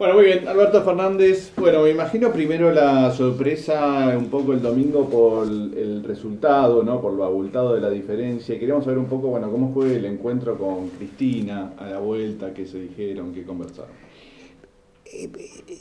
Bueno, 0.00 0.14
muy 0.14 0.24
bien, 0.24 0.48
Alberto 0.48 0.82
Fernández. 0.82 1.52
Bueno, 1.58 1.82
me 1.82 1.90
imagino 1.90 2.32
primero 2.32 2.72
la 2.72 3.10
sorpresa 3.10 4.16
un 4.16 4.30
poco 4.30 4.54
el 4.54 4.62
domingo 4.62 5.06
por 5.10 5.46
el 5.46 6.02
resultado, 6.02 6.82
¿no? 6.82 7.02
Por 7.02 7.12
lo 7.12 7.22
abultado 7.22 7.74
de 7.74 7.82
la 7.82 7.90
diferencia. 7.90 8.58
Queríamos 8.58 8.84
saber 8.84 8.98
un 8.98 9.04
poco, 9.04 9.28
bueno, 9.28 9.50
cómo 9.50 9.74
fue 9.74 9.96
el 9.96 10.06
encuentro 10.06 10.56
con 10.56 10.88
Cristina 10.88 11.74
a 11.76 11.84
la 11.84 11.98
vuelta, 11.98 12.54
qué 12.54 12.64
se 12.66 12.80
dijeron, 12.80 13.34
qué 13.34 13.44
conversaron. 13.44 13.90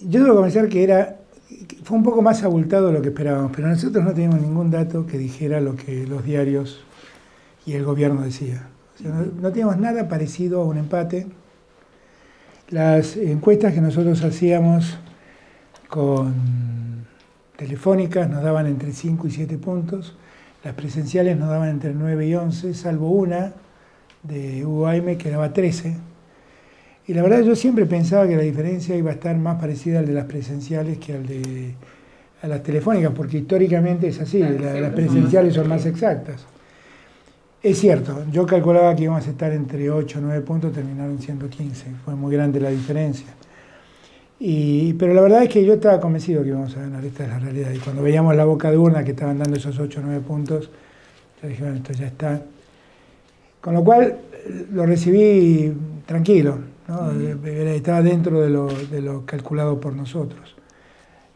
Yo 0.05 0.21
debo 0.21 0.35
confesar 0.35 0.67
que 0.67 0.83
era 0.83 1.19
fue 1.83 1.95
un 1.95 2.03
poco 2.03 2.21
más 2.21 2.43
abultado 2.43 2.87
de 2.87 2.93
lo 2.95 3.01
que 3.01 3.07
esperábamos, 3.07 3.53
pero 3.55 3.69
nosotros 3.69 4.03
no 4.03 4.13
teníamos 4.13 4.41
ningún 4.41 4.69
dato 4.69 5.07
que 5.07 5.17
dijera 5.17 5.61
lo 5.61 5.77
que 5.77 6.05
los 6.05 6.25
diarios 6.25 6.83
y 7.65 7.71
el 7.71 7.85
gobierno 7.85 8.23
decía. 8.23 8.67
no, 9.01 9.13
no 9.41 9.49
teníamos 9.51 9.77
nada 9.77 10.09
parecido 10.09 10.61
a 10.61 10.65
un 10.65 10.77
empate 10.77 11.25
las 12.69 13.17
encuestas 13.17 13.73
que 13.73 13.81
nosotros 13.81 14.23
hacíamos 14.23 14.97
con 15.87 17.05
telefónicas 17.57 18.29
nos 18.29 18.43
daban 18.43 18.67
entre 18.67 18.91
5 18.91 19.27
y 19.27 19.31
7 19.31 19.57
puntos, 19.57 20.15
las 20.63 20.73
presenciales 20.73 21.37
nos 21.37 21.49
daban 21.49 21.69
entre 21.69 21.93
9 21.93 22.27
y 22.27 22.35
11, 22.35 22.73
salvo 22.73 23.09
una 23.09 23.53
de 24.23 24.65
UAM 24.65 25.17
que 25.17 25.31
daba 25.31 25.51
13. 25.51 25.95
Y 27.07 27.13
la 27.13 27.23
verdad 27.23 27.41
yo 27.41 27.55
siempre 27.55 27.85
pensaba 27.85 28.27
que 28.27 28.35
la 28.35 28.43
diferencia 28.43 28.95
iba 28.95 29.09
a 29.09 29.13
estar 29.13 29.35
más 29.37 29.59
parecida 29.59 29.99
al 29.99 30.05
de 30.05 30.13
las 30.13 30.25
presenciales 30.25 30.99
que 30.99 31.13
al 31.13 31.25
de 31.25 31.73
a 32.41 32.47
las 32.47 32.63
telefónicas, 32.63 33.11
porque 33.13 33.39
históricamente 33.39 34.07
es 34.07 34.21
así, 34.21 34.39
las 34.39 34.93
presenciales 34.93 35.53
son 35.53 35.67
más 35.67 35.85
exactas. 35.85 36.45
Es 37.61 37.77
cierto, 37.79 38.23
yo 38.31 38.45
calculaba 38.45 38.95
que 38.95 39.03
íbamos 39.03 39.27
a 39.27 39.31
estar 39.31 39.51
entre 39.51 39.91
8 39.91 40.19
o 40.19 40.21
9 40.21 40.41
puntos, 40.41 40.71
terminaron 40.71 41.19
siendo 41.21 41.49
15, 41.49 41.87
fue 42.05 42.15
muy 42.15 42.33
grande 42.33 42.61
la 42.61 42.69
diferencia. 42.69 43.27
Y, 44.39 44.93
pero 44.93 45.13
la 45.13 45.19
verdad 45.21 45.43
es 45.43 45.49
que 45.49 45.65
yo 45.65 45.73
estaba 45.73 45.99
convencido 45.99 46.41
que 46.41 46.49
íbamos 46.49 46.73
a 46.77 46.79
ganar, 46.79 47.03
esta 47.03 47.25
es 47.25 47.29
la 47.29 47.39
realidad. 47.39 47.71
Y 47.71 47.79
cuando 47.79 48.01
veíamos 48.01 48.33
la 48.37 48.45
boca 48.45 48.71
de 48.71 48.77
urna 48.77 49.03
que 49.03 49.11
estaban 49.11 49.37
dando 49.37 49.57
esos 49.57 49.77
8 49.77 49.99
o 49.99 50.03
9 50.05 50.21
puntos, 50.25 50.69
yo 51.41 51.49
dije, 51.49 51.61
bueno, 51.61 51.77
esto 51.77 51.91
ya 51.91 52.07
está. 52.07 52.41
Con 53.59 53.73
lo 53.73 53.83
cual 53.83 54.17
lo 54.71 54.85
recibí 54.85 55.73
tranquilo, 56.05 56.59
¿no? 56.87 57.11
estaba 57.11 58.01
dentro 58.01 58.39
de 58.39 58.49
lo, 58.49 58.67
de 58.67 59.01
lo 59.01 59.25
calculado 59.25 59.81
por 59.81 59.93
nosotros. 59.93 60.55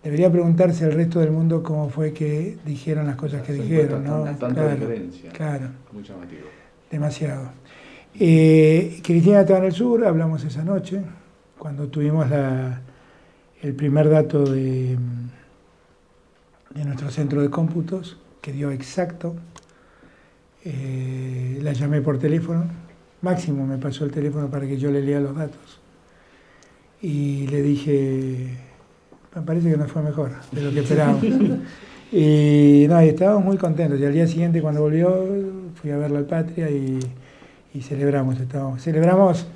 Debería 0.03 0.29
preguntarse 0.29 0.83
al 0.83 0.91
resto 0.91 1.21
del 1.21 1.31
mundo 1.31 1.63
cómo 1.63 1.89
fue 1.89 2.11
que 2.11 2.57
dijeron 2.65 3.07
las 3.07 3.15
cosas 3.15 3.41
que 3.41 3.53
dijeron, 3.53 4.03
¿no? 4.03 4.23
Tanta 4.35 4.73
diferencia. 4.73 5.31
Claro. 5.31 5.67
Muy 5.93 6.03
llamativo. 6.03 6.41
Demasiado. 6.91 7.51
Eh, 8.19 8.99
Cristina 9.01 9.41
estaba 9.41 9.59
en 9.59 9.65
el 9.65 9.71
sur, 9.71 10.05
hablamos 10.05 10.43
esa 10.43 10.63
noche, 10.63 11.01
cuando 11.57 11.87
tuvimos 11.87 12.29
la, 12.29 12.81
el 13.61 13.73
primer 13.73 14.09
dato 14.09 14.43
de, 14.43 14.97
de 16.75 16.85
nuestro 16.85 17.09
centro 17.09 17.41
de 17.41 17.49
cómputos, 17.49 18.17
que 18.41 18.51
dio 18.51 18.71
exacto. 18.71 19.35
Eh, 20.65 21.59
la 21.61 21.71
llamé 21.71 22.01
por 22.01 22.19
teléfono, 22.19 22.65
Máximo 23.21 23.65
me 23.65 23.77
pasó 23.77 24.03
el 24.03 24.11
teléfono 24.11 24.49
para 24.49 24.67
que 24.67 24.77
yo 24.77 24.91
le 24.91 25.01
lea 25.01 25.21
los 25.21 25.35
datos. 25.35 25.79
Y 27.01 27.47
le 27.47 27.61
dije, 27.61 28.49
me 29.35 29.41
parece 29.41 29.71
que 29.71 29.77
nos 29.77 29.91
fue 29.91 30.01
mejor 30.01 30.31
de 30.51 30.61
lo 30.61 30.71
que 30.71 30.81
esperábamos. 30.81 31.23
y 32.11 32.85
no, 32.87 32.99
estábamos 32.99 33.45
muy 33.45 33.57
contentos. 33.57 33.99
Y 33.99 34.05
al 34.05 34.13
día 34.13 34.27
siguiente, 34.27 34.61
cuando 34.61 34.81
volvió, 34.81 35.25
fui 35.75 35.91
a 35.91 35.97
verla 35.97 36.19
al 36.19 36.25
Patria 36.25 36.69
y, 36.69 36.99
celebramos. 37.81 38.39
Estábamos, 38.39 38.83
celebramos, 38.83 39.47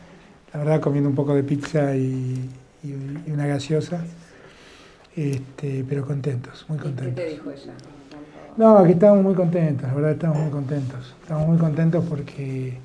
la 0.54 0.60
verdad, 0.60 0.82
comiendo 0.82 1.10
un 1.10 1.16
poco 1.16 1.36
de 1.36 1.44
pizza 1.44 1.96
y, 1.96 2.50
una 3.32 3.46
gaseosa. 3.46 4.04
Este, 5.16 5.84
pero 5.88 6.06
contentos, 6.06 6.66
muy 6.70 6.78
contentos. 6.78 7.16
¿Qué 7.16 7.22
te 7.22 7.30
dijo 7.32 7.52
ella? 7.52 7.74
No, 8.56 8.84
que 8.84 8.92
estábamos 8.92 9.24
muy 9.24 9.36
contentos, 9.36 9.88
la 9.88 9.94
verdad 9.94 10.12
estamos 10.12 10.38
muy 10.38 10.50
contentos. 10.52 11.16
Estamos 11.22 11.48
muy 11.48 11.58
contentos 11.58 12.06
porque 12.08 12.78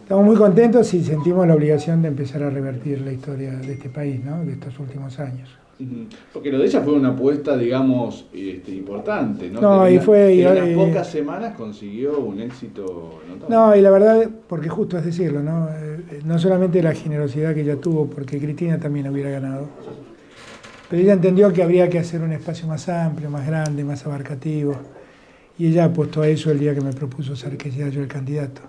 estamos 0.00 0.24
muy 0.24 0.36
contentos 0.36 0.92
y 0.94 1.04
sentimos 1.04 1.46
la 1.46 1.54
obligación 1.54 2.02
de 2.02 2.08
empezar 2.08 2.42
a 2.42 2.50
revertir 2.50 3.00
la 3.00 3.12
historia 3.12 3.52
de 3.52 3.72
este 3.72 3.88
país, 3.88 4.22
¿no? 4.22 4.44
de 4.44 4.52
estos 4.52 4.78
últimos 4.78 5.18
años. 5.18 5.50
Porque 6.32 6.52
lo 6.52 6.58
de 6.58 6.66
ella 6.66 6.80
fue 6.80 6.92
una 6.92 7.10
apuesta, 7.10 7.56
digamos, 7.56 8.26
este, 8.32 8.72
importante, 8.72 9.50
¿no? 9.50 9.60
No, 9.60 9.88
y 9.88 9.98
fue... 9.98 10.40
en 10.40 10.46
unas 10.46 10.86
pocas 10.86 11.10
semanas 11.10 11.54
consiguió 11.56 12.20
un 12.20 12.40
éxito 12.40 13.20
notable. 13.28 13.54
No, 13.54 13.76
y 13.76 13.80
la 13.80 13.90
verdad, 13.90 14.30
porque 14.48 14.68
justo 14.68 14.96
es 14.98 15.04
decirlo, 15.04 15.42
¿no? 15.42 15.68
Eh, 15.70 16.20
no 16.24 16.38
solamente 16.38 16.82
la 16.82 16.94
generosidad 16.94 17.54
que 17.54 17.62
ella 17.62 17.76
tuvo, 17.76 18.06
porque 18.06 18.38
Cristina 18.38 18.78
también 18.78 19.08
hubiera 19.08 19.30
ganado, 19.30 19.68
pero 20.88 21.02
ella 21.02 21.14
entendió 21.14 21.52
que 21.52 21.62
habría 21.62 21.88
que 21.88 21.98
hacer 21.98 22.22
un 22.22 22.32
espacio 22.32 22.68
más 22.68 22.88
amplio, 22.88 23.28
más 23.28 23.46
grande, 23.46 23.82
más 23.82 24.06
abarcativo, 24.06 24.76
y 25.58 25.66
ella 25.66 25.86
apostó 25.86 26.22
a 26.22 26.28
eso 26.28 26.52
el 26.52 26.60
día 26.60 26.74
que 26.74 26.80
me 26.80 26.92
propuso 26.92 27.34
ser 27.34 27.56
que 27.56 27.72
sea 27.72 27.88
yo 27.88 28.00
el 28.00 28.08
candidato. 28.08 28.62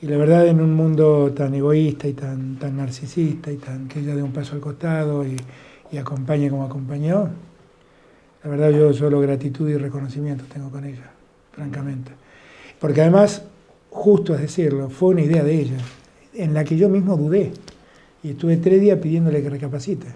Y 0.00 0.06
la 0.06 0.16
verdad, 0.16 0.46
en 0.46 0.60
un 0.60 0.74
mundo 0.74 1.32
tan 1.32 1.54
egoísta 1.54 2.06
y 2.06 2.12
tan, 2.12 2.56
tan 2.56 2.76
narcisista 2.76 3.50
y 3.50 3.56
tan 3.56 3.88
que 3.88 3.98
ella 3.98 4.14
dé 4.14 4.22
un 4.22 4.32
paso 4.32 4.54
al 4.54 4.60
costado 4.60 5.26
y 5.26 5.34
y 5.90 5.98
acompañe 5.98 6.50
como 6.50 6.64
acompañó, 6.64 7.28
la 8.42 8.50
verdad 8.50 8.70
yo 8.70 8.92
solo 8.92 9.20
gratitud 9.20 9.68
y 9.68 9.76
reconocimiento 9.76 10.44
tengo 10.52 10.70
con 10.70 10.84
ella, 10.84 11.10
francamente. 11.52 12.12
Porque 12.78 13.00
además, 13.00 13.42
justo 13.90 14.34
es 14.34 14.40
decirlo, 14.40 14.90
fue 14.90 15.10
una 15.10 15.22
idea 15.22 15.42
de 15.42 15.54
ella, 15.54 15.78
en 16.34 16.54
la 16.54 16.64
que 16.64 16.76
yo 16.76 16.88
mismo 16.88 17.16
dudé. 17.16 17.52
Y 18.22 18.30
estuve 18.30 18.56
tres 18.56 18.80
días 18.80 18.98
pidiéndole 18.98 19.42
que 19.42 19.50
recapacite. 19.50 20.06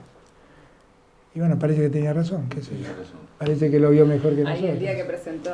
Y 1.35 1.41
bueno, 1.41 1.59
parece 1.59 1.83
que 1.83 1.91
tenía 1.91 2.13
razón, 2.13 2.49
qué 2.49 2.61
sé 2.61 2.73
yo. 2.79 2.89
Parece 3.39 3.71
que 3.71 3.81
lo 3.81 3.91
vio 3.91 4.07
mejor 4.07 4.35
que 4.37 4.43
nosotros. 4.43 4.65
Ahí 4.65 4.71
el 4.71 4.79
día 4.79 4.97
que 4.97 5.05
presentó 5.05 5.51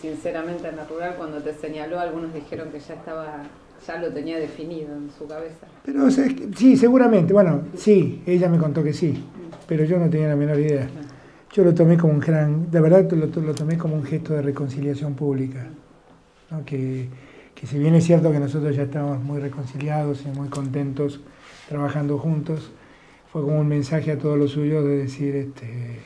sinceramente 0.00 0.68
en 0.68 0.76
la 0.76 0.84
rural, 0.84 1.14
cuando 1.16 1.38
te 1.38 1.54
señaló, 1.54 1.98
algunos 1.98 2.34
dijeron 2.34 2.68
que 2.70 2.78
ya 2.78 2.94
estaba 2.94 3.44
ya 3.84 3.96
lo 3.96 4.12
tenía 4.12 4.38
definido 4.38 4.94
en 4.94 5.10
su 5.18 5.26
cabeza. 5.26 5.66
Pero 5.84 6.08
sí, 6.08 6.76
seguramente, 6.76 7.32
bueno, 7.32 7.62
sí, 7.76 8.22
ella 8.26 8.48
me 8.48 8.56
contó 8.56 8.84
que 8.84 8.92
sí 8.92 9.20
pero 9.72 9.86
yo 9.86 9.98
no 9.98 10.10
tenía 10.10 10.28
la 10.28 10.36
menor 10.36 10.58
idea. 10.58 10.86
Yo 11.50 11.64
lo 11.64 11.72
tomé 11.72 11.96
como 11.96 12.12
un 12.12 12.20
gran, 12.20 12.70
de 12.70 12.78
verdad 12.78 13.10
lo, 13.10 13.26
lo 13.40 13.54
tomé 13.54 13.78
como 13.78 13.94
un 13.94 14.04
gesto 14.04 14.34
de 14.34 14.42
reconciliación 14.42 15.14
pública, 15.14 15.66
que, 16.66 17.08
que 17.54 17.66
si 17.66 17.78
bien 17.78 17.94
es 17.94 18.04
cierto 18.04 18.30
que 18.30 18.38
nosotros 18.38 18.76
ya 18.76 18.82
estábamos 18.82 19.24
muy 19.24 19.40
reconciliados 19.40 20.24
y 20.26 20.38
muy 20.38 20.48
contentos 20.48 21.20
trabajando 21.70 22.18
juntos, 22.18 22.70
fue 23.32 23.40
como 23.40 23.60
un 23.60 23.66
mensaje 23.66 24.12
a 24.12 24.18
todos 24.18 24.38
los 24.38 24.50
suyos 24.50 24.84
de 24.84 24.98
decir, 24.98 25.34
este, 25.36 26.00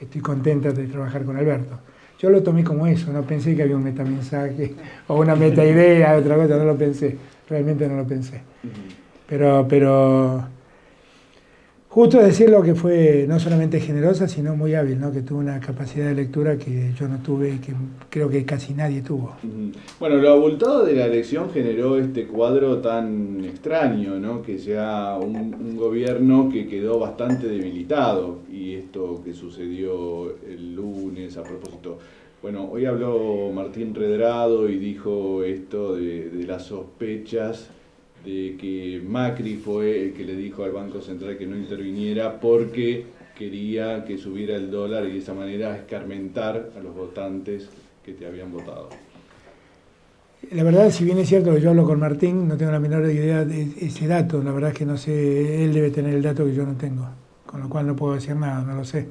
estoy 0.00 0.20
contenta 0.20 0.70
de 0.70 0.86
trabajar 0.86 1.24
con 1.24 1.36
Alberto. 1.36 1.80
Yo 2.16 2.30
lo 2.30 2.44
tomé 2.44 2.62
como 2.62 2.86
eso, 2.86 3.12
no 3.12 3.22
pensé 3.22 3.56
que 3.56 3.64
había 3.64 3.74
un 3.74 3.82
metamensaje 3.82 4.76
o 5.08 5.18
una 5.18 5.34
meta 5.34 5.64
idea, 5.64 6.16
otra 6.16 6.36
cosa, 6.36 6.56
no 6.56 6.64
lo 6.64 6.76
pensé, 6.76 7.16
realmente 7.48 7.88
no 7.88 7.96
lo 7.96 8.06
pensé. 8.06 8.40
Pero, 9.26 9.66
pero 9.68 10.59
Justo 11.92 12.18
decir 12.18 12.48
lo 12.50 12.62
que 12.62 12.76
fue 12.76 13.24
no 13.28 13.40
solamente 13.40 13.80
generosa, 13.80 14.28
sino 14.28 14.54
muy 14.54 14.76
hábil, 14.76 15.00
¿no? 15.00 15.10
que 15.10 15.22
tuvo 15.22 15.40
una 15.40 15.58
capacidad 15.58 16.06
de 16.06 16.14
lectura 16.14 16.56
que 16.56 16.92
yo 16.96 17.08
no 17.08 17.18
tuve 17.18 17.58
que 17.60 17.72
creo 18.08 18.30
que 18.30 18.44
casi 18.44 18.74
nadie 18.74 19.02
tuvo. 19.02 19.34
Bueno, 19.98 20.14
lo 20.18 20.30
abultado 20.30 20.84
de 20.84 20.94
la 20.94 21.06
elección 21.06 21.50
generó 21.50 21.98
este 21.98 22.28
cuadro 22.28 22.78
tan 22.78 23.44
extraño, 23.44 24.20
¿no? 24.20 24.40
que 24.40 24.56
sea 24.56 25.18
un, 25.20 25.76
gobierno 25.76 26.48
que 26.48 26.68
quedó 26.68 27.00
bastante 27.00 27.48
debilitado 27.48 28.38
y 28.48 28.74
esto 28.74 29.20
que 29.24 29.34
sucedió 29.34 30.30
el 30.46 30.76
lunes 30.76 31.36
a 31.38 31.42
propósito. 31.42 31.98
Bueno, 32.40 32.68
hoy 32.70 32.86
habló 32.86 33.50
Martín 33.52 33.96
Redrado 33.96 34.68
y 34.68 34.78
dijo 34.78 35.42
esto 35.42 35.96
de 35.96 36.44
las 36.46 36.66
sospechas 36.66 37.68
de 38.24 38.56
que 38.60 39.02
Macri 39.06 39.56
fue 39.56 40.04
el 40.04 40.12
que 40.12 40.24
le 40.24 40.36
dijo 40.36 40.64
al 40.64 40.72
Banco 40.72 41.00
Central 41.00 41.38
que 41.38 41.46
no 41.46 41.56
interviniera 41.56 42.38
porque 42.38 43.06
quería 43.36 44.04
que 44.04 44.18
subiera 44.18 44.54
el 44.54 44.70
dólar 44.70 45.06
y 45.06 45.12
de 45.12 45.18
esa 45.18 45.32
manera 45.32 45.74
escarmentar 45.76 46.70
a 46.76 46.80
los 46.80 46.94
votantes 46.94 47.68
que 48.04 48.12
te 48.12 48.26
habían 48.26 48.52
votado. 48.52 48.90
La 50.52 50.62
verdad, 50.62 50.90
si 50.90 51.04
bien 51.04 51.18
es 51.18 51.28
cierto 51.28 51.54
que 51.54 51.60
yo 51.60 51.70
hablo 51.70 51.84
con 51.84 52.00
Martín, 52.00 52.48
no 52.48 52.56
tengo 52.56 52.72
la 52.72 52.80
menor 52.80 53.04
idea 53.10 53.44
de 53.44 53.62
ese 53.80 54.06
dato. 54.06 54.42
La 54.42 54.52
verdad 54.52 54.70
es 54.70 54.76
que 54.76 54.86
no 54.86 54.96
sé, 54.96 55.64
él 55.64 55.72
debe 55.72 55.90
tener 55.90 56.14
el 56.14 56.22
dato 56.22 56.44
que 56.44 56.54
yo 56.54 56.64
no 56.64 56.74
tengo, 56.76 57.06
con 57.46 57.60
lo 57.60 57.68
cual 57.68 57.86
no 57.86 57.94
puedo 57.94 58.14
decir 58.14 58.36
nada, 58.36 58.62
no 58.62 58.74
lo 58.74 58.84
sé. 58.84 59.06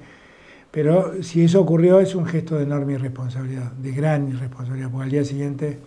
Pero 0.72 1.24
si 1.24 1.44
eso 1.44 1.62
ocurrió 1.62 2.00
es 2.00 2.14
un 2.14 2.26
gesto 2.26 2.56
de 2.58 2.64
enorme 2.64 2.94
irresponsabilidad, 2.94 3.72
de 3.72 3.92
gran 3.92 4.28
irresponsabilidad, 4.28 4.92
porque 4.92 5.06
al 5.06 5.12
día 5.12 5.24
siguiente 5.24 5.80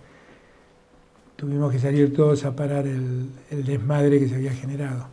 tuvimos 1.42 1.72
que 1.72 1.80
salir 1.80 2.14
todos 2.14 2.44
a 2.44 2.54
parar 2.54 2.86
el, 2.86 3.26
desmadre 3.50 4.20
que 4.20 4.28
se 4.28 4.36
había 4.36 4.52
generado. 4.52 5.08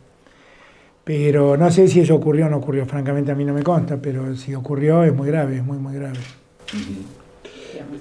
Pero 1.02 1.56
no 1.56 1.72
sé 1.72 1.88
si 1.88 1.98
eso 1.98 2.14
ocurrió 2.14 2.46
o 2.46 2.48
no 2.48 2.58
ocurrió, 2.58 2.86
francamente 2.86 3.32
a 3.32 3.34
mí 3.34 3.44
no 3.44 3.52
me 3.52 3.64
consta, 3.64 3.96
pero 4.00 4.36
si 4.36 4.54
ocurrió 4.54 5.02
es 5.02 5.12
muy 5.12 5.26
grave, 5.26 5.56
es 5.56 5.64
muy, 5.64 5.78
muy 5.78 5.92
grave. 5.92 6.20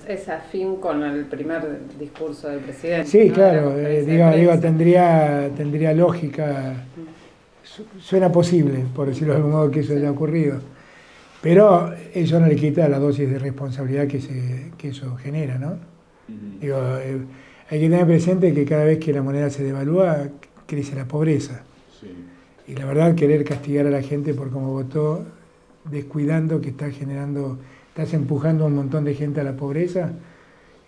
Es 0.07 0.29
afín 0.29 0.75
con 0.75 1.01
el 1.01 1.25
primer 1.25 1.79
discurso 1.99 2.49
del 2.49 2.59
presidente. 2.59 3.07
Sí, 3.07 3.31
claro, 3.31 3.75
eh, 3.75 4.03
digo, 4.03 4.59
tendría, 4.59 5.49
tendría 5.57 5.91
lógica 5.93 6.85
suena 7.99 8.31
posible, 8.31 8.85
por 8.93 9.07
decirlo 9.07 9.33
de 9.33 9.37
algún 9.37 9.53
modo, 9.53 9.71
que 9.71 9.79
eso 9.79 9.93
haya 9.93 10.11
ocurrido. 10.11 10.59
Pero 11.41 11.95
eso 12.13 12.39
no 12.39 12.45
le 12.45 12.55
quita 12.55 12.87
la 12.89 12.99
dosis 12.99 13.27
de 13.27 13.39
responsabilidad 13.39 14.05
que, 14.05 14.21
se, 14.21 14.71
que 14.77 14.89
eso 14.89 15.15
genera, 15.15 15.57
¿no? 15.57 15.77
Digo, 16.61 16.77
eh, 16.99 17.17
hay 17.69 17.79
que 17.79 17.89
tener 17.89 18.05
presente 18.05 18.53
que 18.53 18.65
cada 18.65 18.83
vez 18.83 18.99
que 18.99 19.13
la 19.13 19.21
moneda 19.21 19.49
se 19.49 19.63
devalúa, 19.63 20.27
crece 20.65 20.95
la 20.95 21.05
pobreza. 21.05 21.63
Y 22.67 22.75
la 22.75 22.85
verdad, 22.85 23.15
querer 23.15 23.43
castigar 23.43 23.87
a 23.87 23.89
la 23.89 24.01
gente 24.01 24.33
por 24.33 24.51
cómo 24.51 24.71
votó, 24.71 25.25
descuidando 25.89 26.61
que 26.61 26.69
está 26.69 26.91
generando, 26.91 27.57
estás 27.89 28.13
empujando 28.13 28.63
a 28.65 28.67
un 28.67 28.75
montón 28.75 29.05
de 29.05 29.15
gente 29.15 29.41
a 29.41 29.43
la 29.43 29.55
pobreza, 29.55 30.13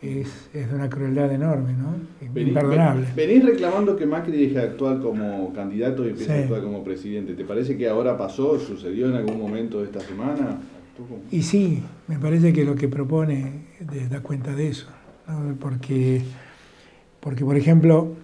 es, 0.02 0.50
es 0.54 0.70
de 0.70 0.76
una 0.76 0.90
crueldad 0.90 1.32
enorme, 1.32 1.74
¿no? 1.74 1.96
Imperdonable. 2.40 3.08
Venís 3.16 3.46
reclamando 3.46 3.96
que 3.96 4.06
Macri 4.06 4.32
deje 4.32 4.56
de 4.56 4.62
actuar 4.62 5.00
como 5.00 5.54
candidato 5.54 6.06
y 6.06 6.10
empiece 6.10 6.34
a 6.34 6.40
actuar 6.40 6.62
como 6.64 6.84
presidente. 6.84 7.34
¿Te 7.34 7.46
parece 7.46 7.78
que 7.78 7.88
ahora 7.88 8.18
pasó, 8.18 8.60
sucedió 8.60 9.10
en 9.10 9.16
algún 9.16 9.40
momento 9.40 9.80
de 9.80 9.86
esta 9.86 10.00
semana? 10.00 10.60
Y 11.32 11.44
sí, 11.44 11.84
me 12.08 12.18
parece 12.18 12.52
que 12.54 12.66
lo 12.66 12.76
que 12.76 12.88
propone 12.88 13.66
da 14.10 14.22
cuenta 14.22 14.54
de 14.54 14.70
eso. 14.70 14.88
Porque, 15.60 16.22
porque, 17.22 17.46
por 17.46 17.56
ejemplo, 17.56 18.16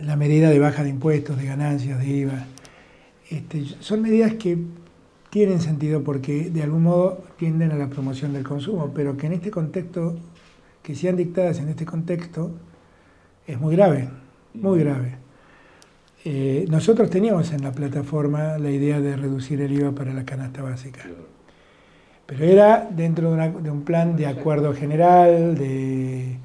la 0.00 0.16
medida 0.16 0.48
de 0.48 0.58
baja 0.58 0.82
de 0.82 0.90
impuestos, 0.90 1.36
de 1.36 1.44
ganancias, 1.44 1.98
de 1.98 2.06
IVA, 2.06 2.46
este, 3.30 3.64
son 3.80 4.02
medidas 4.02 4.34
que 4.34 4.58
tienen 5.30 5.60
sentido 5.60 6.02
porque 6.02 6.50
de 6.50 6.62
algún 6.62 6.82
modo 6.82 7.24
tienden 7.38 7.72
a 7.72 7.76
la 7.76 7.88
promoción 7.88 8.32
del 8.32 8.44
consumo, 8.44 8.92
pero 8.94 9.16
que 9.16 9.26
en 9.26 9.32
este 9.32 9.50
contexto 9.50 10.16
que 10.82 10.94
sean 10.94 11.16
dictadas 11.16 11.58
en 11.58 11.68
este 11.68 11.86
contexto 11.86 12.50
es 13.46 13.58
muy 13.58 13.74
grave, 13.76 14.08
muy 14.54 14.80
grave. 14.80 15.16
Eh, 16.24 16.66
nosotros 16.68 17.10
teníamos 17.10 17.50
en 17.52 17.62
la 17.62 17.72
plataforma 17.72 18.58
la 18.58 18.70
idea 18.70 19.00
de 19.00 19.16
reducir 19.16 19.60
el 19.60 19.72
IVA 19.72 19.92
para 19.92 20.12
la 20.12 20.24
canasta 20.24 20.62
básica, 20.62 21.00
pero 22.26 22.44
era 22.44 22.88
dentro 22.90 23.34
de, 23.34 23.70
un 23.70 23.82
plan 23.82 24.16
de 24.16 24.26
acuerdo 24.26 24.74
general, 24.74 25.56
de, 25.56 26.36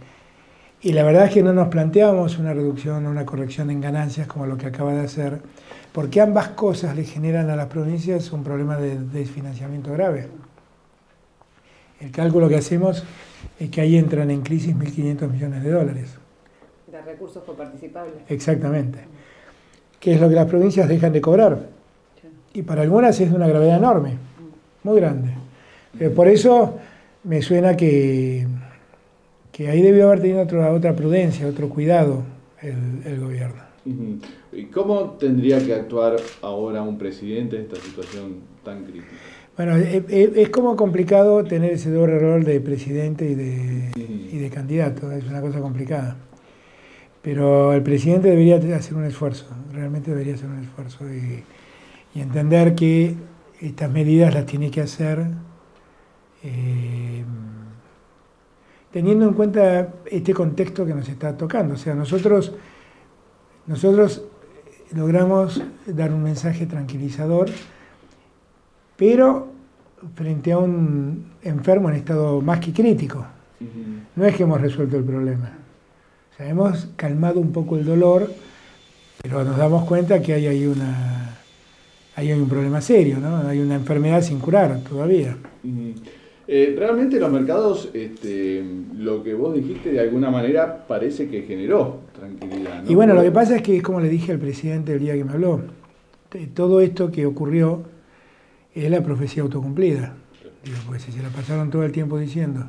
y 0.81 0.93
la 0.93 1.03
verdad 1.03 1.25
es 1.25 1.33
que 1.33 1.43
no 1.43 1.53
nos 1.53 1.69
planteábamos 1.69 2.37
una 2.37 2.53
reducción 2.53 3.05
o 3.05 3.09
una 3.09 3.25
corrección 3.25 3.69
en 3.71 3.81
ganancias 3.81 4.27
como 4.27 4.45
lo 4.45 4.57
que 4.57 4.67
acaba 4.67 4.93
de 4.93 5.01
hacer, 5.01 5.39
porque 5.91 6.21
ambas 6.21 6.49
cosas 6.49 6.95
le 6.95 7.03
generan 7.03 7.49
a 7.49 7.55
las 7.55 7.67
provincias 7.67 8.31
un 8.31 8.43
problema 8.43 8.77
de 8.77 8.99
desfinanciamiento 8.99 9.91
grave. 9.93 10.27
El 11.99 12.11
cálculo 12.11 12.47
que 12.47 12.55
hacemos 12.55 13.03
es 13.59 13.69
que 13.71 13.81
ahí 13.81 13.97
entran 13.97 14.29
en 14.29 14.41
crisis 14.41 14.75
1.500 14.75 15.31
millones 15.31 15.63
de 15.63 15.71
dólares. 15.71 16.15
De 16.91 17.01
recursos 17.01 17.43
coparticipables. 17.43 18.15
Exactamente. 18.29 18.99
Que 19.99 20.13
es 20.13 20.21
lo 20.21 20.29
que 20.29 20.35
las 20.35 20.45
provincias 20.45 20.87
dejan 20.87 21.11
de 21.11 21.21
cobrar. 21.21 21.69
Y 22.53 22.61
para 22.61 22.83
algunas 22.83 23.19
es 23.19 23.31
de 23.31 23.35
una 23.35 23.47
gravedad 23.47 23.77
enorme, 23.77 24.17
muy 24.83 24.99
grande. 24.99 25.31
Eh, 25.99 26.09
por 26.09 26.27
eso 26.27 26.77
me 27.23 27.41
suena 27.41 27.75
que, 27.75 28.47
que 29.57 29.67
ahí 29.69 29.81
debió 29.81 30.05
haber 30.05 30.21
tenido 30.21 30.41
otra, 30.43 30.71
otra 30.71 30.95
prudencia, 30.95 31.47
otro 31.47 31.67
cuidado 31.67 32.21
el, 32.61 33.01
el 33.11 33.19
gobierno. 33.19 33.63
¿Y 34.51 34.65
cómo 34.65 35.13
tendría 35.13 35.65
que 35.65 35.73
actuar 35.73 36.17
ahora 36.43 36.83
un 36.83 36.99
presidente 36.99 37.55
en 37.55 37.63
esta 37.63 37.77
situación 37.77 38.35
tan 38.63 38.83
crítica? 38.83 39.07
Bueno, 39.55 39.75
es, 39.75 40.49
como 40.49 40.75
complicado 40.75 41.43
tener 41.43 41.71
ese 41.71 41.89
doble 41.89 42.19
rol 42.19 42.43
de 42.43 42.61
presidente 42.61 43.27
y 43.27 43.33
de, 43.33 43.91
y 43.95 44.37
de 44.37 44.49
candidato, 44.51 45.11
es 45.11 45.25
una 45.25 45.41
cosa 45.41 45.59
complicada. 45.59 46.17
Pero 47.23 47.73
el 47.73 47.81
presidente 47.81 48.29
debería 48.29 48.57
hacer 48.75 48.93
un 48.93 49.05
esfuerzo, 49.05 49.47
realmente 49.73 50.11
debería 50.11 50.35
hacer 50.35 50.49
un 50.49 50.59
esfuerzo 50.59 51.05
y, 51.11 51.43
entender 52.19 52.73
que 52.73 53.13
estas 53.61 53.91
medidas 53.91 54.33
las 54.33 54.47
tiene 54.47 54.71
que 54.71 54.81
hacer 54.81 55.27
eh, 56.43 57.23
teniendo 58.97 59.27
en 59.27 59.35
cuenta 59.35 59.93
este 60.09 60.33
contexto 60.33 60.83
que 60.83 60.95
nos 60.95 61.07
está 61.07 61.37
tocando. 61.37 61.75
O 61.75 61.77
sea, 61.77 61.93
nosotros, 61.93 62.51
nosotros 63.67 64.23
logramos 64.91 65.61
dar 65.85 66.11
un 66.11 66.23
mensaje 66.23 66.65
tranquilizador 66.65 67.47
pero 68.95 69.49
frente 70.15 70.51
a 70.51 70.57
un 70.57 71.27
enfermo 71.43 71.91
en 71.91 71.97
estado 71.97 72.41
más 72.41 72.59
que 72.59 72.73
crítico. 72.73 73.23
No 74.15 74.25
es 74.25 74.35
que 74.35 74.41
hemos 74.41 74.59
resuelto 74.59 74.97
el 74.97 75.03
problema. 75.03 75.51
O 76.33 76.35
sea, 76.35 76.49
hemos 76.49 76.87
calmado 76.95 77.39
un 77.39 77.51
poco 77.51 77.77
el 77.77 77.85
dolor, 77.85 78.31
pero 79.21 79.43
nos 79.43 79.57
damos 79.57 79.85
cuenta 79.85 80.23
que 80.23 80.33
hay 80.33 80.47
ahí 80.47 80.65
una 80.65 81.37
hay 82.15 82.31
un 82.31 82.49
problema 82.49 82.81
serio, 82.81 83.19
¿no? 83.19 83.47
Hay 83.47 83.59
una 83.59 83.75
enfermedad 83.75 84.23
sin 84.23 84.39
curar 84.39 84.79
todavía. 84.79 85.37
Eh, 86.49 86.73
realmente 86.77 87.19
los 87.19 87.29
mercados, 87.29 87.89
este, 87.93 88.63
lo 88.97 89.21
que 89.21 89.33
vos 89.33 89.53
dijiste 89.53 89.91
de 89.91 89.99
alguna 89.99 90.31
manera 90.31 90.87
parece 90.87 91.27
que 91.27 91.41
generó 91.41 91.99
tranquilidad. 92.17 92.85
Y 92.87 92.95
bueno, 92.95 93.13
lo 93.13 93.21
que 93.21 93.31
pasa 93.31 93.57
es 93.57 93.61
que, 93.61 93.81
como 93.81 93.99
le 93.99 94.07
dije 94.07 94.31
al 94.31 94.39
presidente 94.39 94.93
el 94.93 94.99
día 94.99 95.13
que 95.13 95.25
me 95.25 95.33
habló, 95.33 95.61
todo 96.53 96.79
esto 96.79 97.11
que 97.11 97.25
ocurrió 97.25 97.83
es 98.73 98.89
la 98.89 99.03
profecía 99.03 99.43
autocumplida. 99.43 100.15
Digo, 100.63 100.77
porque 100.85 100.99
si 101.01 101.11
se 101.11 101.21
la 101.21 101.29
pasaron 101.29 101.69
todo 101.69 101.83
el 101.83 101.91
tiempo 101.91 102.17
diciendo 102.17 102.65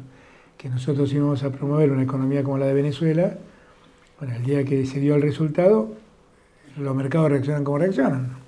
que 0.56 0.68
nosotros 0.68 1.12
íbamos 1.12 1.44
a 1.44 1.52
promover 1.52 1.92
una 1.92 2.02
economía 2.02 2.42
como 2.42 2.58
la 2.58 2.66
de 2.66 2.74
Venezuela, 2.74 3.38
bueno, 4.18 4.34
el 4.34 4.44
día 4.44 4.64
que 4.64 4.86
se 4.86 4.98
dio 4.98 5.14
el 5.14 5.22
resultado, 5.22 5.94
los 6.76 6.96
mercados 6.96 7.30
reaccionan 7.30 7.62
como 7.62 7.78
reaccionan. 7.78 8.47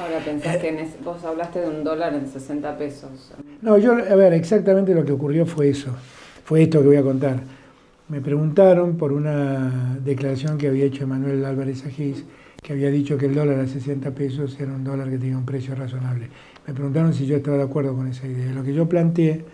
Ahora 0.00 0.18
pensás 0.24 0.56
que 0.58 0.88
vos 1.04 1.24
hablaste 1.24 1.60
de 1.60 1.68
un 1.68 1.84
dólar 1.84 2.14
en 2.14 2.26
60 2.26 2.76
pesos. 2.76 3.32
No, 3.62 3.78
yo, 3.78 3.92
a 3.92 4.14
ver, 4.14 4.32
exactamente 4.32 4.94
lo 4.94 5.04
que 5.04 5.12
ocurrió 5.12 5.46
fue 5.46 5.70
eso, 5.70 5.94
fue 6.44 6.62
esto 6.62 6.80
que 6.80 6.88
voy 6.88 6.96
a 6.96 7.02
contar. 7.02 7.40
Me 8.08 8.20
preguntaron 8.20 8.96
por 8.96 9.12
una 9.12 9.98
declaración 10.04 10.58
que 10.58 10.68
había 10.68 10.84
hecho 10.84 11.04
Emanuel 11.04 11.44
Álvarez 11.44 11.86
Agís, 11.86 12.24
que 12.62 12.72
había 12.72 12.90
dicho 12.90 13.16
que 13.16 13.26
el 13.26 13.34
dólar 13.34 13.60
a 13.60 13.66
60 13.66 14.10
pesos 14.10 14.58
era 14.60 14.72
un 14.72 14.84
dólar 14.84 15.08
que 15.08 15.18
tenía 15.18 15.38
un 15.38 15.46
precio 15.46 15.74
razonable. 15.74 16.28
Me 16.66 16.74
preguntaron 16.74 17.12
si 17.14 17.26
yo 17.26 17.36
estaba 17.36 17.56
de 17.56 17.64
acuerdo 17.64 17.94
con 17.94 18.06
esa 18.08 18.26
idea. 18.26 18.52
Lo 18.52 18.62
que 18.62 18.74
yo 18.74 18.88
planteé 18.88 19.44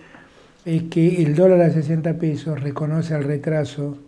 es 0.64 0.84
que 0.84 1.22
el 1.22 1.34
dólar 1.34 1.60
a 1.62 1.70
60 1.70 2.18
pesos 2.18 2.60
reconoce 2.60 3.14
el 3.14 3.24
retraso 3.24 3.98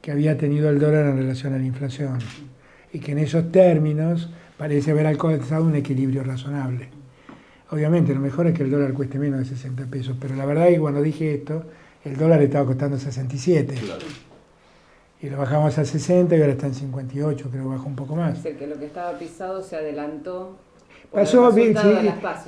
que 0.00 0.12
había 0.12 0.36
tenido 0.36 0.68
el 0.68 0.78
dólar 0.78 1.06
en 1.06 1.16
relación 1.16 1.54
a 1.54 1.58
la 1.58 1.64
inflación 1.64 2.18
y 2.92 2.98
que 2.98 3.12
en 3.12 3.18
esos 3.18 3.50
términos 3.50 4.30
parece 4.56 4.90
haber 4.90 5.06
alcanzado 5.06 5.64
un 5.64 5.74
equilibrio 5.74 6.22
razonable. 6.24 6.88
Obviamente 7.70 8.14
lo 8.14 8.20
mejor 8.20 8.46
es 8.46 8.54
que 8.54 8.62
el 8.62 8.70
dólar 8.70 8.92
cueste 8.92 9.18
menos 9.18 9.40
de 9.40 9.46
60 9.46 9.86
pesos, 9.86 10.16
pero 10.20 10.36
la 10.36 10.46
verdad 10.46 10.68
es 10.68 10.74
que 10.74 10.80
cuando 10.80 11.02
dije 11.02 11.34
esto, 11.34 11.64
el 12.04 12.16
dólar 12.16 12.42
estaba 12.42 12.66
costando 12.66 12.98
67. 12.98 13.74
Y 15.22 15.30
lo 15.30 15.38
bajamos 15.38 15.78
a 15.78 15.84
60 15.84 16.36
y 16.36 16.40
ahora 16.40 16.52
está 16.52 16.66
en 16.66 16.74
58, 16.74 17.48
creo 17.50 17.62
que 17.62 17.68
bajó 17.68 17.86
un 17.86 17.96
poco 17.96 18.14
más. 18.14 18.36
Es 18.36 18.44
decir, 18.44 18.58
que 18.58 18.66
lo 18.66 18.78
que 18.78 18.86
estaba 18.86 19.18
pisado 19.18 19.62
se 19.62 19.76
adelantó 19.76 20.58
Pasó, 21.14 21.52
sí, 21.52 21.72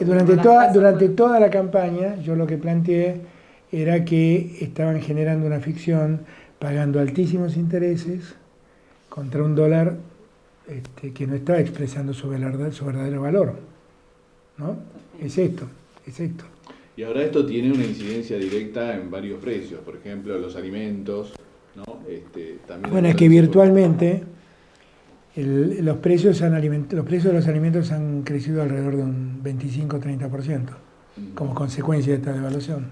durante, 0.01 0.37
toda, 0.39 0.73
durante 0.73 1.09
toda 1.11 1.39
la 1.39 1.51
campaña 1.51 2.17
yo 2.17 2.35
lo 2.35 2.49
que 2.49 2.59
planteé 2.59 3.21
era 3.71 4.05
que 4.05 4.59
estaban 4.61 5.01
generando 5.01 5.47
una 5.47 5.61
ficción 5.61 6.23
pagando 6.59 6.99
altísimos 6.99 7.57
intereses 7.57 8.35
contra 9.09 9.45
un 9.45 9.55
dólar 9.55 9.95
este, 10.69 11.13
que 11.13 11.27
no 11.27 11.35
estaba 11.35 11.61
expresando 11.61 12.13
su 12.13 12.29
verdadero, 12.29 12.73
su 12.73 12.85
verdadero 12.85 13.23
valor. 13.23 13.55
¿no? 14.59 14.77
Es 15.21 15.39
esto, 15.39 15.67
es 16.07 16.19
esto. 16.21 16.45
Y 16.97 17.03
ahora 17.03 17.23
esto 17.23 17.45
tiene 17.45 17.73
una 17.73 17.85
incidencia 17.85 18.39
directa 18.39 18.97
en 18.97 19.11
varios 19.11 19.41
precios, 19.41 19.81
por 19.81 19.97
ejemplo, 19.97 20.39
los 20.39 20.57
alimentos. 20.57 21.35
¿no? 21.75 22.01
Este, 22.09 22.59
también 22.67 22.91
bueno, 22.91 23.09
es 23.09 23.17
que 23.17 23.29
virtualmente 23.29 24.23
los, 25.37 25.99
precios 25.99 26.41
han 26.41 26.55
los 26.91 27.05
precios 27.05 27.33
de 27.33 27.39
los 27.39 27.47
alimentos 27.47 27.93
han 27.93 28.23
crecido 28.23 28.63
alrededor 28.63 28.97
de 28.97 29.03
un 29.03 29.43
25-30% 29.45 30.69
como 31.35 31.55
consecuencia 31.55 32.13
de 32.13 32.19
esta 32.19 32.33
devaluación. 32.33 32.87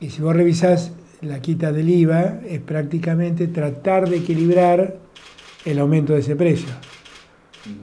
Y 0.00 0.10
si 0.10 0.22
vos 0.22 0.34
revisás 0.34 0.92
la 1.20 1.40
quita 1.40 1.70
del 1.70 1.88
IVA, 1.88 2.40
es 2.48 2.60
prácticamente 2.60 3.46
tratar 3.46 4.08
de 4.08 4.16
equilibrar 4.16 4.96
el 5.64 5.78
aumento 5.78 6.12
de 6.12 6.20
ese 6.20 6.36
precio. 6.36 6.70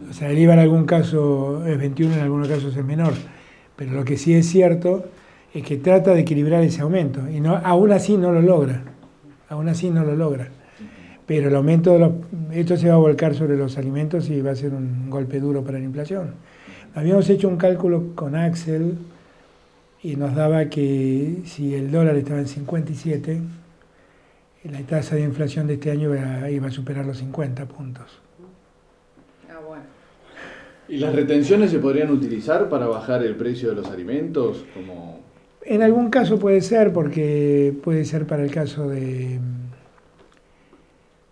O 0.09 0.13
sea, 0.13 0.29
el 0.29 0.37
IVA 0.37 0.53
en 0.53 0.59
algún 0.59 0.85
caso 0.85 1.65
es 1.65 1.77
21, 1.77 2.15
en 2.15 2.21
algunos 2.21 2.47
casos 2.47 2.75
es 2.75 2.83
menor. 2.83 3.13
Pero 3.75 3.93
lo 3.93 4.03
que 4.03 4.17
sí 4.17 4.33
es 4.33 4.47
cierto 4.47 5.05
es 5.53 5.63
que 5.63 5.77
trata 5.77 6.13
de 6.13 6.21
equilibrar 6.21 6.63
ese 6.63 6.81
aumento. 6.81 7.29
Y 7.29 7.39
no, 7.39 7.55
aún 7.55 7.91
así 7.91 8.17
no 8.17 8.31
lo 8.31 8.41
logra. 8.41 8.83
Aún 9.49 9.69
así 9.69 9.89
no 9.89 10.03
lo 10.03 10.15
logra 10.15 10.49
pero 11.29 11.49
el 11.49 11.55
aumento 11.55 11.93
de 11.93 11.99
los, 11.99 12.11
esto 12.51 12.75
se 12.75 12.89
va 12.89 12.95
a 12.95 12.97
volcar 12.97 13.35
sobre 13.35 13.55
los 13.55 13.77
alimentos 13.77 14.31
y 14.31 14.41
va 14.41 14.49
a 14.49 14.55
ser 14.55 14.73
un 14.73 15.11
golpe 15.11 15.39
duro 15.39 15.63
para 15.63 15.77
la 15.77 15.85
inflación. 15.85 16.31
Habíamos 16.95 17.29
hecho 17.29 17.47
un 17.47 17.57
cálculo 17.57 18.15
con 18.15 18.35
Axel 18.35 18.97
y 20.01 20.15
nos 20.15 20.33
daba 20.33 20.65
que 20.69 21.43
si 21.45 21.75
el 21.75 21.91
dólar 21.91 22.15
estaba 22.15 22.39
en 22.39 22.47
57, 22.47 23.41
la 24.63 24.81
tasa 24.81 25.15
de 25.15 25.21
inflación 25.21 25.67
de 25.67 25.75
este 25.75 25.91
año 25.91 26.09
iba, 26.49 26.67
a 26.67 26.71
superar 26.71 27.05
los 27.05 27.17
50 27.17 27.65
puntos. 27.67 28.19
Ah, 29.49 29.59
bueno. 29.65 29.83
¿Y 30.87 30.97
las 30.97 31.13
retenciones 31.15 31.71
se 31.71 31.79
podrían 31.79 32.11
utilizar 32.11 32.67
para 32.67 32.87
bajar 32.87 33.23
el 33.23 33.35
precio 33.35 33.69
de 33.69 33.75
los 33.75 33.87
alimentos? 33.87 34.65
Como... 34.73 35.19
En 35.63 35.83
algún 35.83 36.09
caso 36.09 36.39
puede 36.39 36.61
ser, 36.61 36.91
porque 36.91 37.73
puede 37.83 38.05
ser 38.05 38.25
para 38.25 38.43
el 38.43 38.51
caso 38.51 38.89
de, 38.89 39.39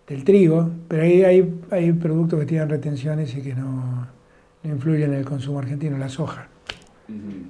del 0.06 0.24
trigo, 0.24 0.70
pero 0.86 1.02
ahí 1.02 1.24
hay, 1.24 1.60
hay 1.70 1.92
productos 1.92 2.40
que 2.40 2.46
tienen 2.46 2.68
retenciones 2.68 3.36
y 3.36 3.42
que 3.42 3.54
no, 3.54 4.06
no 4.62 4.70
influyen 4.70 5.12
en 5.12 5.18
el 5.18 5.24
consumo 5.24 5.58
argentino, 5.58 5.98
la 5.98 6.08
soja. 6.08 6.48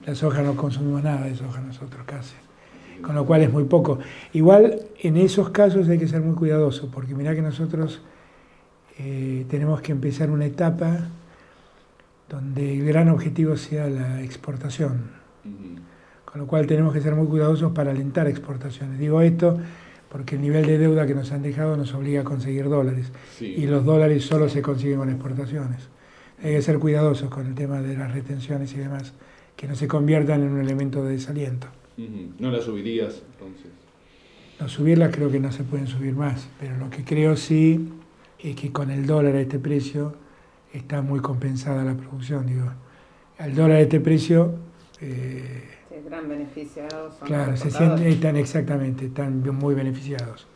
La 0.06 0.14
soja 0.14 0.42
no 0.42 0.54
consumimos 0.54 1.02
nada 1.02 1.26
de 1.26 1.34
soja 1.34 1.60
nosotros 1.60 2.04
casi, 2.06 2.34
con 3.02 3.14
lo 3.14 3.26
cual 3.26 3.42
es 3.42 3.52
muy 3.52 3.64
poco. 3.64 3.98
Igual 4.32 4.80
en 5.00 5.16
esos 5.16 5.50
casos 5.50 5.88
hay 5.88 5.98
que 5.98 6.08
ser 6.08 6.20
muy 6.20 6.34
cuidadoso, 6.34 6.90
porque 6.90 7.14
mirá 7.14 7.34
que 7.34 7.42
nosotros 7.42 8.00
eh, 8.98 9.46
tenemos 9.48 9.80
que 9.80 9.92
empezar 9.92 10.30
una 10.30 10.46
etapa 10.46 11.08
donde 12.28 12.78
el 12.78 12.84
gran 12.84 13.08
objetivo 13.08 13.56
sea 13.56 13.88
la 13.88 14.22
exportación. 14.22 15.10
Con 16.24 16.40
lo 16.40 16.46
cual 16.46 16.66
tenemos 16.66 16.92
que 16.92 17.00
ser 17.00 17.14
muy 17.14 17.26
cuidadosos 17.26 17.72
para 17.72 17.90
alentar 17.90 18.26
exportaciones. 18.26 18.98
Digo 18.98 19.22
esto 19.22 19.58
porque 20.10 20.36
el 20.36 20.42
nivel 20.42 20.66
de 20.66 20.78
deuda 20.78 21.06
que 21.06 21.14
nos 21.14 21.32
han 21.32 21.42
dejado 21.42 21.76
nos 21.76 21.94
obliga 21.94 22.22
a 22.22 22.24
conseguir 22.24 22.68
dólares. 22.68 23.12
Y 23.40 23.66
los 23.66 23.84
dólares 23.84 24.24
solo 24.24 24.48
se 24.48 24.62
consiguen 24.62 24.98
con 24.98 25.10
exportaciones. 25.10 25.88
Hay 26.42 26.52
que 26.52 26.62
ser 26.62 26.78
cuidadosos 26.78 27.30
con 27.30 27.46
el 27.46 27.54
tema 27.54 27.80
de 27.80 27.96
las 27.96 28.12
retenciones 28.12 28.72
y 28.74 28.76
demás 28.76 29.12
que 29.56 29.66
no 29.66 29.74
se 29.74 29.88
conviertan 29.88 30.42
en 30.42 30.50
un 30.50 30.60
elemento 30.60 31.02
de 31.02 31.12
desaliento. 31.12 31.66
¿No 32.38 32.50
las 32.50 32.64
subirías 32.64 33.22
entonces? 33.32 33.72
No, 34.60 34.68
subirlas 34.68 35.14
creo 35.14 35.30
que 35.30 35.40
no 35.40 35.50
se 35.52 35.64
pueden 35.64 35.86
subir 35.86 36.14
más, 36.14 36.48
pero 36.60 36.76
lo 36.76 36.90
que 36.90 37.04
creo 37.04 37.36
sí 37.36 37.88
es 38.38 38.56
que 38.56 38.72
con 38.72 38.90
el 38.90 39.06
dólar 39.06 39.34
a 39.34 39.40
este 39.40 39.58
precio 39.58 40.14
está 40.72 41.02
muy 41.02 41.20
compensada 41.20 41.84
la 41.84 41.94
producción. 41.94 42.46
Digo, 42.46 42.70
al 43.38 43.54
dólar 43.54 43.78
a 43.78 43.80
este 43.80 44.00
precio... 44.00 44.54
Eh, 45.00 45.74
gran 46.08 46.28
beneficiados. 46.28 47.14
claro, 47.24 47.56
se 47.56 47.70
sienten, 47.70 48.06
están 48.06 48.36
exactamente, 48.36 49.06
están 49.06 49.42
muy 49.42 49.74
beneficiados. 49.74 50.46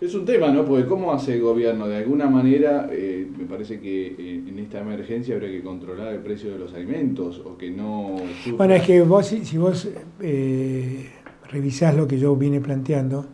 Es 0.00 0.14
un 0.14 0.24
tema, 0.24 0.48
¿no? 0.48 0.64
Porque 0.64 0.86
¿cómo 0.86 1.12
hace 1.12 1.34
el 1.34 1.42
gobierno? 1.42 1.88
De 1.88 1.96
alguna 1.96 2.30
manera, 2.30 2.88
eh, 2.92 3.26
me 3.36 3.46
parece 3.46 3.80
que 3.80 4.06
eh, 4.06 4.44
en 4.46 4.56
esta 4.60 4.78
emergencia 4.78 5.34
habría 5.34 5.50
que 5.50 5.60
controlar 5.60 6.12
el 6.12 6.20
precio 6.20 6.52
de 6.52 6.58
los 6.58 6.72
alimentos 6.72 7.42
o 7.44 7.56
que 7.58 7.70
no... 7.70 8.14
Bueno, 8.56 8.74
es 8.74 8.82
que 8.84 9.02
vos, 9.02 9.26
si, 9.26 9.58
vos 9.58 9.88
eh, 10.20 11.10
revisás 11.50 11.96
lo 11.96 12.06
que 12.06 12.16
yo 12.16 12.36
vine 12.36 12.60
planteando, 12.60 13.26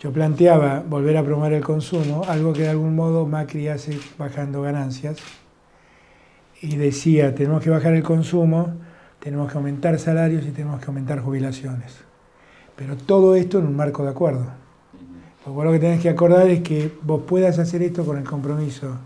yo 0.00 0.10
planteaba 0.12 0.80
volver 0.80 1.18
a 1.18 1.24
promover 1.24 1.52
el 1.52 1.62
consumo, 1.62 2.22
algo 2.26 2.54
que 2.54 2.62
de 2.62 2.70
algún 2.70 2.96
modo 2.96 3.26
Macri 3.26 3.68
hace 3.68 3.98
bajando 4.16 4.62
ganancias, 4.62 5.18
y 6.62 6.76
decía, 6.76 7.34
tenemos 7.34 7.62
que 7.62 7.68
bajar 7.68 7.92
el 7.92 8.02
consumo, 8.02 8.76
tenemos 9.18 9.52
que 9.52 9.58
aumentar 9.58 9.98
salarios 9.98 10.46
y 10.46 10.52
tenemos 10.52 10.80
que 10.80 10.86
aumentar 10.86 11.20
jubilaciones. 11.20 11.98
Pero 12.76 12.96
todo 12.96 13.34
esto 13.34 13.58
en 13.58 13.66
un 13.66 13.76
marco 13.76 14.04
de 14.04 14.10
acuerdo. 14.10 14.61
Porque 15.42 15.56
vos 15.56 15.64
lo 15.64 15.72
que 15.72 15.78
tenés 15.80 16.00
que 16.00 16.08
acordar 16.08 16.48
es 16.48 16.60
que 16.60 16.92
vos 17.02 17.22
puedas 17.26 17.58
hacer 17.58 17.82
esto 17.82 18.04
con 18.04 18.16
el 18.16 18.24
compromiso 18.24 18.98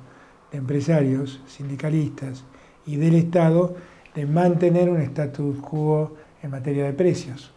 de 0.53 0.59
empresarios, 0.59 1.41
sindicalistas 1.47 2.45
y 2.87 2.97
del 2.97 3.15
Estado 3.15 3.75
de 4.15 4.27
mantener 4.27 4.91
un 4.91 5.01
status 5.01 5.59
quo 5.59 6.15
en 6.43 6.51
materia 6.51 6.85
de 6.85 6.93
precios. 6.93 7.53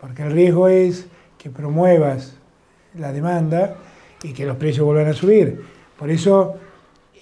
Porque 0.00 0.22
el 0.22 0.32
riesgo 0.32 0.66
es 0.66 1.06
que 1.38 1.50
promuevas 1.50 2.36
la 2.98 3.12
demanda 3.12 3.76
y 4.22 4.32
que 4.32 4.46
los 4.46 4.56
precios 4.56 4.84
vuelvan 4.84 5.08
a 5.08 5.12
subir. 5.12 5.62
Por 5.98 6.10
eso 6.10 6.56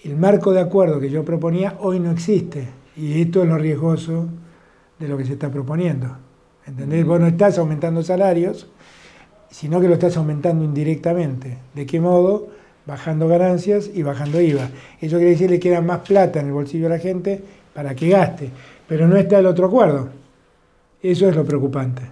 el 0.05 0.17
marco 0.17 0.53
de 0.53 0.61
acuerdo 0.61 0.99
que 0.99 1.11
yo 1.11 1.25
proponía 1.25 1.77
hoy 1.81 2.01
no 2.01 2.11
existe. 2.11 2.69
Y 2.97 3.21
esto 3.21 3.43
es 3.43 3.49
lo 3.49 3.59
riesgoso 3.59 4.29
de 4.99 5.09
lo 5.09 5.17
que 5.17 5.25
se 5.25 5.35
está 5.35 5.51
proponiendo. 5.51 6.17
¿Entendés? 6.67 7.05
Vos 7.05 7.21
no 7.21 7.27
estás 7.27 7.59
aumentando 7.59 8.03
salarios, 8.03 8.69
sino 9.51 9.81
que 9.81 9.89
lo 9.89 9.95
estás 9.95 10.17
aumentando 10.17 10.65
indirectamente. 10.65 11.59
¿De 11.75 11.87
qué 11.87 12.01
modo? 12.01 12.49
Bajando 12.87 13.29
ganancias 13.29 13.91
y 13.93 14.03
bajando 14.03 14.41
IVA. 14.41 14.71
Eso 15.01 15.17
quiere 15.17 15.33
decir 15.33 15.49
que 15.49 15.55
le 15.55 15.61
queda 15.61 15.81
más 15.81 16.01
plata 16.01 16.41
en 16.41 16.47
el 16.47 16.53
bolsillo 16.53 16.85
de 16.85 16.97
la 16.97 16.99
gente 16.99 17.41
para 17.75 17.95
que 17.95 18.09
gaste, 18.09 18.51
pero 18.89 19.07
no 19.07 19.17
está 19.17 19.39
el 19.39 19.47
otro 19.47 19.67
acuerdo. 19.67 20.09
Eso 21.03 21.29
es 21.29 21.37
lo 21.37 21.45
preocupante. 21.45 22.03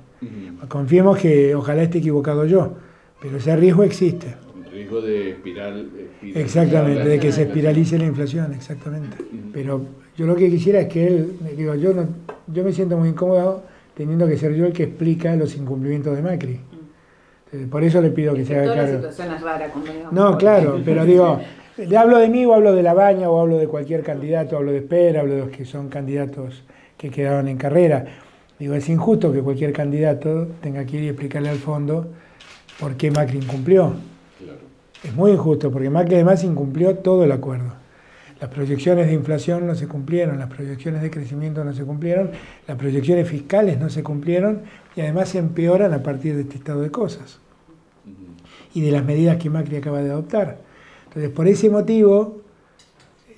Confiemos 0.68 1.18
que 1.18 1.54
ojalá 1.54 1.83
esté 1.83 1.99
equivocado 1.99 2.45
yo, 2.45 2.73
pero 3.21 3.38
ese 3.38 3.54
riesgo 3.57 3.85
existe. 3.85 4.35
Riesgo 4.71 5.00
de 5.00 5.30
espiral. 5.30 5.88
exactamente, 6.35 7.04
de 7.04 7.18
que 7.18 7.33
se 7.33 7.42
espiralice 7.42 7.99
la 7.99 8.07
inflación, 8.07 8.52
exactamente. 8.52 9.16
Pero 9.52 9.80
yo 10.16 10.26
lo 10.26 10.35
que 10.37 10.50
quisiera 10.50 10.80
es 10.80 10.88
que 10.88 11.07
él, 11.07 11.33
digo, 11.57 11.75
yo, 11.75 11.95
no, 11.95 12.07
yo 12.49 12.64
me 12.64 12.73
siento 12.73 12.97
muy 12.97 13.11
incómodo 13.11 13.62
teniendo 13.95 14.26
que 14.26 14.37
ser 14.37 14.54
yo 14.54 14.66
el 14.66 14.73
que 14.73 14.85
explica 14.85 15.35
los 15.37 15.57
incumplimientos 15.57 16.16
de 16.16 16.23
Macri. 16.23 16.61
Eh, 17.52 17.67
por 17.71 17.83
eso 17.83 18.00
le 18.00 18.11
pido 18.11 18.35
que 18.35 18.45
se 18.45 18.59
haga 18.59 18.73
claro. 18.75 18.93
situación 18.97 19.33
es 19.35 19.40
rara 19.40 19.73
No, 20.11 20.37
claro, 20.37 20.81
pero 20.85 21.05
digo, 21.05 21.40
le 21.76 21.97
hablo 21.97 22.19
de 22.19 22.28
mí 22.28 22.45
o 22.45 22.55
hablo 22.55 22.75
de 22.75 22.83
la 22.83 22.95
baña 22.95 23.31
o 23.31 23.40
hablo 23.40 23.57
de 23.57 23.67
cualquier 23.67 24.02
candidato, 24.02 24.57
hablo 24.57 24.73
de 24.73 24.78
Espera, 24.78 25.21
hablo 25.21 25.35
de 25.35 25.40
los 25.40 25.50
que 25.50 25.64
son 25.64 25.88
candidatos 25.88 26.64
que 26.97 27.11
quedaron 27.11 27.49
en 27.49 27.57
carrera. 27.57 28.05
Digo, 28.59 28.75
es 28.75 28.88
injusto 28.88 29.33
que 29.33 29.40
cualquier 29.40 29.73
candidato 29.73 30.49
tenga 30.61 30.85
que 30.85 30.97
ir 30.97 31.05
y 31.05 31.09
explicarle 31.09 31.49
al 31.49 31.59
fondo 31.59 32.09
por 32.81 32.97
qué 32.97 33.11
Macri 33.11 33.38
incumplió. 33.38 33.93
Es 35.02 35.14
muy 35.14 35.31
injusto, 35.31 35.71
porque 35.71 35.90
Macri 35.90 36.17
además 36.17 36.43
incumplió 36.43 36.97
todo 36.97 37.23
el 37.23 37.31
acuerdo. 37.31 37.73
Las 38.40 38.50
proyecciones 38.50 39.09
de 39.09 39.14
inflación 39.14 39.66
no 39.66 39.75
se 39.75 39.88
cumplieron, 39.88 40.38
las 40.38 40.49
proyecciones 40.49 41.02
de 41.02 41.11
crecimiento 41.11 41.64
no 41.64 41.73
se 41.73 41.85
cumplieron, 41.85 42.30
las 42.66 42.76
proyecciones 42.76 43.28
fiscales 43.28 43.80
no 43.80 43.90
se 43.90 44.02
cumplieron 44.02 44.62
y 44.95 45.00
además 45.00 45.30
se 45.30 45.38
empeoran 45.38 45.92
a 45.92 46.02
partir 46.02 46.37
de 46.37 46.42
este 46.42 46.57
estado 46.57 46.80
de 46.83 46.90
cosas 46.90 47.40
y 48.75 48.80
de 48.80 48.92
las 48.92 49.04
medidas 49.04 49.38
que 49.38 49.50
Macri 49.50 49.76
acaba 49.76 50.02
de 50.02 50.11
adoptar. 50.11 50.59
Entonces, 51.07 51.30
por 51.30 51.49
ese 51.49 51.68
motivo, 51.68 52.42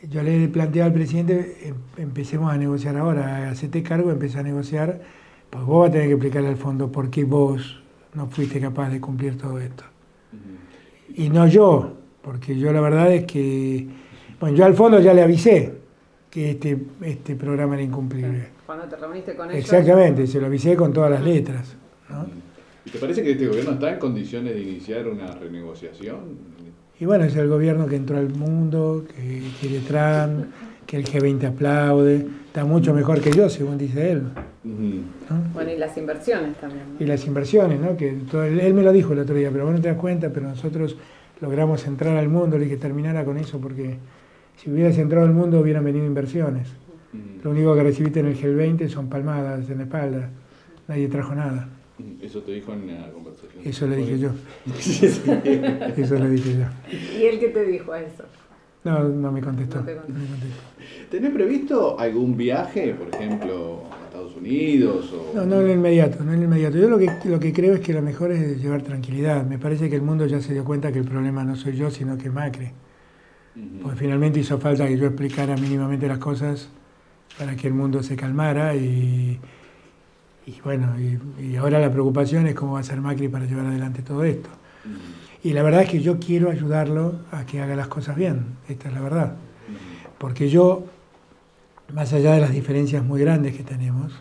yo 0.08 0.22
le 0.22 0.44
he 0.44 0.48
planteado 0.48 0.88
al 0.88 0.94
presidente, 0.94 1.58
em, 1.62 1.74
empecemos 1.96 2.52
a 2.52 2.56
negociar 2.56 2.96
ahora, 2.96 3.50
hacete 3.50 3.82
cargo, 3.82 4.10
empecé 4.10 4.38
a 4.38 4.42
negociar, 4.42 5.00
pues 5.48 5.64
vos 5.64 5.80
vas 5.80 5.90
a 5.90 5.92
tener 5.92 6.08
que 6.08 6.14
explicarle 6.14 6.48
al 6.48 6.56
fondo 6.56 6.90
por 6.90 7.10
qué 7.10 7.24
vos 7.24 7.82
no 8.14 8.26
fuiste 8.28 8.60
capaz 8.60 8.90
de 8.90 9.00
cumplir 9.00 9.36
todo 9.36 9.58
esto. 9.58 9.84
Y 11.14 11.28
no 11.28 11.46
yo, 11.46 11.96
porque 12.22 12.56
yo 12.58 12.72
la 12.72 12.80
verdad 12.80 13.12
es 13.12 13.24
que, 13.24 13.88
bueno, 14.40 14.56
yo 14.56 14.64
al 14.64 14.74
fondo 14.74 14.98
ya 15.00 15.12
le 15.12 15.22
avisé 15.22 15.72
que 16.30 16.52
este, 16.52 16.78
este 17.02 17.36
programa 17.36 17.74
era 17.74 17.82
incumplible. 17.82 18.48
Cuando 18.64 18.86
te 18.86 18.96
reuniste 18.96 19.34
con 19.36 19.50
ellos. 19.50 19.60
Exactamente, 19.60 20.26
se 20.26 20.40
lo 20.40 20.46
avisé 20.46 20.76
con 20.76 20.92
todas 20.92 21.10
las 21.10 21.22
letras. 21.22 21.76
¿Y 22.84 22.90
te 22.90 22.98
parece 22.98 23.22
que 23.22 23.32
este 23.32 23.46
gobierno 23.46 23.72
está 23.72 23.92
en 23.92 23.98
condiciones 23.98 24.54
de 24.54 24.62
iniciar 24.62 25.06
una 25.08 25.32
renegociación? 25.32 26.50
Y 26.98 27.04
bueno, 27.04 27.24
es 27.24 27.36
el 27.36 27.48
gobierno 27.48 27.86
que 27.86 27.96
entró 27.96 28.18
al 28.18 28.30
mundo, 28.30 29.04
que 29.14 29.42
quiere 29.60 29.80
Trump, 29.80 30.46
que 30.86 30.96
el 30.96 31.04
G20 31.04 31.48
aplaude, 31.48 32.26
está 32.46 32.64
mucho 32.64 32.94
mejor 32.94 33.20
que 33.20 33.32
yo, 33.32 33.48
según 33.48 33.78
dice 33.78 34.12
él. 34.12 34.22
Bueno, 35.54 35.70
y 35.70 35.76
las 35.76 35.96
inversiones 35.96 36.56
también. 36.56 36.82
Y 36.98 37.04
las 37.04 37.26
inversiones, 37.26 37.80
¿no? 37.80 37.96
Que 37.96 38.10
él 38.10 38.74
me 38.74 38.82
lo 38.82 38.92
dijo 38.92 39.12
el 39.12 39.20
otro 39.20 39.34
día, 39.34 39.50
pero 39.50 39.64
vos 39.64 39.74
no 39.74 39.80
te 39.80 39.88
das 39.88 39.96
cuenta, 39.96 40.30
pero 40.30 40.48
nosotros 40.48 40.96
logramos 41.40 41.86
entrar 41.86 42.16
al 42.16 42.28
mundo, 42.28 42.58
le 42.58 42.68
que 42.68 42.76
terminara 42.76 43.24
con 43.24 43.38
eso, 43.38 43.58
porque 43.58 43.96
si 44.60 44.70
hubieras 44.70 44.98
entrado 44.98 45.26
al 45.26 45.32
mundo 45.32 45.60
hubieran 45.60 45.84
venido 45.84 46.04
inversiones. 46.04 46.68
Lo 47.42 47.50
único 47.50 47.74
que 47.74 47.82
recibiste 47.82 48.20
en 48.20 48.26
el 48.26 48.36
G20 48.36 48.88
son 48.88 49.08
palmadas 49.08 49.70
en 49.70 49.78
la 49.78 49.84
espalda. 49.84 50.28
Nadie 50.86 51.08
trajo 51.08 51.34
nada. 51.34 51.68
Eso 52.20 52.42
te 52.42 52.52
dijo 52.52 52.74
en 52.74 52.88
la 52.88 53.10
conversación. 53.10 53.62
Eso 53.64 53.86
le 53.86 53.96
dije 53.96 54.18
yo. 54.18 54.30
eso 55.96 56.14
le 56.18 56.30
dije 56.30 56.58
yo. 56.58 57.18
¿Y 57.18 57.24
él 57.24 57.38
qué 57.40 57.48
te 57.48 57.64
dijo 57.64 57.92
a 57.92 58.02
eso? 58.02 58.24
No, 58.84 59.08
no 59.08 59.32
me 59.32 59.40
contestó. 59.40 59.82
¿Tenés 61.10 61.32
previsto 61.32 61.98
algún 61.98 62.36
viaje, 62.36 62.94
por 62.94 63.08
ejemplo, 63.14 63.84
a 63.90 64.04
Estados 64.06 64.36
Unidos? 64.36 65.12
O... 65.12 65.36
No, 65.36 65.46
no 65.46 65.60
en 65.60 65.68
el 65.68 65.76
inmediato, 65.76 66.22
no 66.22 66.32
en 66.32 66.38
el 66.38 66.44
inmediato. 66.44 66.76
Yo 66.76 66.88
lo 66.90 66.98
que, 66.98 67.10
lo 67.24 67.40
que 67.40 67.52
creo 67.52 67.74
es 67.74 67.80
que 67.80 67.94
lo 67.94 68.02
mejor 68.02 68.30
es 68.32 68.62
llevar 68.62 68.82
tranquilidad. 68.82 69.46
Me 69.46 69.58
parece 69.58 69.88
que 69.88 69.96
el 69.96 70.02
mundo 70.02 70.26
ya 70.26 70.40
se 70.40 70.52
dio 70.52 70.64
cuenta 70.64 70.92
que 70.92 70.98
el 70.98 71.06
problema 71.06 71.44
no 71.44 71.56
soy 71.56 71.76
yo, 71.76 71.90
sino 71.90 72.18
que 72.18 72.28
Macri. 72.30 72.72
Porque 73.82 73.98
finalmente 73.98 74.40
hizo 74.40 74.58
falta 74.58 74.86
que 74.86 74.96
yo 74.96 75.06
explicara 75.06 75.56
mínimamente 75.56 76.06
las 76.06 76.18
cosas 76.18 76.68
para 77.38 77.56
que 77.56 77.66
el 77.66 77.74
mundo 77.74 78.02
se 78.02 78.16
calmara 78.16 78.74
y, 78.76 79.40
y 80.46 80.60
bueno, 80.62 80.94
y, 81.38 81.56
ahora 81.56 81.78
la 81.78 81.90
preocupación 81.90 82.46
es 82.46 82.54
cómo 82.54 82.74
va 82.74 82.80
a 82.80 82.82
ser 82.82 83.00
Macri 83.00 83.28
para 83.28 83.46
llevar 83.46 83.66
adelante 83.66 84.02
todo 84.02 84.24
esto. 84.24 84.48
Y 85.42 85.52
la 85.52 85.62
verdad 85.62 85.82
es 85.82 85.90
que 85.90 86.00
yo 86.00 86.18
quiero 86.18 86.50
ayudarlo 86.50 87.20
a 87.32 87.46
que 87.46 87.60
haga 87.60 87.74
las 87.76 87.88
cosas 87.88 88.16
bien, 88.16 88.56
esta 88.68 88.88
es 88.88 88.94
la 88.94 89.00
verdad. 89.00 89.36
Porque 90.18 90.48
yo, 90.48 90.84
más 91.94 92.12
allá 92.12 92.32
de 92.34 92.40
las 92.40 92.52
diferencias 92.52 93.04
muy 93.04 93.20
grandes 93.20 93.56
que 93.56 93.62
tenemos, 93.62 94.12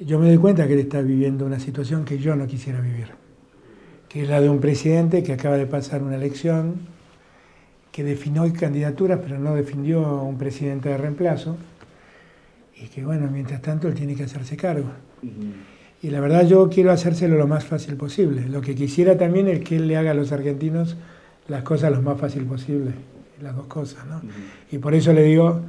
yo 0.00 0.18
me 0.18 0.26
doy 0.28 0.38
cuenta 0.38 0.66
que 0.66 0.74
él 0.74 0.80
está 0.80 1.00
viviendo 1.02 1.46
una 1.46 1.60
situación 1.60 2.04
que 2.04 2.18
yo 2.18 2.36
no 2.36 2.46
quisiera 2.46 2.80
vivir, 2.80 3.08
que 4.08 4.22
es 4.22 4.28
la 4.28 4.40
de 4.40 4.48
un 4.48 4.60
presidente 4.60 5.22
que 5.22 5.32
acaba 5.32 5.56
de 5.56 5.66
pasar 5.66 6.02
una 6.02 6.16
elección, 6.16 6.93
que 7.94 8.02
definió 8.02 8.52
candidaturas, 8.52 9.20
pero 9.22 9.38
no 9.38 9.54
defendió 9.54 10.24
un 10.24 10.36
presidente 10.36 10.88
de 10.88 10.98
reemplazo. 10.98 11.56
Y 12.76 12.88
que 12.88 13.04
bueno, 13.04 13.28
mientras 13.30 13.62
tanto 13.62 13.86
él 13.86 13.94
tiene 13.94 14.16
que 14.16 14.24
hacerse 14.24 14.56
cargo. 14.56 14.88
Y 16.02 16.10
la 16.10 16.18
verdad 16.18 16.44
yo 16.44 16.68
quiero 16.68 16.90
hacérselo 16.90 17.36
lo 17.38 17.46
más 17.46 17.64
fácil 17.64 17.94
posible. 17.94 18.48
Lo 18.48 18.62
que 18.62 18.74
quisiera 18.74 19.16
también 19.16 19.46
es 19.46 19.60
que 19.60 19.76
él 19.76 19.86
le 19.86 19.96
haga 19.96 20.10
a 20.10 20.14
los 20.14 20.32
argentinos 20.32 20.96
las 21.46 21.62
cosas 21.62 21.92
lo 21.92 22.02
más 22.02 22.18
fácil 22.18 22.44
posible, 22.46 22.90
las 23.40 23.54
dos 23.54 23.68
cosas, 23.68 24.04
¿no? 24.06 24.22
Y 24.72 24.78
por 24.78 24.92
eso 24.92 25.12
le 25.12 25.22
digo, 25.22 25.60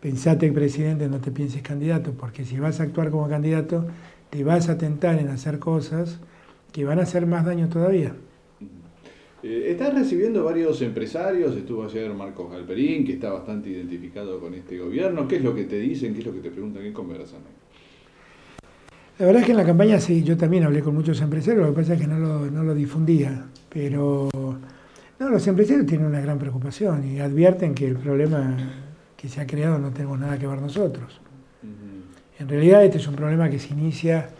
pensate 0.00 0.50
presidente, 0.52 1.06
no 1.06 1.20
te 1.20 1.30
pienses 1.32 1.60
candidato, 1.60 2.12
porque 2.12 2.46
si 2.46 2.58
vas 2.58 2.80
a 2.80 2.84
actuar 2.84 3.10
como 3.10 3.28
candidato, 3.28 3.84
te 4.30 4.42
vas 4.42 4.70
a 4.70 4.78
tentar 4.78 5.18
en 5.18 5.28
hacer 5.28 5.58
cosas 5.58 6.18
que 6.72 6.86
van 6.86 6.98
a 6.98 7.02
hacer 7.02 7.26
más 7.26 7.44
daño 7.44 7.68
todavía. 7.68 8.14
Eh, 9.42 9.70
estás 9.70 9.92
recibiendo 9.92 10.44
varios 10.44 10.80
empresarios, 10.82 11.56
estuvo 11.56 11.84
ayer 11.84 12.14
Marcos 12.14 12.52
Galperín, 12.52 13.04
que 13.04 13.14
está 13.14 13.32
bastante 13.32 13.70
identificado 13.70 14.38
con 14.38 14.54
este 14.54 14.78
gobierno. 14.78 15.26
¿Qué 15.26 15.36
es 15.36 15.42
lo 15.42 15.52
que 15.52 15.64
te 15.64 15.80
dicen? 15.80 16.14
¿Qué 16.14 16.20
es 16.20 16.26
lo 16.26 16.32
que 16.32 16.40
te 16.40 16.50
preguntan? 16.50 16.82
¿Qué 16.82 16.92
conversan? 16.92 17.40
La 19.18 19.26
verdad 19.26 19.42
es 19.42 19.46
que 19.46 19.52
en 19.52 19.58
la 19.58 19.66
campaña 19.66 19.98
sí, 19.98 20.22
yo 20.22 20.36
también 20.36 20.62
hablé 20.64 20.80
con 20.80 20.94
muchos 20.94 21.20
empresarios, 21.20 21.66
lo 21.66 21.74
que 21.74 21.80
pasa 21.80 21.94
es 21.94 22.00
que 22.00 22.06
no 22.06 22.18
lo, 22.18 22.50
no 22.50 22.62
lo 22.62 22.74
difundía, 22.74 23.46
pero 23.68 24.28
no, 25.18 25.28
los 25.28 25.46
empresarios 25.46 25.86
tienen 25.86 26.06
una 26.06 26.20
gran 26.20 26.38
preocupación 26.38 27.04
y 27.04 27.20
advierten 27.20 27.74
que 27.74 27.86
el 27.86 27.96
problema 27.96 28.56
que 29.16 29.28
se 29.28 29.40
ha 29.40 29.46
creado 29.46 29.78
no 29.78 29.90
tenemos 29.90 30.18
nada 30.18 30.38
que 30.38 30.46
ver 30.46 30.60
nosotros. 30.60 31.20
En 32.38 32.48
realidad 32.48 32.84
este 32.84 32.98
es 32.98 33.06
un 33.06 33.14
problema 33.14 33.50
que 33.50 33.58
se 33.58 33.72
inicia 33.72 34.30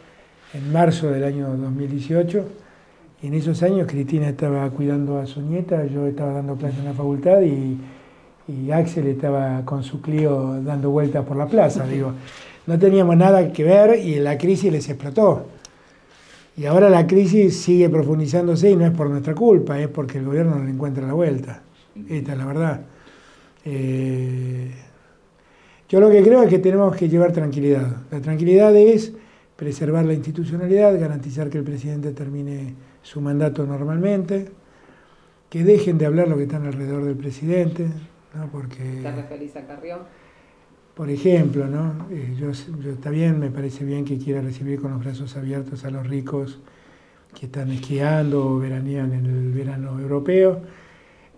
en 0.55 0.73
marzo 0.73 1.11
del 1.11 1.25
año 1.25 1.57
2018 1.57 2.45
y 2.45 2.62
en 3.23 3.35
esos 3.35 3.63
años 3.63 3.87
Cristina 3.87 4.29
estaba 4.29 4.69
cuidando 4.71 5.19
a 5.19 5.27
su 5.27 5.41
nieta, 5.41 5.87
yo 5.87 6.07
estaba 6.07 6.33
dando 6.33 6.57
clases 6.57 6.81
en 6.81 6.87
la 6.87 6.93
facultad 6.93 7.41
y, 7.43 7.79
Axel 8.71 9.07
estaba 9.07 9.65
con 9.65 9.83
su 9.83 10.03
Clio 10.03 10.61
dando 10.63 10.91
vueltas 10.91 11.25
por 11.25 11.37
la 11.37 11.47
plaza. 11.47 11.87
Digo, 11.87 12.13
no 12.67 12.79
teníamos 12.79 13.17
nada 13.17 13.51
que 13.51 13.65
ver 13.65 13.99
y 13.99 14.17
la 14.17 14.37
crisis 14.37 14.71
les 14.71 14.89
explotó. 14.89 15.47
Y 16.57 16.67
ahora 16.67 16.91
la 16.91 17.07
crisis 17.07 17.63
sigue 17.63 17.89
profundizándose 17.89 18.71
y 18.71 18.77
no 18.77 18.85
es 18.85 18.91
por 18.91 19.09
nuestra 19.09 19.35
culpa, 19.35 19.79
es 19.79 19.89
porque 19.89 20.19
el 20.19 20.27
gobierno 20.27 20.57
no 20.57 20.65
le 20.65 20.71
encuentra 20.71 21.07
la 21.07 21.15
vuelta. 21.15 21.63
Esta 22.09 22.33
es 22.33 22.39
la 22.39 22.45
verdad. 22.45 22.81
Eh, 23.65 24.71
yo 25.89 26.01
lo 26.01 26.11
que 26.11 26.23
creo 26.23 26.43
es 26.43 26.51
que 26.51 26.59
tenemos 26.59 26.95
que 26.95 27.09
llevar 27.09 27.33
tranquilidad. 27.33 27.97
La 28.11 28.21
tranquilidad 28.21 28.75
es 28.77 29.13
preservar 29.57 30.05
la 30.05 30.13
institucionalidad, 30.13 30.99
garantizar 31.01 31.49
que 31.49 31.59
el 31.59 31.65
presidente 31.65 32.11
termine 32.13 32.75
su 33.03 33.21
mandato 33.21 33.67
normalmente, 33.67 34.51
que 35.51 35.65
dejen 35.65 35.99
de 35.99 36.07
hablar 36.07 36.29
lo 36.29 36.37
que 36.37 36.45
están 36.45 36.67
alrededor 36.67 37.05
del 37.05 37.17
presidente, 37.17 37.89
¿no? 38.35 38.47
porque... 38.51 39.01
¿Te 39.03 39.13
referís 39.13 39.55
a 39.57 39.67
Carrión? 39.67 40.01
Por 40.95 41.09
ejemplo, 41.11 41.67
¿no? 41.67 42.07
Eh, 42.11 42.35
yo, 42.39 42.51
está 42.51 43.11
bien, 43.11 43.39
me 43.39 43.51
parece 43.51 43.85
bien 43.85 44.05
que 44.05 44.19
quiera 44.19 44.43
recibir 44.43 44.81
con 44.81 44.93
los 44.93 45.03
brazos 45.03 45.37
abiertos 45.37 45.85
a 45.85 45.91
los 45.91 46.07
ricos 46.07 46.59
que 47.35 47.47
están 47.47 47.71
esquiando 47.71 48.47
o 48.47 48.59
veranean 48.59 49.13
en 49.13 49.25
el 49.25 49.53
verano 49.53 49.99
europeo, 49.99 50.61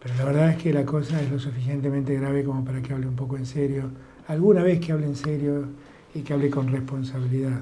pero 0.02 0.14
la 0.16 0.24
verdad 0.24 0.50
es 0.50 0.56
que 0.56 0.72
la 0.72 0.84
cosa 0.84 1.22
es 1.22 1.30
lo 1.30 1.38
suficientemente 1.38 2.14
grave 2.14 2.44
como 2.44 2.64
para 2.64 2.82
que 2.82 2.92
hable 2.92 3.06
un 3.06 3.14
poco 3.14 3.36
en 3.36 3.46
serio, 3.46 3.90
alguna 4.26 4.62
vez 4.62 4.80
que 4.80 4.90
hable 4.90 5.06
en 5.06 5.16
serio 5.16 5.66
y 6.14 6.22
que 6.22 6.32
hable 6.32 6.50
con 6.50 6.66
responsabilidad. 6.68 7.60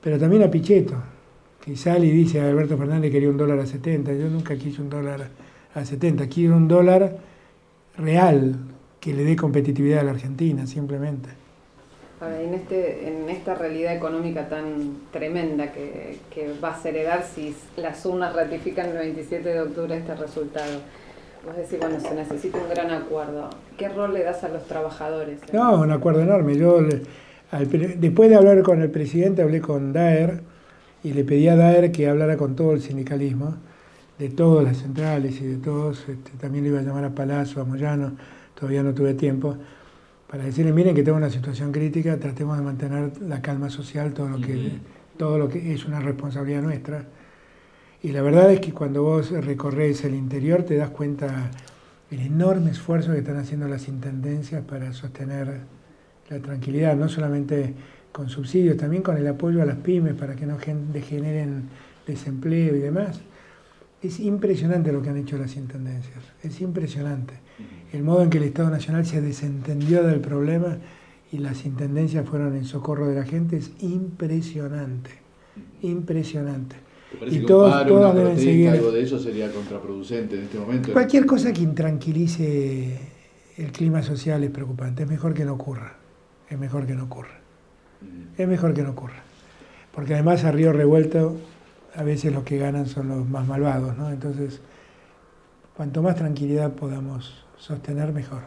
Pero 0.00 0.18
también 0.20 0.44
a 0.44 0.50
Pichetto, 0.50 0.96
que 1.64 1.76
sale 1.76 2.06
y 2.06 2.10
dice 2.10 2.40
a 2.40 2.48
Alberto 2.48 2.76
Fernández 2.76 3.12
quería 3.12 3.28
un 3.28 3.36
dólar 3.36 3.60
a 3.60 3.66
70, 3.66 4.12
yo 4.14 4.28
nunca 4.28 4.56
quise 4.56 4.82
un 4.82 4.90
dólar 4.90 5.28
a 5.74 5.84
70, 5.84 6.28
quiero 6.28 6.56
un 6.56 6.66
dólar 6.66 7.16
real, 7.96 8.56
que 9.00 9.14
le 9.14 9.24
dé 9.24 9.36
competitividad 9.36 10.00
a 10.00 10.02
la 10.04 10.10
Argentina, 10.12 10.66
simplemente. 10.66 11.28
en, 12.20 12.54
este, 12.54 13.08
en 13.08 13.28
esta 13.28 13.54
realidad 13.54 13.94
económica 13.94 14.48
tan 14.48 14.96
tremenda 15.12 15.72
que, 15.72 16.18
que 16.32 16.52
va 16.62 16.76
a 16.76 16.88
heredar 16.88 17.24
si 17.24 17.54
las 17.76 18.04
urnas 18.06 18.34
ratifican 18.34 18.90
el 18.90 18.98
27 18.98 19.48
de 19.48 19.60
octubre 19.60 19.96
este 19.96 20.14
resultado, 20.14 20.80
vos 21.46 21.56
decís, 21.56 21.78
bueno, 21.80 22.00
se 22.00 22.14
necesita 22.14 22.58
un 22.58 22.68
gran 22.68 22.90
acuerdo. 22.90 23.50
¿Qué 23.76 23.88
rol 23.88 24.14
le 24.14 24.24
das 24.24 24.42
a 24.44 24.48
los 24.48 24.66
trabajadores? 24.66 25.40
No, 25.52 25.80
un 25.80 25.90
acuerdo 25.92 26.22
enorme. 26.22 26.56
Yo, 26.56 26.80
después 27.98 28.30
de 28.30 28.36
hablar 28.36 28.62
con 28.62 28.82
el 28.82 28.90
presidente, 28.90 29.42
hablé 29.42 29.60
con 29.60 29.92
Daer 29.92 30.51
y 31.04 31.12
le 31.12 31.24
pedí 31.24 31.48
a 31.48 31.56
Daer 31.56 31.92
que 31.92 32.08
hablara 32.08 32.36
con 32.36 32.54
todo 32.54 32.72
el 32.72 32.80
sindicalismo, 32.80 33.56
de 34.18 34.28
todas 34.28 34.64
las 34.64 34.78
centrales 34.78 35.40
y 35.40 35.46
de 35.46 35.56
todos. 35.56 36.08
Este, 36.08 36.30
también 36.40 36.64
le 36.64 36.70
iba 36.70 36.80
a 36.80 36.82
llamar 36.82 37.04
a 37.04 37.14
Palazzo, 37.14 37.60
a 37.60 37.64
Moyano 37.64 38.12
todavía 38.54 38.82
no 38.84 38.94
tuve 38.94 39.14
tiempo, 39.14 39.56
para 40.28 40.44
decirle, 40.44 40.72
miren 40.72 40.94
que 40.94 41.02
tengo 41.02 41.18
una 41.18 41.30
situación 41.30 41.72
crítica, 41.72 42.16
tratemos 42.18 42.56
de 42.56 42.62
mantener 42.62 43.20
la 43.20 43.42
calma 43.42 43.68
social, 43.68 44.14
todo 44.14 44.28
lo 44.28 44.40
que, 44.40 44.78
todo 45.18 45.36
lo 45.36 45.48
que 45.48 45.74
es 45.74 45.84
una 45.84 46.00
responsabilidad 46.00 46.62
nuestra. 46.62 47.04
Y 48.02 48.12
la 48.12 48.22
verdad 48.22 48.52
es 48.52 48.60
que 48.60 48.72
cuando 48.72 49.02
vos 49.02 49.30
recorres 49.30 50.04
el 50.04 50.14
interior 50.14 50.62
te 50.62 50.76
das 50.76 50.90
cuenta 50.90 51.50
del 52.08 52.20
enorme 52.20 52.70
esfuerzo 52.70 53.12
que 53.12 53.18
están 53.18 53.36
haciendo 53.36 53.68
las 53.68 53.88
intendencias 53.88 54.62
para 54.62 54.92
sostener 54.92 55.60
la 56.30 56.38
tranquilidad, 56.38 56.96
no 56.96 57.08
solamente 57.08 57.74
con 58.12 58.28
subsidios, 58.28 58.76
también 58.76 59.02
con 59.02 59.16
el 59.16 59.26
apoyo 59.26 59.62
a 59.62 59.64
las 59.64 59.78
pymes 59.78 60.14
para 60.14 60.36
que 60.36 60.46
no 60.46 60.58
degeneren 60.92 61.64
desempleo 62.06 62.76
y 62.76 62.80
demás. 62.80 63.20
Es 64.02 64.20
impresionante 64.20 64.92
lo 64.92 65.02
que 65.02 65.10
han 65.10 65.16
hecho 65.16 65.38
las 65.38 65.56
intendencias, 65.56 66.18
es 66.42 66.60
impresionante 66.60 67.34
el 67.92 68.02
modo 68.02 68.22
en 68.22 68.30
que 68.30 68.38
el 68.38 68.44
Estado 68.44 68.70
Nacional 68.70 69.04
se 69.04 69.20
desentendió 69.20 70.02
del 70.02 70.20
problema 70.20 70.78
y 71.30 71.38
las 71.38 71.64
intendencias 71.64 72.26
fueron 72.26 72.56
en 72.56 72.64
socorro 72.64 73.06
de 73.06 73.14
la 73.14 73.24
gente 73.24 73.56
es 73.56 73.70
impresionante, 73.80 75.10
impresionante. 75.82 76.76
Y 77.30 77.40
todos, 77.40 77.86
todas 77.86 78.14
deben 78.14 78.38
seguir. 78.38 78.70
Algo 78.70 78.90
de 78.90 79.02
eso 79.02 79.18
sería 79.18 79.52
contraproducente 79.52 80.36
en 80.36 80.44
este 80.44 80.58
momento. 80.58 80.92
Cualquier 80.92 81.26
cosa 81.26 81.52
que 81.52 81.60
intranquilice 81.60 82.98
el 83.58 83.70
clima 83.70 84.02
social 84.02 84.42
es 84.44 84.50
preocupante. 84.50 85.02
Es 85.02 85.08
mejor 85.10 85.34
que 85.34 85.44
no 85.44 85.52
ocurra. 85.52 85.96
Es 86.48 86.58
mejor 86.58 86.86
que 86.86 86.94
no 86.94 87.04
ocurra. 87.04 87.41
Es 88.36 88.48
mejor 88.48 88.74
que 88.74 88.82
no 88.82 88.90
ocurra. 88.90 89.22
Porque 89.94 90.14
además 90.14 90.44
a 90.44 90.52
río 90.52 90.72
revuelto 90.72 91.36
a 91.94 92.02
veces 92.02 92.32
los 92.32 92.44
que 92.44 92.58
ganan 92.58 92.86
son 92.86 93.08
los 93.08 93.28
más 93.28 93.46
malvados, 93.46 93.96
¿no? 93.96 94.10
Entonces, 94.10 94.60
cuanto 95.76 96.02
más 96.02 96.16
tranquilidad 96.16 96.72
podamos 96.72 97.44
sostener 97.58 98.12
mejor. 98.12 98.40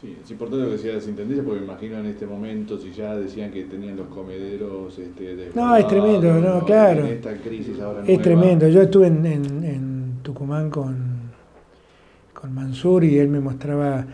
Sí, 0.00 0.16
es 0.22 0.30
importante 0.30 0.64
lo 0.64 0.70
que 0.70 0.76
decía 0.78 0.94
las 0.94 1.06
intendencias 1.06 1.44
porque 1.44 1.60
me 1.60 1.66
imagino 1.66 1.98
en 1.98 2.06
este 2.06 2.26
momento 2.26 2.78
si 2.78 2.90
ya 2.90 3.14
decían 3.14 3.50
que 3.50 3.64
tenían 3.64 3.96
los 3.96 4.08
comederos 4.08 4.98
este, 4.98 5.50
No, 5.54 5.76
es 5.76 5.86
tremendo, 5.86 6.40
no, 6.40 6.64
claro. 6.64 7.04
esta 7.04 7.36
crisis 7.36 7.78
ahora 7.80 8.02
es 8.06 8.22
tremendo. 8.22 8.66
Yo 8.68 8.80
estuve 8.80 9.08
en, 9.08 9.26
en, 9.26 10.00
Tucumán 10.22 10.70
con, 10.70 10.96
con 12.32 12.54
Mansur 12.54 13.04
y 13.04 13.18
él 13.18 13.28
me 13.28 13.40
mostraba 13.40 14.06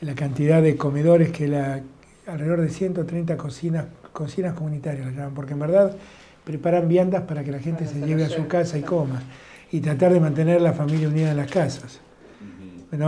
la 0.00 0.14
cantidad 0.14 0.62
de 0.62 0.76
comedores 0.76 1.30
que 1.30 1.48
la 1.48 1.82
alrededor 2.26 2.60
de 2.60 2.68
130 2.68 3.36
cocinas 3.36 3.86
cocinas 4.12 4.54
comunitarias 4.54 5.06
la 5.06 5.12
llaman, 5.12 5.34
porque 5.34 5.52
en 5.52 5.60
verdad 5.60 5.96
preparan 6.44 6.88
viandas 6.88 7.22
para 7.22 7.44
que 7.44 7.52
la 7.52 7.58
gente 7.58 7.86
se 7.86 8.00
lleve 8.00 8.24
a 8.24 8.28
su 8.28 8.46
casa 8.46 8.78
y 8.78 8.82
coma 8.82 9.22
y 9.70 9.80
tratar 9.80 10.12
de 10.12 10.20
mantener 10.20 10.60
la 10.60 10.72
familia 10.72 11.08
unida 11.08 11.30
en 11.30 11.36
las 11.36 11.50
casas 11.50 12.00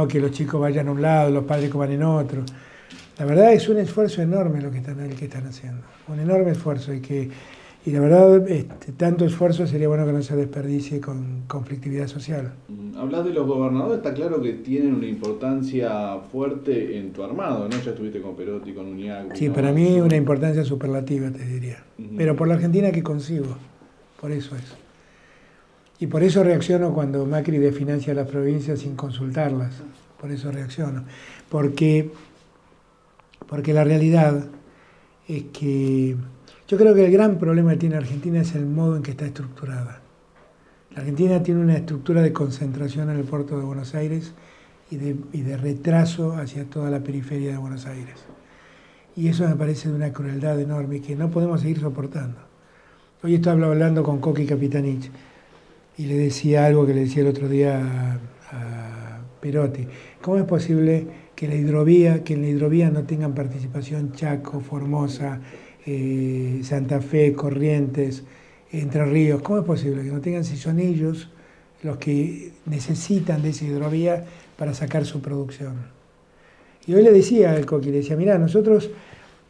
que 0.08 0.20
los 0.20 0.30
chicos 0.30 0.60
vayan 0.60 0.88
a 0.88 0.92
un 0.92 1.02
lado, 1.02 1.30
los 1.30 1.44
padres 1.44 1.70
coman 1.70 1.90
en 1.90 2.02
otro. 2.02 2.44
La 3.18 3.24
verdad 3.24 3.52
es 3.52 3.68
un 3.68 3.78
esfuerzo 3.78 4.22
enorme 4.22 4.60
lo 4.60 4.70
que 4.70 4.78
están, 4.78 5.00
el 5.00 5.14
que 5.14 5.26
están 5.26 5.46
haciendo, 5.46 5.82
un 6.08 6.18
enorme 6.18 6.52
esfuerzo 6.52 6.92
y 6.94 7.00
que 7.00 7.30
y 7.84 7.90
la 7.90 7.98
verdad 7.98 8.48
este, 8.48 8.92
tanto 8.92 9.24
esfuerzo 9.24 9.66
sería 9.66 9.88
bueno 9.88 10.06
que 10.06 10.12
no 10.12 10.22
se 10.22 10.36
desperdicie 10.36 11.00
con 11.00 11.42
conflictividad 11.48 12.06
social. 12.06 12.52
Hablas 12.96 13.24
de 13.24 13.32
los 13.32 13.46
gobernadores, 13.46 13.98
está 13.98 14.14
claro 14.14 14.40
que 14.40 14.52
tienen 14.52 14.94
una 14.94 15.06
importancia 15.06 16.18
fuerte 16.30 16.98
en 16.98 17.12
tu 17.12 17.22
armado, 17.22 17.68
¿no? 17.68 17.76
Ya 17.80 17.90
estuviste 17.90 18.20
con 18.20 18.36
Perotti, 18.36 18.72
con 18.72 18.88
Uñac. 18.88 19.34
Sí, 19.34 19.48
para 19.48 19.72
mí 19.72 20.00
una 20.00 20.16
importancia 20.16 20.64
superlativa, 20.64 21.30
te 21.30 21.44
diría. 21.44 21.82
Pero 22.16 22.36
por 22.36 22.48
la 22.48 22.54
Argentina 22.54 22.90
que 22.92 23.02
consigo, 23.02 23.56
por 24.20 24.32
eso 24.32 24.56
es. 24.56 24.74
Y 25.98 26.08
por 26.08 26.22
eso 26.22 26.42
reacciono 26.42 26.92
cuando 26.92 27.24
Macri 27.26 27.58
desfinancia 27.58 28.12
las 28.12 28.28
provincias 28.28 28.80
sin 28.80 28.96
consultarlas. 28.96 29.82
Por 30.20 30.30
eso 30.30 30.50
reacciono. 30.50 31.04
Porque, 31.48 32.10
porque 33.48 33.72
la 33.72 33.84
realidad 33.84 34.46
es 35.28 35.44
que 35.52 36.16
yo 36.68 36.78
creo 36.78 36.94
que 36.94 37.04
el 37.04 37.12
gran 37.12 37.38
problema 37.38 37.72
que 37.72 37.76
tiene 37.78 37.96
Argentina 37.96 38.40
es 38.40 38.54
el 38.54 38.66
modo 38.66 38.96
en 38.96 39.02
que 39.02 39.12
está 39.12 39.26
estructurada. 39.26 40.01
La 40.94 41.00
Argentina 41.00 41.42
tiene 41.42 41.60
una 41.60 41.76
estructura 41.76 42.20
de 42.20 42.34
concentración 42.34 43.08
en 43.08 43.16
el 43.16 43.24
puerto 43.24 43.58
de 43.58 43.64
Buenos 43.64 43.94
Aires 43.94 44.34
y 44.90 44.96
de, 44.96 45.56
retraso 45.56 46.34
hacia 46.34 46.64
toda 46.64 46.90
la 46.90 47.00
periferia 47.00 47.52
de 47.52 47.56
Buenos 47.56 47.86
Aires. 47.86 48.16
Y 49.16 49.28
eso 49.28 49.48
me 49.48 49.56
parece 49.56 49.88
de 49.88 49.94
una 49.94 50.12
crueldad 50.12 50.60
enorme 50.60 51.00
que 51.00 51.16
no 51.16 51.30
podemos 51.30 51.62
seguir 51.62 51.80
soportando. 51.80 52.36
Hoy 53.22 53.36
estoy 53.36 53.52
hablando 53.62 54.02
con 54.02 54.20
Coqui 54.20 54.44
Capitanich 54.44 55.10
y 55.96 56.04
le 56.04 56.18
decía 56.18 56.66
algo 56.66 56.84
que 56.84 56.92
le 56.92 57.00
decía 57.02 57.22
el 57.22 57.28
otro 57.28 57.48
día 57.48 58.20
a, 58.50 59.20
Perotti. 59.40 59.88
¿Cómo 60.20 60.36
es 60.36 60.44
posible 60.44 61.06
que 61.34 61.48
la 61.48 61.54
hidrovía, 61.54 62.22
que 62.22 62.34
en 62.34 62.42
la 62.42 62.48
hidrovía 62.48 62.90
no 62.90 63.04
tengan 63.04 63.34
participación 63.34 64.12
Chaco, 64.12 64.60
Formosa, 64.60 65.40
eh, 65.86 66.60
Santa 66.62 67.00
Fe, 67.00 67.32
Corrientes, 67.32 68.24
Entre 68.72 69.04
Ríos? 69.04 69.42
¿Cómo 69.42 69.58
es 69.58 69.64
posible 69.64 70.02
que 70.02 70.10
no 70.10 70.20
tengan 70.20 70.44
si 70.44 70.56
son 70.56 70.78
ellos 70.78 71.28
los 71.82 71.98
que 71.98 72.52
necesitan 72.64 73.42
de 73.42 73.50
esa 73.50 73.66
hidrovía 73.66 74.24
para 74.56 74.72
sacar 74.72 75.04
su 75.04 75.20
producción? 75.20 75.74
Y 76.86 76.94
hoy 76.94 77.02
le 77.02 77.12
decía 77.12 77.52
al 77.52 77.66
Coqui, 77.66 77.90
le 77.90 77.98
decía, 77.98 78.16
mira, 78.16 78.38
nosotros 78.38 78.90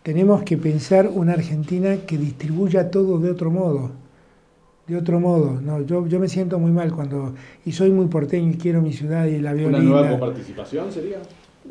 tenemos 0.02 0.42
que 0.42 0.58
pensar 0.58 1.08
una 1.08 1.35
Argentina 1.35 1.98
que 2.06 2.18
distribuya 2.18 2.90
todo 2.90 3.18
de 3.18 3.30
otro 3.30 3.50
modo. 3.50 3.92
De 4.88 4.96
otro 4.96 5.20
modo, 5.20 5.61
no, 5.61 5.80
yo, 5.82 6.06
yo 6.08 6.18
me 6.18 6.28
siento 6.28 6.58
muy 6.58 6.72
mal 6.72 6.92
cuando, 6.92 7.35
y 7.64 7.70
soy 7.70 7.92
muy 7.92 8.06
porteño 8.06 8.50
y 8.50 8.56
quiero 8.56 8.82
mi 8.82 8.92
ciudad 8.92 9.26
y 9.26 9.38
la 9.38 9.52
veo 9.52 9.68
¿Una 9.68 9.78
linda. 9.78 10.00
nueva 10.00 10.11
coparticipación 10.11 10.90
sería? 10.90 11.18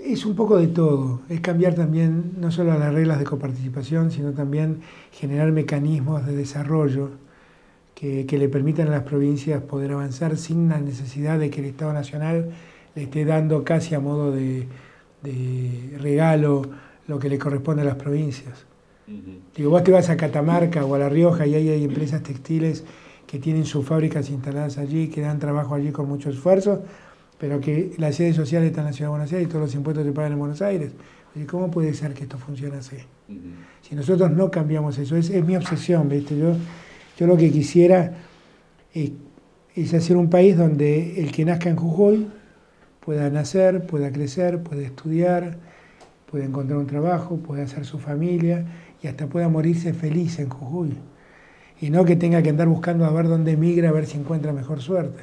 Es 0.01 0.25
un 0.25 0.33
poco 0.33 0.57
de 0.57 0.67
todo, 0.67 1.19
es 1.27 1.41
cambiar 1.41 1.75
también 1.75 2.31
no 2.39 2.49
solo 2.49 2.79
las 2.79 2.93
reglas 2.93 3.19
de 3.19 3.25
coparticipación, 3.25 4.09
sino 4.11 4.31
también 4.31 4.79
generar 5.11 5.51
mecanismos 5.51 6.25
de 6.25 6.33
desarrollo 6.33 7.09
que, 8.01 8.25
que 8.25 8.39
le 8.39 8.49
permitan 8.49 8.87
a 8.87 8.91
las 8.91 9.03
provincias 9.03 9.61
poder 9.61 9.91
avanzar 9.91 10.35
sin 10.35 10.69
la 10.69 10.79
necesidad 10.79 11.37
de 11.37 11.51
que 11.51 11.59
el 11.59 11.67
Estado 11.67 11.93
Nacional 11.93 12.49
le 12.95 13.03
esté 13.03 13.25
dando 13.25 13.63
casi 13.63 13.93
a 13.93 13.99
modo 13.99 14.31
de, 14.31 14.65
de 15.21 15.99
regalo 15.99 16.63
lo 17.07 17.19
que 17.19 17.29
le 17.29 17.37
corresponde 17.37 17.83
a 17.83 17.85
las 17.85 17.95
provincias. 17.95 18.65
Digo, 19.55 19.69
vos 19.69 19.83
te 19.83 19.91
vas 19.91 20.09
a 20.09 20.17
Catamarca 20.17 20.83
o 20.83 20.95
a 20.95 20.97
La 20.97 21.09
Rioja 21.09 21.45
y 21.45 21.53
ahí 21.53 21.69
hay 21.69 21.83
empresas 21.83 22.23
textiles 22.23 22.83
que 23.27 23.37
tienen 23.37 23.65
sus 23.65 23.85
fábricas 23.85 24.31
instaladas 24.31 24.79
allí, 24.79 25.09
que 25.09 25.21
dan 25.21 25.37
trabajo 25.37 25.75
allí 25.75 25.91
con 25.91 26.07
mucho 26.07 26.31
esfuerzo, 26.31 26.81
pero 27.37 27.59
que 27.59 27.93
la 27.99 28.11
sede 28.11 28.33
social 28.33 28.63
está 28.63 28.81
en 28.81 28.87
la 28.87 28.93
Ciudad 28.93 29.09
de 29.09 29.17
Buenos 29.17 29.31
Aires 29.31 29.47
y 29.47 29.49
todos 29.49 29.65
los 29.65 29.75
impuestos 29.75 30.03
se 30.05 30.11
pagan 30.11 30.31
en 30.31 30.39
Buenos 30.39 30.61
Aires. 30.63 30.91
Oye, 31.35 31.45
¿Cómo 31.45 31.69
puede 31.69 31.93
ser 31.93 32.15
que 32.15 32.23
esto 32.23 32.39
funcione 32.39 32.77
así? 32.77 32.97
Si 33.83 33.93
nosotros 33.93 34.31
no 34.31 34.49
cambiamos 34.49 34.97
eso, 34.97 35.15
es, 35.15 35.29
es 35.29 35.45
mi 35.45 35.55
obsesión, 35.55 36.09
¿viste? 36.09 36.35
Yo, 36.35 36.55
yo 37.21 37.27
lo 37.27 37.37
que 37.37 37.51
quisiera 37.51 38.13
es, 38.95 39.93
hacer 39.93 40.17
un 40.17 40.31
país 40.31 40.57
donde 40.57 41.21
el 41.21 41.31
que 41.31 41.45
nazca 41.45 41.69
en 41.69 41.75
Jujuy 41.75 42.27
pueda 42.99 43.29
nacer, 43.29 43.85
pueda 43.85 44.11
crecer, 44.11 44.63
pueda 44.63 44.81
estudiar, 44.81 45.59
pueda 46.25 46.45
encontrar 46.45 46.79
un 46.79 46.87
trabajo, 46.87 47.37
pueda 47.37 47.61
hacer 47.61 47.85
su 47.85 47.99
familia 47.99 48.65
y 49.03 49.07
hasta 49.07 49.27
pueda 49.27 49.49
morirse 49.49 49.93
feliz 49.93 50.39
en 50.39 50.49
Jujuy. 50.49 50.97
Y 51.79 51.91
no 51.91 52.05
que 52.05 52.15
tenga 52.15 52.41
que 52.41 52.49
andar 52.49 52.67
buscando 52.67 53.05
a 53.05 53.11
ver 53.11 53.27
dónde 53.27 53.55
migra, 53.55 53.89
a 53.89 53.91
ver 53.91 54.07
si 54.07 54.17
encuentra 54.17 54.51
mejor 54.51 54.81
suerte. 54.81 55.21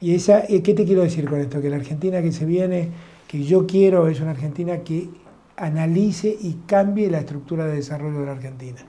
Y 0.00 0.14
esa, 0.14 0.46
eh, 0.48 0.62
¿qué 0.62 0.72
te 0.72 0.86
quiero 0.86 1.02
decir 1.02 1.28
con 1.28 1.40
esto? 1.40 1.60
Que 1.60 1.68
la 1.68 1.76
Argentina 1.76 2.22
que 2.22 2.32
se 2.32 2.46
viene, 2.46 2.88
que 3.28 3.42
yo 3.42 3.66
quiero, 3.66 4.08
es 4.08 4.18
una 4.22 4.30
Argentina 4.30 4.78
que 4.78 5.10
analice 5.58 6.34
y 6.40 6.60
cambie 6.66 7.10
la 7.10 7.18
estructura 7.18 7.66
de 7.66 7.74
desarrollo 7.74 8.20
de 8.20 8.26
la 8.26 8.32
Argentina. 8.32 8.80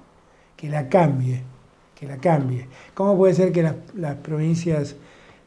Que 0.56 0.70
la 0.70 0.88
cambie, 0.88 1.42
que 2.04 2.10
la 2.10 2.18
cambie. 2.18 2.68
¿Cómo 2.94 3.18
puede 3.18 3.34
ser 3.34 3.52
que 3.52 3.64
las, 3.64 3.76
las 3.96 4.16
provincias 4.16 4.96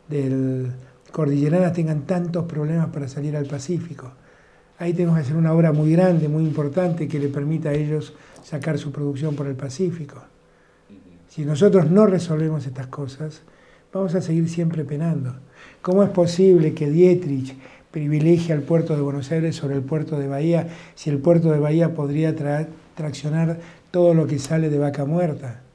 del 0.09 0.73
cordilleranas 1.13 1.73
tengan 1.73 2.03
tantos 2.03 2.47
problemas 2.47 2.89
para 2.89 3.09
salir 3.09 3.37
al 3.37 3.47
Pacífico? 3.47 4.11
Ahí 4.79 4.93
tenemos 4.95 5.17
que 5.17 5.23
hacer 5.23 5.37
una 5.37 5.53
obra 5.53 5.73
muy 5.73 5.93
grande, 5.93 6.29
muy 6.29 6.45
importante, 6.45 7.09
que 7.09 7.19
le 7.19 7.29
permita 7.29 7.71
a 7.71 7.75
ellos 7.75 8.15
sacar 8.43 8.79
su 8.79 8.91
producción 8.91 9.35
por 9.35 9.47
el 9.47 9.55
Pacífico. 9.55 10.23
Si 11.29 11.45
nosotros 11.45 11.91
no 11.91 12.07
resolvemos 12.07 12.67
estas 12.67 12.87
cosas, 12.87 13.43
vamos 13.93 14.15
a 14.15 14.23
seguir 14.23 14.49
siempre 14.49 14.85
penando. 14.85 15.35
¿Cómo 15.83 16.03
es 16.03 16.11
posible 16.11 16.73
que 16.73 16.91
Dietrich 16.91 17.55
privilegie 17.91 18.53
al 18.53 18.63
puerto 18.63 18.95
de 18.97 19.03
Buenos 19.03 19.31
Aires 19.31 19.57
sobre 19.57 19.75
el 19.75 19.83
puerto 19.83 20.19
de 20.19 20.29
Bahía 20.29 20.69
si 20.95 21.11
el 21.11 21.19
puerto 21.19 21.51
de 21.51 21.59
Bahía 21.59 21.95
podría 21.95 22.35
tra 22.35 22.67
traccionar 22.95 23.59
todo 23.91 24.15
lo 24.15 24.27
que 24.27 24.39
sale 24.39 24.71
de 24.71 24.79
vaca 24.79 25.05
muerta? 25.05 25.66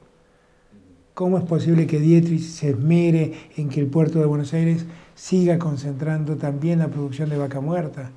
¿Cómo 1.14 1.36
es 1.36 1.44
posible 1.44 1.86
que 1.86 2.00
Dietrich 2.00 2.40
se 2.40 2.70
esmere 2.70 3.32
en 3.58 3.68
que 3.68 3.80
el 3.80 3.86
puerto 3.86 4.18
de 4.18 4.24
Buenos 4.24 4.54
Aires 4.54 4.86
siga 5.14 5.58
concentrando 5.58 6.36
también 6.36 6.78
la 6.78 6.88
producción 6.88 7.28
de 7.28 7.36
vaca 7.36 7.60
muerta? 7.60 8.10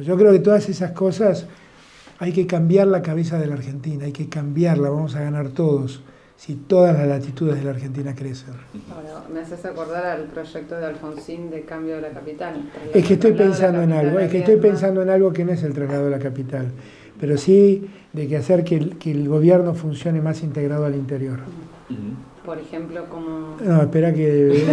Yo 0.00 0.16
creo 0.16 0.30
que 0.30 0.38
todas 0.38 0.68
esas 0.68 0.92
cosas 0.92 1.46
hay 2.20 2.32
que 2.32 2.46
cambiar 2.46 2.86
la 2.86 3.02
cabeza 3.02 3.36
de 3.36 3.48
la 3.48 3.54
Argentina, 3.54 4.04
hay 4.04 4.12
que 4.12 4.28
cambiarla, 4.28 4.90
vamos 4.90 5.16
a 5.16 5.22
ganar 5.22 5.48
todos 5.48 6.02
si 6.36 6.54
todas 6.54 6.96
las 6.96 7.08
latitudes 7.08 7.56
de 7.56 7.64
la 7.64 7.70
Argentina 7.70 8.14
crecen. 8.14 8.54
Ahora, 8.94 9.26
me 9.30 9.40
haces 9.40 9.64
acordar 9.64 10.06
al 10.06 10.24
proyecto 10.26 10.76
de 10.76 10.86
Alfonsín 10.86 11.50
de 11.50 11.62
cambio 11.64 11.96
de 11.96 12.02
la 12.02 12.10
capital. 12.10 12.70
Es 12.94 13.06
que 13.06 13.14
estoy 13.14 13.32
pensando 13.32 13.82
en 13.82 13.92
algo, 13.92 14.20
es 14.20 14.30
que 14.30 14.38
estoy 14.38 14.56
pensando 14.56 15.02
en 15.02 15.10
algo 15.10 15.32
que 15.32 15.44
no 15.44 15.52
es 15.52 15.64
el 15.64 15.74
traslado 15.74 16.04
de 16.04 16.10
la 16.10 16.20
capital, 16.20 16.70
pero 17.20 17.36
sí 17.36 17.90
de 18.12 18.28
que 18.28 18.36
hacer 18.36 18.62
que 18.62 18.76
el, 18.76 18.98
que 18.98 19.10
el 19.10 19.28
gobierno 19.28 19.74
funcione 19.74 20.20
más 20.20 20.44
integrado 20.44 20.86
al 20.86 20.94
interior. 20.94 21.40
Por 22.44 22.58
ejemplo, 22.58 23.04
como... 23.10 23.56
No, 23.62 23.82
espera 23.82 24.14
que 24.14 24.56
es, 24.56 24.64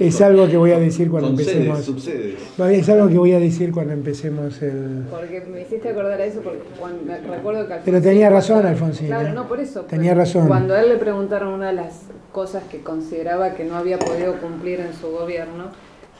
es 0.00 0.20
algo 0.20 0.46
que 0.46 0.56
voy 0.56 0.70
a 0.70 0.78
decir 0.78 1.10
cuando 1.10 1.30
empecemos. 1.30 1.84
subsedes. 1.84 2.36
Es 2.70 2.88
algo 2.88 3.08
que 3.08 3.18
voy 3.18 3.32
a 3.32 3.40
decir 3.40 3.72
cuando 3.72 3.92
empecemos 3.94 4.62
el. 4.62 5.04
Porque 5.10 5.42
me 5.52 5.62
hiciste 5.62 5.88
acordar 5.88 6.20
a 6.20 6.24
eso 6.24 6.40
porque 6.40 6.60
cuando, 6.78 7.02
me 7.02 7.18
recuerdo 7.18 7.66
que 7.66 7.72
Alfonsín... 7.74 7.84
Pero 7.84 8.02
tenía 8.02 8.30
razón, 8.30 8.64
Alfonsín, 8.64 9.08
Claro, 9.08 9.28
¿eh? 9.28 9.32
no, 9.32 9.48
por 9.48 9.58
eso. 9.58 9.80
Tenía 9.82 10.14
razón. 10.14 10.46
Cuando 10.46 10.74
a 10.74 10.80
él 10.80 10.90
le 10.90 10.96
preguntaron 10.98 11.52
una 11.52 11.68
de 11.68 11.74
las 11.74 12.02
cosas 12.32 12.62
que 12.70 12.80
consideraba 12.80 13.54
que 13.54 13.64
no 13.64 13.74
había 13.76 13.98
podido 13.98 14.34
cumplir 14.34 14.78
en 14.78 14.94
su 14.94 15.08
gobierno, 15.10 15.72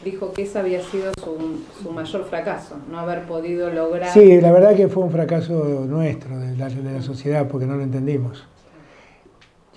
dijo 0.04 0.32
que 0.32 0.42
ese 0.42 0.58
había 0.58 0.82
sido 0.82 1.12
su, 1.22 1.60
su 1.82 1.92
mayor 1.92 2.24
fracaso, 2.24 2.76
no 2.90 2.98
haber 2.98 3.22
podido 3.26 3.70
lograr... 3.70 4.12
Sí, 4.12 4.40
la 4.40 4.50
verdad 4.50 4.74
que 4.74 4.88
fue 4.88 5.04
un 5.04 5.12
fracaso 5.12 5.86
nuestro, 5.88 6.36
de 6.38 6.56
la, 6.56 6.68
de 6.68 6.92
la 6.92 7.02
sociedad, 7.02 7.46
porque 7.46 7.66
no 7.66 7.76
lo 7.76 7.84
entendimos. 7.84 8.44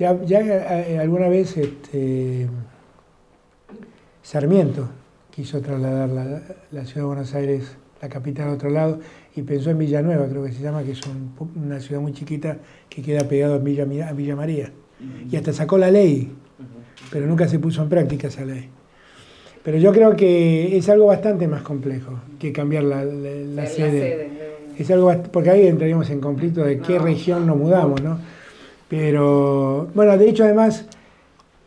Ya, 0.01 0.19
ya 0.25 0.39
eh, 0.41 0.97
alguna 0.97 1.27
vez 1.29 1.55
este, 1.57 2.47
Sarmiento 4.23 4.89
quiso 5.29 5.61
trasladar 5.61 6.09
la, 6.09 6.41
la 6.71 6.85
ciudad 6.85 7.01
de 7.01 7.03
Buenos 7.03 7.35
Aires, 7.35 7.77
la 8.01 8.09
capital, 8.09 8.47
a 8.49 8.53
otro 8.53 8.71
lado, 8.71 8.99
y 9.35 9.43
pensó 9.43 9.69
en 9.69 9.77
Villanueva, 9.77 10.25
creo 10.27 10.43
que 10.43 10.53
se 10.53 10.63
llama, 10.63 10.81
que 10.81 10.93
es 10.93 11.01
un 11.05 11.33
una 11.55 11.79
ciudad 11.79 12.01
muy 12.01 12.13
chiquita 12.13 12.57
que 12.89 13.03
queda 13.03 13.27
pegado 13.27 13.53
a 13.53 13.57
Villa, 13.59 13.85
Mi- 13.85 14.01
a 14.01 14.11
Villa 14.11 14.35
María. 14.35 14.71
Y 15.29 15.35
hasta 15.35 15.53
sacó 15.53 15.77
la 15.77 15.91
ley, 15.91 16.31
pero 17.11 17.27
nunca 17.27 17.47
se 17.47 17.59
puso 17.59 17.83
en 17.83 17.89
práctica 17.89 18.29
esa 18.29 18.43
ley. 18.43 18.69
Pero 19.63 19.77
yo 19.77 19.91
creo 19.93 20.15
que 20.15 20.75
es 20.77 20.89
algo 20.89 21.05
bastante 21.05 21.47
más 21.47 21.61
complejo 21.61 22.19
que 22.39 22.51
cambiar 22.51 22.85
la, 22.85 23.05
la- 23.05 23.29
la 23.29 23.61
la 23.61 23.65
sede. 23.67 23.91
sede 23.91 24.17
de- 24.17 24.41
Es 24.79 24.89
algo 24.89 25.13
porque 25.31 25.51
ahí 25.51 25.67
entraríamos 25.67 26.09
en 26.09 26.19
conflicto 26.21 26.63
de 26.63 26.79
qué 26.79 26.97
No. 26.97 27.03
región 27.05 27.45
nos 27.45 27.55
mudamos, 27.55 28.01
¿no? 28.01 28.17
Pero, 28.91 29.87
bueno, 29.93 30.17
de 30.17 30.29
hecho, 30.29 30.43
además, 30.43 30.85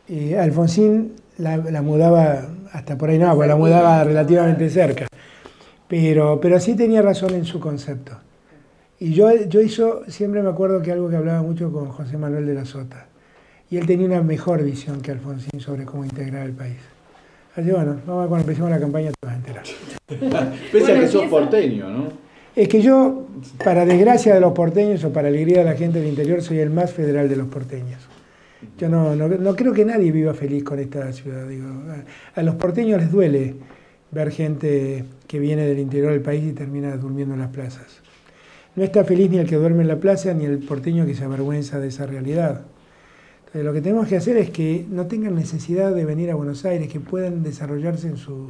eh, 0.09 0.39
Alfonsín 0.39 1.15
la, 1.39 1.57
la 1.57 1.81
mudaba 1.81 2.51
hasta 2.71 2.99
por 2.99 3.09
ahí, 3.09 3.19
no, 3.19 3.35
pues 3.35 3.49
la 3.49 3.57
mudaba 3.57 4.05
relativamente 4.05 4.69
cerca. 4.69 5.07
Pero, 5.89 6.39
pero 6.39 6.61
sí 6.61 6.77
tenía 6.77 7.01
razón 7.01 7.33
en 7.33 7.47
su 7.47 7.61
concepto. 7.61 8.19
Y 9.01 9.15
yo, 9.15 9.35
yo 9.47 9.63
hizo, 9.63 10.03
siempre 10.07 10.43
me 10.43 10.51
acuerdo 10.51 10.83
que 10.83 10.93
algo 10.93 11.09
que 11.09 11.17
hablaba 11.17 11.41
mucho 11.41 11.73
con 11.73 11.89
José 11.89 12.19
Manuel 12.19 12.47
de 12.47 12.53
la 12.53 12.67
Sota. 12.67 13.07
Y 13.71 13.79
él 13.79 13.87
tenía 13.87 14.07
una 14.07 14.21
mejor 14.21 14.63
visión 14.63 15.01
que 15.01 15.13
Alfonsín 15.13 15.61
sobre 15.61 15.87
cómo 15.87 16.05
integrar 16.05 16.45
el 16.45 16.53
país. 16.53 16.77
Así 17.57 17.71
bueno, 17.71 18.03
vamos 18.05 18.19
a 18.19 18.21
ver, 18.21 18.29
cuando 18.29 18.43
empecemos 18.43 18.71
la 18.71 18.81
campaña 18.81 19.11
te 19.13 19.27
vas 19.27 19.35
a 19.35 19.39
enterar. 19.39 20.53
Pese 20.73 20.93
a 20.93 21.01
que 21.01 21.09
sos 21.09 21.25
porteño, 21.25 21.89
¿no? 21.89 22.24
Es 22.57 22.69
que 22.69 22.81
yo, 22.81 23.27
para 23.65 23.85
desgracia 23.85 24.33
de 24.35 24.41
los 24.41 24.53
porteños 24.53 25.03
o 25.05 25.13
para 25.13 25.27
alegría 25.27 25.59
de 25.59 25.65
la 25.65 25.75
gente 25.75 25.99
del 25.99 26.09
interior, 26.09 26.41
soy 26.41 26.61
el 26.61 26.71
más 26.71 26.93
federal 26.93 27.29
de 27.29 27.35
los 27.35 27.49
porteños. 27.49 28.01
Yo 28.79 28.89
no, 28.89 29.17
no, 29.17 29.29
no 29.29 29.57
creo 29.57 29.73
que 29.73 29.85
nadie 29.85 30.13
viva 30.13 30.35
feliz 30.35 30.63
con 30.63 30.79
esta 30.79 31.13
ciudad. 31.13 31.49
Digo, 31.49 31.67
a, 32.35 32.43
los 32.43 32.55
porteños 32.55 33.01
les 33.01 33.11
duele 33.11 33.57
ver 34.13 34.31
gente 34.31 35.05
que 35.27 35.41
viene 35.41 35.67
del 35.67 35.81
interior 35.81 36.13
del 36.13 36.23
país 36.23 36.45
y 36.45 36.53
termina 36.53 36.97
durmiendo 36.97 37.35
en 37.35 37.41
las 37.41 37.51
plazas. 37.51 38.01
No 38.77 38.85
está 38.85 39.05
feliz 39.05 39.31
ni 39.31 39.39
el 39.39 39.49
que 39.49 39.57
duerme 39.57 39.83
en 39.83 39.89
la 39.89 39.97
plaza 39.97 40.33
ni 40.33 40.45
el 40.45 40.59
porteño 40.59 41.07
que 41.07 41.15
se 41.15 41.25
avergüenza 41.25 41.81
de 41.81 41.89
esa 41.89 42.07
realidad. 42.07 42.63
Entonces, 43.41 43.65
lo 43.65 43.73
que 43.73 43.81
tenemos 43.81 44.07
que 44.07 44.17
hacer 44.17 44.37
es 44.37 44.51
que 44.51 44.87
no 44.89 45.07
tengan 45.07 45.35
necesidad 45.35 45.93
de 45.93 46.05
venir 46.05 46.31
a 46.31 46.37
Buenos 46.37 46.65
Aires, 46.65 46.89
que 46.89 47.01
puedan 47.01 47.43
desarrollarse 47.43 48.07
en 48.07 48.17
su, 48.17 48.49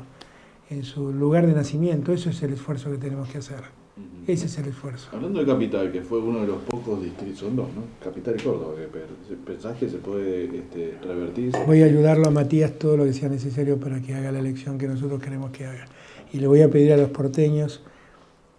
en 0.68 0.84
su 0.84 1.10
lugar 1.12 1.46
de 1.46 1.54
nacimiento. 1.54 2.12
Eso 2.12 2.28
es 2.28 2.42
el 2.42 2.52
esfuerzo 2.52 2.90
que 2.90 2.98
tenemos 2.98 3.30
que 3.30 3.38
hacer. 3.38 3.84
Ese 4.26 4.46
es 4.46 4.59
el 4.59 4.68
esfuerzo. 4.68 5.09
Hablando 5.12 5.38
de 5.38 5.46
Capital, 5.46 5.92
que 5.92 6.00
fue 6.00 6.18
uno 6.18 6.40
de 6.40 6.46
los 6.46 6.62
pocos 6.62 7.02
distritos, 7.02 7.40
son 7.40 7.54
dos, 7.54 7.68
¿no? 7.74 7.83
Capital 8.02 8.35
y 8.38 8.42
Córdoba, 8.42 8.74
que 8.76 9.35
¿pensás 9.37 9.76
que 9.76 9.88
se 9.88 9.98
puede 9.98 10.44
este, 10.46 10.98
revertir? 11.02 11.52
Voy 11.66 11.83
a 11.83 11.85
ayudarlo 11.85 12.26
a 12.26 12.30
Matías 12.30 12.72
todo 12.78 12.96
lo 12.96 13.04
que 13.04 13.12
sea 13.12 13.28
necesario 13.28 13.78
para 13.78 14.00
que 14.00 14.14
haga 14.14 14.33
la 14.33 14.38
elección 14.38 14.78
que 14.78 14.88
nosotros 14.88 15.22
queremos 15.22 15.50
que 15.50 15.66
haga. 15.66 15.85
Y 16.33 16.38
le 16.38 16.46
voy 16.46 16.62
a 16.62 16.70
pedir 16.70 16.92
a 16.94 16.96
los 16.96 17.11
porteños 17.11 17.83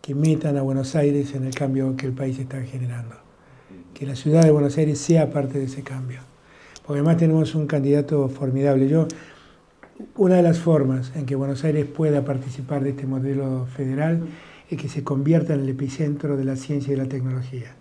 que 0.02 0.14
metan 0.14 0.56
a 0.56 0.62
Buenos 0.62 0.96
Aires 0.96 1.34
en 1.34 1.46
el 1.46 1.56
cambio 1.56 1.96
que 1.98 2.06
el 2.06 2.14
país 2.14 2.38
está 2.38 2.62
generando. 2.62 3.16
Que 3.96 4.06
la 4.06 4.16
ciudad 4.16 4.44
de 4.44 4.52
Buenos 4.52 4.78
Aires 4.78 5.00
sea 5.00 5.32
parte 5.32 5.58
de 5.58 5.66
ese 5.66 5.82
cambio. 5.82 6.20
Porque 6.86 7.00
además 7.00 7.18
tenemos 7.18 7.56
un 7.56 7.66
candidato 7.66 8.30
formidable. 8.30 8.88
Yo 8.88 9.08
una 10.16 10.36
de 10.36 10.44
las 10.44 10.60
formas 10.60 11.12
en 11.16 11.26
que 11.26 11.36
Buenos 11.36 11.64
Aires 11.64 11.88
pueda 11.88 12.24
participar 12.24 12.84
de 12.84 12.92
este 12.92 13.08
modelo 13.08 13.66
federal 13.66 14.28
es 14.70 14.82
que 14.82 14.90
se 14.90 15.04
convierta 15.04 15.54
en 15.54 15.62
el 15.62 15.70
epicentro 15.70 16.38
de 16.38 16.46
la 16.46 16.56
ciencia 16.56 16.94
y 16.94 16.98
la 16.98 17.06
tecnología. 17.06 17.76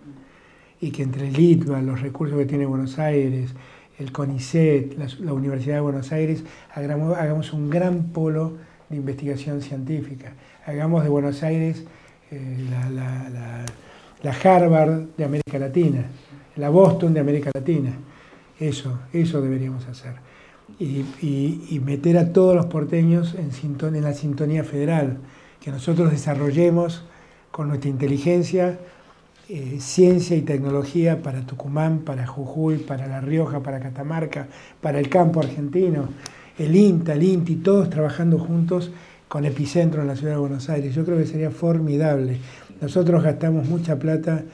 Y 0.81 0.91
que 0.91 1.03
entre 1.03 1.29
el 1.29 1.39
ITBA, 1.39 1.81
los 1.83 2.01
recursos 2.01 2.39
que 2.39 2.45
tiene 2.45 2.67
Buenos 2.67 2.99
Aires, 2.99 3.55
el 3.99 4.13
CONICET, 4.13 4.99
la, 5.21 5.33
Universidad 5.33 5.77
de 5.77 5.81
Buenos 5.81 6.13
Aires, 6.13 6.45
hagamos, 6.75 7.17
hagamos, 7.17 7.53
un 7.53 7.71
gran 7.71 8.05
polo 8.13 8.55
de 8.91 8.97
investigación 8.97 9.63
científica. 9.63 10.33
Hagamos 10.67 11.05
de 11.05 11.09
Buenos 11.09 11.43
Aires 11.43 11.85
eh, 12.31 12.67
la, 12.71 13.65
la 14.25 14.33
Harvard 14.33 15.05
de 15.17 15.25
América 15.25 15.59
Latina, 15.59 16.07
la 16.57 16.71
Boston 16.71 17.13
de 17.13 17.21
América 17.21 17.51
Latina. 17.55 17.93
Eso, 18.59 19.01
eso 19.13 19.43
deberíamos 19.43 19.87
hacer. 19.87 20.15
Y, 20.81 21.05
meter 21.85 22.17
a 22.17 22.33
todos 22.33 22.57
los 22.57 22.67
porteños 22.67 23.35
en, 23.35 23.51
en 23.95 24.03
la 24.03 24.15
sintonía 24.15 24.65
federal, 24.65 25.19
que 25.65 25.71
nosotros 25.71 26.11
desarrollemos 26.11 27.03
con 27.51 27.69
nuestra 27.69 27.89
inteligencia 27.89 28.79
eh, 29.47 29.77
ciencia 29.79 30.37
y 30.37 30.41
tecnología 30.41 31.23
para 31.23 31.43
Tucumán, 31.43 32.01
para 32.01 32.27
Jujuy, 32.27 32.79
para 32.79 33.07
La 33.07 33.21
Rioja, 33.21 33.63
para 33.63 33.79
Catamarca, 33.79 34.47
para 34.81 34.99
el 34.99 35.11
campo 35.11 35.41
argentino, 35.41 36.09
el 36.59 36.75
INTA, 36.75 37.13
el 37.13 37.25
INTI, 37.25 37.57
todos 37.57 37.91
trabajando 37.91 38.39
juntos 38.39 38.91
con 39.29 39.45
epicentro 39.45 40.01
en 40.01 40.09
la 40.09 40.17
ciudad 40.17 40.33
de 40.33 40.39
Buenos 40.39 40.71
Aires. 40.71 40.95
Yo 40.95 41.05
creo 41.05 41.19
que 41.19 41.27
sería 41.27 41.51
formidable. 41.51 42.39
Nosotros 42.81 43.23
gastamos 43.23 43.69
mucha 43.69 43.99
plata 43.99 44.45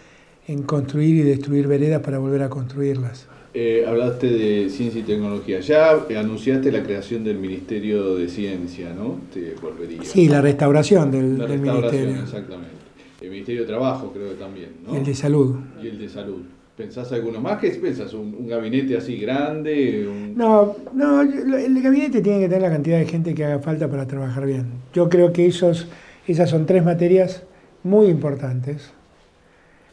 en 0.49 0.65
construir 0.65 1.15
y 1.17 1.23
destruir 1.23 1.69
veredas 1.69 2.03
para 2.03 2.19
volver 2.19 2.43
a 2.43 2.49
construirlas. 2.49 3.29
Eh, 3.53 3.85
hablaste 3.87 4.29
de 4.29 4.71
ciencia 4.71 5.01
y 5.01 5.05
tecnología. 5.05 5.59
Ya 5.61 5.93
anunciaste 6.17 6.71
la 6.71 6.83
creación 6.83 7.25
del 7.25 7.39
Ministerio 7.39 8.15
de 8.15 8.29
Ciencia, 8.29 8.93
¿no? 8.95 9.21
Te 9.33 9.55
volvería. 9.61 10.05
Sí, 10.05 10.29
la 10.29 10.41
restauración 10.41 11.11
del, 11.11 11.39
la 11.39 11.47
restauración, 11.47 12.11
Exactamente. 12.11 12.81
El 13.21 13.31
Ministerio 13.31 13.63
de 13.63 13.67
Trabajo 13.67 14.13
creo 14.13 14.31
que 14.31 14.37
también, 14.37 14.71
¿no? 14.87 14.97
El 14.97 15.05
de 15.05 15.15
Salud. 15.15 15.57
Y 15.83 15.89
el 15.89 15.99
de 15.99 16.09
Salud. 16.09 16.43
¿Pensás 16.77 17.13
alguno 17.13 17.41
más? 17.41 17.59
¿Qué 17.59 17.71
pensás? 17.71 18.15
¿Un, 18.15 18.47
gabinete 18.47 18.97
así 18.97 19.19
grande? 19.19 20.09
No, 20.35 20.77
no, 20.95 21.21
el 21.21 21.83
gabinete 21.83 22.23
tiene 22.23 22.39
que 22.39 22.49
tener 22.49 22.63
la 22.63 22.71
cantidad 22.71 22.99
de 22.99 23.05
gente 23.05 23.35
que 23.35 23.45
haga 23.45 23.59
falta 23.59 23.91
para 23.91 24.07
trabajar 24.07 24.47
bien. 24.47 24.67
Yo 24.95 25.11
creo 25.11 25.33
que 25.33 25.47
esos, 25.47 25.89
esas 26.27 26.49
son 26.49 26.65
tres 26.67 26.85
materias 26.85 27.43
muy 27.83 28.07
importantes. 28.07 28.93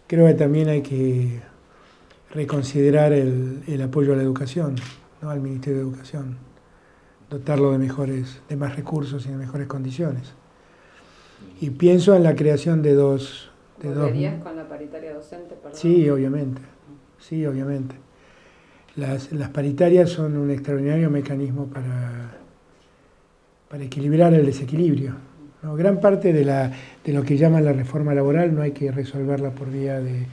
Creo 0.07 0.27
que 0.27 0.35
también 0.35 0.69
hay 0.69 0.81
que 0.81 1.41
reconsiderar 2.31 3.13
el, 3.13 3.81
apoyo 3.81 4.13
a 4.13 4.15
la 4.15 4.23
educación, 4.23 4.75
¿no? 5.21 5.29
al 5.29 5.39
Ministerio 5.39 5.79
de 5.79 5.83
Educación, 5.83 6.37
dotarlo 7.29 7.71
de 7.71 7.77
mejores, 7.77 8.41
de 8.49 8.55
más 8.55 8.75
recursos 8.75 9.25
y 9.25 9.29
de 9.29 9.37
mejores 9.37 9.67
condiciones. 9.67 10.33
Y 11.61 11.71
pienso 11.71 12.15
en 12.15 12.23
la 12.23 12.35
creación 12.35 12.81
de 12.81 12.93
dos... 12.93 13.51
De 13.81 13.93
dos 13.93 14.11
con 14.43 14.55
la 14.55 14.67
paritaria 14.67 15.13
docente? 15.13 15.55
Sí, 15.71 16.09
obviamente. 16.09 16.61
Sí, 17.19 17.45
obviamente. 17.45 17.95
Las, 18.95 19.31
las, 19.31 19.49
paritarias 19.49 20.09
son 20.09 20.35
un 20.35 20.49
extraordinario 20.49 21.11
mecanismo 21.11 21.67
para, 21.67 22.37
para 23.69 23.83
equilibrar 23.83 24.33
el 24.33 24.47
desequilibrio. 24.47 25.15
Gran 25.61 25.99
parte 25.99 26.33
de, 26.33 26.43
la, 26.43 26.71
de 27.03 27.13
lo 27.13 27.23
que 27.23 27.37
llaman 27.37 27.65
la 27.65 27.73
reforma 27.73 28.15
laboral 28.15 28.55
no 28.55 28.61
hay 28.63 28.71
que 28.71 28.91
resolverla 28.91 29.51
por 29.51 29.69
vía 29.69 29.99
de, 29.99 30.25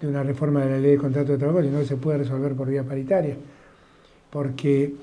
de 0.00 0.08
una 0.08 0.22
reforma 0.22 0.64
de 0.64 0.70
la 0.70 0.78
ley 0.78 0.92
de 0.92 0.98
contrato 0.98 1.32
de 1.32 1.38
trabajo, 1.38 1.62
sino 1.62 1.78
que 1.78 1.86
se 1.86 1.96
puede 1.96 2.18
resolver 2.18 2.54
por 2.54 2.68
vía 2.68 2.82
paritaria. 2.82 3.36
Porque 4.30 4.94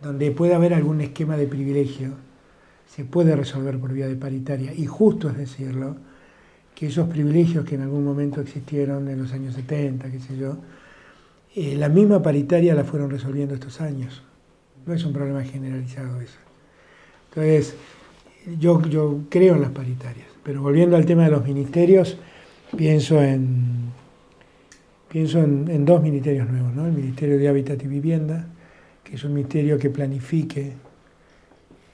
donde 0.00 0.30
puede 0.30 0.54
haber 0.54 0.74
algún 0.74 1.00
esquema 1.00 1.36
de 1.36 1.46
privilegio, 1.46 2.10
se 2.86 3.04
puede 3.04 3.34
resolver 3.34 3.78
por 3.78 3.92
vía 3.92 4.06
de 4.06 4.16
paritaria. 4.16 4.72
Y 4.72 4.86
justo 4.86 5.28
es 5.28 5.36
decirlo, 5.36 5.96
que 6.74 6.86
esos 6.86 7.08
privilegios 7.08 7.64
que 7.64 7.74
en 7.74 7.82
algún 7.82 8.04
momento 8.04 8.40
existieron 8.40 9.08
en 9.08 9.20
los 9.20 9.32
años 9.32 9.54
70, 9.54 10.10
qué 10.10 10.20
sé 10.20 10.36
yo, 10.36 10.56
eh, 11.54 11.74
la 11.76 11.88
misma 11.88 12.22
paritaria 12.22 12.74
la 12.74 12.84
fueron 12.84 13.10
resolviendo 13.10 13.54
estos 13.54 13.80
años. 13.80 14.22
No 14.86 14.94
es 14.94 15.04
un 15.04 15.12
problema 15.12 15.42
generalizado 15.42 16.20
eso. 16.20 16.38
Entonces, 17.30 17.74
yo, 18.58 18.80
yo 18.82 19.22
creo 19.28 19.56
en 19.56 19.62
las 19.62 19.72
paritarias. 19.72 20.28
Pero 20.44 20.62
volviendo 20.62 20.96
al 20.96 21.04
tema 21.04 21.24
de 21.24 21.30
los 21.30 21.44
ministerios, 21.44 22.16
pienso 22.76 23.22
en, 23.22 23.92
pienso 25.08 25.38
en, 25.40 25.84
dos 25.84 26.02
ministerios 26.02 26.48
nuevos, 26.48 26.74
¿no? 26.74 26.86
el 26.86 26.92
Ministerio 26.92 27.38
de 27.38 27.48
Hábitat 27.48 27.82
y 27.82 27.86
Vivienda, 27.86 28.46
que 29.04 29.16
es 29.16 29.24
un 29.24 29.34
ministerio 29.34 29.78
que 29.78 29.90
planifique 29.90 30.72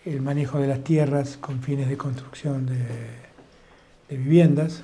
el 0.05 0.21
manejo 0.21 0.59
de 0.59 0.67
las 0.67 0.85
tierras 0.85 1.37
con 1.39 1.61
fines 1.61 1.89
de 1.89 1.97
construcción 1.97 2.67
de, 2.67 4.17
viviendas. 4.17 4.83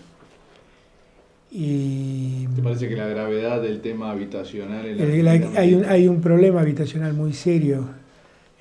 Y, 1.52 2.46
¿Te 2.54 2.62
parece 2.62 2.88
que 2.88 2.96
la 2.96 3.06
gravedad 3.06 3.60
del 3.60 3.80
tema 3.80 4.10
habitacional 4.10 4.86
en 4.86 5.24
la 5.24 5.32
hay, 5.32 5.74
un, 5.74 5.84
hay 5.84 6.08
un 6.08 6.20
problema 6.20 6.60
habitacional 6.60 7.12
muy 7.12 7.32
serio 7.32 7.88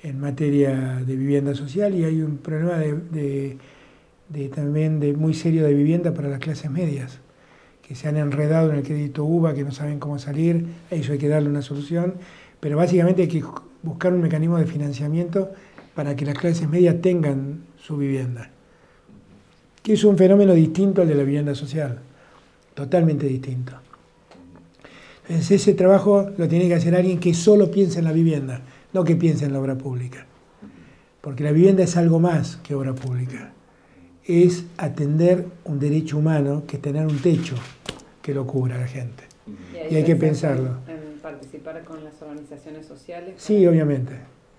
en 0.02 0.20
materia 0.20 1.00
de 1.06 1.16
vivienda 1.16 1.54
social 1.54 1.94
y 1.94 2.04
hay 2.04 2.20
un 2.20 2.38
problema 2.38 2.78
de 2.78 2.94
de, 3.10 3.56
también 4.54 5.00
de 5.00 5.12
muy 5.14 5.34
serio 5.34 5.64
de 5.64 5.74
vivienda 5.74 6.14
para 6.14 6.28
las 6.28 6.38
clases 6.38 6.70
medias, 6.70 7.18
que 7.82 7.94
se 7.96 8.08
han 8.08 8.16
enredado 8.16 8.70
en 8.70 8.76
el 8.76 8.82
crédito 8.84 9.24
UBA, 9.24 9.54
que 9.54 9.64
no 9.64 9.72
saben 9.72 9.98
cómo 9.98 10.18
salir, 10.18 10.66
a 10.90 10.94
eso 10.94 11.12
hay 11.12 11.18
que 11.18 11.28
darle 11.28 11.48
una 11.48 11.62
solución, 11.62 12.14
pero 12.60 12.76
básicamente 12.76 13.22
hay 13.22 13.28
que 13.28 13.42
buscar 13.82 14.12
un 14.12 14.20
mecanismo 14.20 14.58
de 14.58 14.66
financiamiento 14.66 15.50
para 15.94 16.14
que 16.14 16.24
las 16.24 16.38
clases 16.38 16.68
medias 16.68 17.00
tengan 17.00 17.64
su 17.76 17.96
vivienda, 17.96 18.50
que 19.82 19.94
es 19.94 20.04
un 20.04 20.16
fenómeno 20.16 20.54
distinto 20.54 21.02
al 21.02 21.08
de 21.08 21.16
la 21.16 21.24
vivienda 21.24 21.54
social, 21.56 21.98
totalmente 22.74 23.26
distinto. 23.26 23.72
Entonces 25.22 25.62
ese 25.62 25.74
trabajo 25.74 26.30
lo 26.38 26.46
tiene 26.46 26.68
que 26.68 26.74
hacer 26.74 26.94
alguien 26.94 27.18
que 27.18 27.34
solo 27.34 27.70
piensa 27.70 27.98
en 27.98 28.04
la 28.04 28.12
vivienda, 28.12 28.62
no 28.92 29.02
que 29.02 29.16
piense 29.16 29.46
en 29.46 29.52
la 29.52 29.60
obra 29.60 29.76
pública, 29.76 30.26
porque 31.20 31.42
la 31.42 31.50
vivienda 31.50 31.82
es 31.82 31.96
algo 31.96 32.20
más 32.20 32.56
que 32.58 32.76
obra 32.76 32.94
pública 32.94 33.52
es 34.30 34.64
atender 34.76 35.46
un 35.64 35.80
derecho 35.80 36.18
humano 36.18 36.62
que 36.66 36.76
es 36.76 36.82
tener 36.82 37.06
un 37.06 37.18
techo 37.18 37.56
que 38.22 38.32
lo 38.32 38.46
cubra 38.46 38.76
a 38.76 38.78
la 38.78 38.86
gente. 38.86 39.24
Y, 39.90 39.96
hay 39.96 40.04
que 40.04 40.14
pensarlo. 40.14 40.76
En, 40.86 41.18
participar 41.20 41.82
con 41.84 42.02
las 42.04 42.20
organizaciones 42.22 42.86
sociales? 42.86 43.34
Sí, 43.36 43.66
obviamente. 43.66 44.14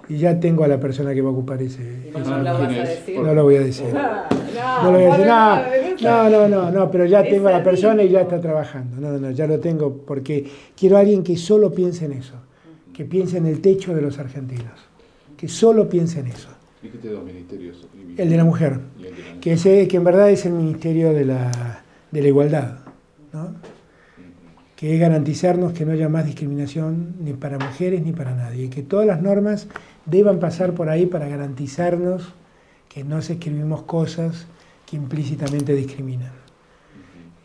Y 0.10 0.18
ya 0.18 0.40
tengo 0.40 0.64
a 0.64 0.68
la 0.68 0.80
persona 0.80 1.14
que 1.14 1.22
va 1.22 1.30
a 1.30 1.32
ocupar 1.32 1.62
ese. 1.62 2.12
no, 2.12 2.20
lo 2.20 2.44
vas 2.44 2.62
a 2.62 2.68
decir? 2.68 3.20
No 3.20 3.34
lo 3.34 3.44
voy 3.44 3.56
a 3.56 3.62
decir. 3.62 3.88
no, 3.94 4.84
lo 4.84 4.92
voy 4.92 5.04
a 5.04 5.64
decir. 5.64 6.06
No, 6.06 6.30
no, 6.30 6.48
no, 6.48 6.72
no, 6.72 6.92
pero 6.92 7.06
ya 7.06 7.24
tengo 7.24 7.48
a 7.48 7.52
la 7.52 7.64
persona 7.64 8.04
y 8.04 8.10
ya 8.10 8.22
está 8.22 8.42
trabajando. 8.42 8.98
No, 9.00 9.18
no, 9.18 9.32
ya 9.32 9.48
lo 9.48 9.60
tengo 9.60 9.98
porque 10.06 10.50
quiero 10.76 10.98
a 10.98 11.00
alguien 11.00 11.24
que 11.24 11.38
solo 11.38 11.72
piense 11.74 12.06
en 12.06 12.14
eso, 12.14 12.36
que 12.94 13.06
piense 13.06 13.38
en 13.38 13.46
el 13.46 13.62
techo 13.62 13.96
de 13.96 14.02
los 14.02 14.20
argentinos, 14.20 14.80
que 15.38 15.48
solo 15.48 15.88
piense 15.88 16.20
en 16.20 16.28
eso. 16.28 16.50
Dijiste 16.82 17.10
dos 17.10 17.24
ministerios. 17.24 17.88
El 18.18 18.30
de 18.30 18.38
la 18.38 18.44
mujer, 18.44 18.80
que, 19.42 19.54
ese, 19.54 19.88
que 19.88 19.98
en 19.98 20.04
verdad 20.04 20.30
es 20.30 20.46
el 20.46 20.54
Ministerio 20.54 21.14
de 21.14 21.26
la, 21.26 21.84
de 22.12 22.22
la 22.22 22.28
Igualdad, 22.28 22.78
¿no? 23.34 23.56
que 24.76 24.96
es 24.96 25.00
garantizarnos 25.00 25.74
que 25.74 25.86
no 25.86 25.92
haya 25.92 26.10
más 26.10 26.26
discriminación 26.26 27.16
ni 27.20 27.34
para 27.34 27.60
mujeres 27.60 28.02
ni 28.04 28.14
para 28.14 28.34
nadie, 28.34 28.66
y 28.66 28.70
que 28.70 28.82
todas 28.82 29.06
las 29.06 29.22
normas 29.22 29.68
deban 30.06 30.40
pasar 30.40 30.74
por 30.74 30.90
ahí 30.90 31.06
para 31.06 31.28
garantizarnos 31.28 32.34
que 32.90 33.04
no 33.04 33.22
se 33.22 33.34
escribimos 33.34 33.84
cosas 33.84 34.46
que 34.86 34.96
implícitamente 34.96 35.76
discriminan. 35.76 36.32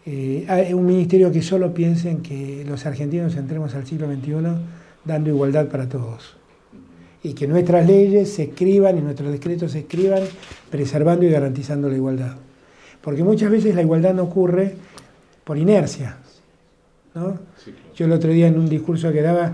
Eh, 0.06 0.46
hay 0.48 0.72
un 0.72 0.86
ministerio 0.86 1.32
que 1.32 1.42
solo 1.42 1.74
piense 1.74 2.10
en 2.10 2.22
que 2.22 2.64
los 2.66 2.86
argentinos 2.86 3.36
entremos 3.36 3.74
al 3.74 3.86
siglo 3.86 4.06
XXI 4.06 4.34
dando 5.04 5.30
igualdad 5.30 5.66
para 5.66 5.88
todos 5.88 6.36
y 7.26 7.34
que 7.34 7.48
nuestras 7.48 7.84
leyes 7.84 8.32
se 8.32 8.44
escriban 8.44 8.98
y 8.98 9.00
nuestros 9.00 9.32
decretos 9.32 9.72
se 9.72 9.80
escriban 9.80 10.22
preservando 10.70 11.26
y 11.26 11.30
garantizando 11.30 11.88
la 11.88 11.96
igualdad. 11.96 12.36
Porque 13.00 13.24
muchas 13.24 13.50
veces 13.50 13.74
la 13.74 13.82
igualdad 13.82 14.14
no 14.14 14.22
ocurre 14.22 14.76
por 15.42 15.58
inercia. 15.58 16.18
¿no? 17.14 17.36
Yo 17.96 18.06
el 18.06 18.12
otro 18.12 18.30
día 18.30 18.46
en 18.46 18.56
un 18.56 18.68
discurso 18.68 19.10
que 19.10 19.22
daba 19.22 19.52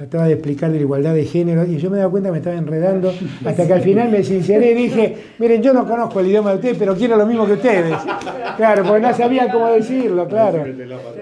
trataba 0.00 0.28
de 0.28 0.32
explicar 0.32 0.70
de 0.70 0.76
la 0.76 0.82
igualdad 0.82 1.12
de 1.12 1.26
género 1.26 1.66
y 1.66 1.76
yo 1.76 1.90
me 1.90 1.98
daba 1.98 2.10
cuenta 2.10 2.30
que 2.30 2.32
me 2.32 2.38
estaba 2.38 2.56
enredando 2.56 3.12
hasta 3.44 3.66
que 3.66 3.72
al 3.74 3.82
final 3.82 4.10
me 4.10 4.24
sinceré 4.24 4.70
y 4.70 4.74
dije, 4.74 5.16
miren, 5.38 5.62
yo 5.62 5.74
no 5.74 5.86
conozco 5.86 6.20
el 6.20 6.28
idioma 6.28 6.52
de 6.52 6.56
ustedes, 6.56 6.78
pero 6.78 6.96
quiero 6.96 7.18
lo 7.18 7.26
mismo 7.26 7.44
que 7.44 7.52
ustedes. 7.52 7.94
Claro, 8.56 8.82
porque 8.84 9.00
no 9.02 9.14
sabían 9.14 9.50
cómo 9.50 9.66
decirlo, 9.66 10.26
claro. 10.26 10.64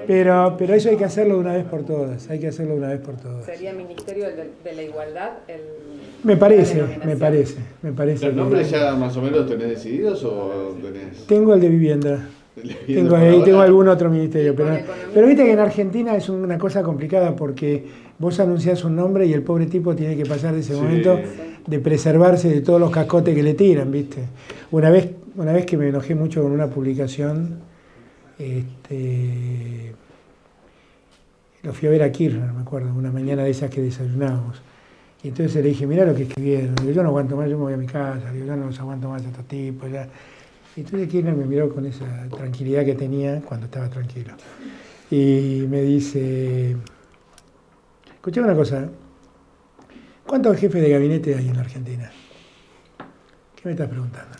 Pero, 0.07 0.55
pero 0.57 0.75
eso 0.75 0.91
hay 0.91 0.97
que 0.97 1.05
hacerlo 1.05 1.35
de 1.35 1.41
una 1.41 1.55
vez 1.55 1.65
por 1.65 1.85
todas, 1.85 2.31
hay 2.31 2.39
que 2.39 2.47
hacerlo 2.47 2.75
de 2.75 2.79
una 2.79 2.89
vez 2.91 3.01
por 3.01 3.17
todas. 3.17 3.45
¿Sería 3.45 3.73
Ministerio 3.73 4.27
de, 4.27 4.73
la 4.73 4.83
Igualdad 4.83 5.31
el... 5.49 5.61
Me 6.23 6.37
parece, 6.37 6.81
me 7.05 7.17
parece, 7.17 7.57
me 7.83 7.93
parece. 7.93 8.27
¿Los 8.27 8.35
nombres 8.37 8.71
ya 8.71 8.95
más 8.95 9.17
o 9.17 9.23
menos 9.23 9.45
tenés 9.49 9.71
decididos 9.71 10.23
o 10.23 10.77
tenés...? 10.81 11.27
Tengo 11.27 11.53
el 11.53 11.61
de 11.61 11.69
vivienda. 11.69 12.29
Tengo, 12.87 13.17
ahí 13.17 13.43
tengo 13.45 13.61
algún 13.61 13.89
otro 13.89 14.11
ministerio, 14.11 14.55
pero, 14.55 14.71
pero 15.13 15.27
viste 15.27 15.45
que 15.45 15.53
en 15.53 15.59
Argentina 15.59 16.17
es 16.17 16.29
una 16.29 16.59
cosa 16.59 16.83
complicada 16.83 17.35
porque 17.37 17.85
vos 18.19 18.39
anunciás 18.41 18.85
un 18.85 18.97
nombre 18.97 19.27
y 19.27 19.33
el 19.33 19.43
pobre 19.43 19.67
tipo 19.67 19.95
tiene 19.95 20.17
que 20.17 20.27
pasar 20.27 20.55
de 20.55 20.61
ese 20.61 20.75
momento 20.75 21.19
de 21.67 21.79
preservarse 21.81 22.49
de 22.49 22.61
todos 22.61 22.81
los 22.81 22.91
cascotes 22.91 23.35
que 23.35 23.43
le 23.43 23.55
tiran, 23.55 23.91
¿viste? 23.91 24.25
Una 24.71 24.91
vez, 24.91 25.11
una 25.37 25.53
vez 25.53 25.67
que 25.67 25.77
me 25.77 25.89
enojé 25.89 26.15
mucho 26.15 26.43
con 26.43 26.53
una 26.53 26.69
publicación, 26.69 27.59
este, 28.39 29.93
lo 31.63 31.73
fui 31.73 31.89
a 31.89 31.91
ver 31.91 32.03
a 32.03 32.11
Kirchner, 32.11 32.53
me 32.53 32.63
acuerdo, 32.63 32.93
una 32.95 33.13
mañana 33.13 33.45
de 33.45 33.51
esas 33.51 33.71
que 33.71 33.83
desayunábamos. 33.83 34.63
Y 35.23 35.29
entonces 35.29 35.63
le 35.63 35.71
dije, 35.71 35.87
mira 35.87 36.05
lo 36.05 36.15
que 36.15 36.23
escribieron. 36.23 36.75
yo 36.77 37.03
no 37.03 37.09
aguanto 37.09 37.37
más, 37.37 37.51
yo 37.51 37.59
me 37.59 37.65
voy 37.65 37.73
a 37.73 37.77
mi 37.77 37.87
casa, 37.87 38.33
yo 38.33 38.45
no 38.57 38.67
los 38.67 38.79
aguanto 38.79 39.09
más 39.09 39.25
a 39.25 39.29
estos 39.29 39.45
tipos. 39.47 39.91
Ya. 39.91 40.09
Y 40.79 40.83
entonces 40.83 41.09
Kirchner 41.09 41.35
me 41.35 41.45
miró 41.45 41.75
con 41.75 41.85
esa 41.87 42.07
tranquilidad 42.29 42.85
que 42.85 42.95
tenía 42.95 43.41
cuando 43.41 43.67
estaba 43.67 43.91
tranquilo. 43.91 44.33
Y 45.11 45.67
me 45.69 45.83
dice, 45.83 46.77
escuché 48.15 48.41
una 48.41 48.55
cosa, 48.55 48.89
¿cuántos 50.25 50.57
jefes 50.57 50.81
de 50.81 50.91
gabinete 50.91 51.35
hay 51.35 51.49
en 51.49 51.57
la 51.57 51.63
Argentina? 51.63 52.09
¿Qué 53.57 53.63
me 53.65 53.73
estás 53.73 53.89
preguntando? 53.89 54.37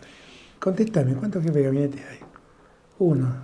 Contéstame, 0.59 1.13
¿cuántos 1.15 1.43
jefes 1.43 1.55
de 1.55 1.63
gabinete 1.63 2.05
hay? 2.09 2.19
Uno. 2.99 3.35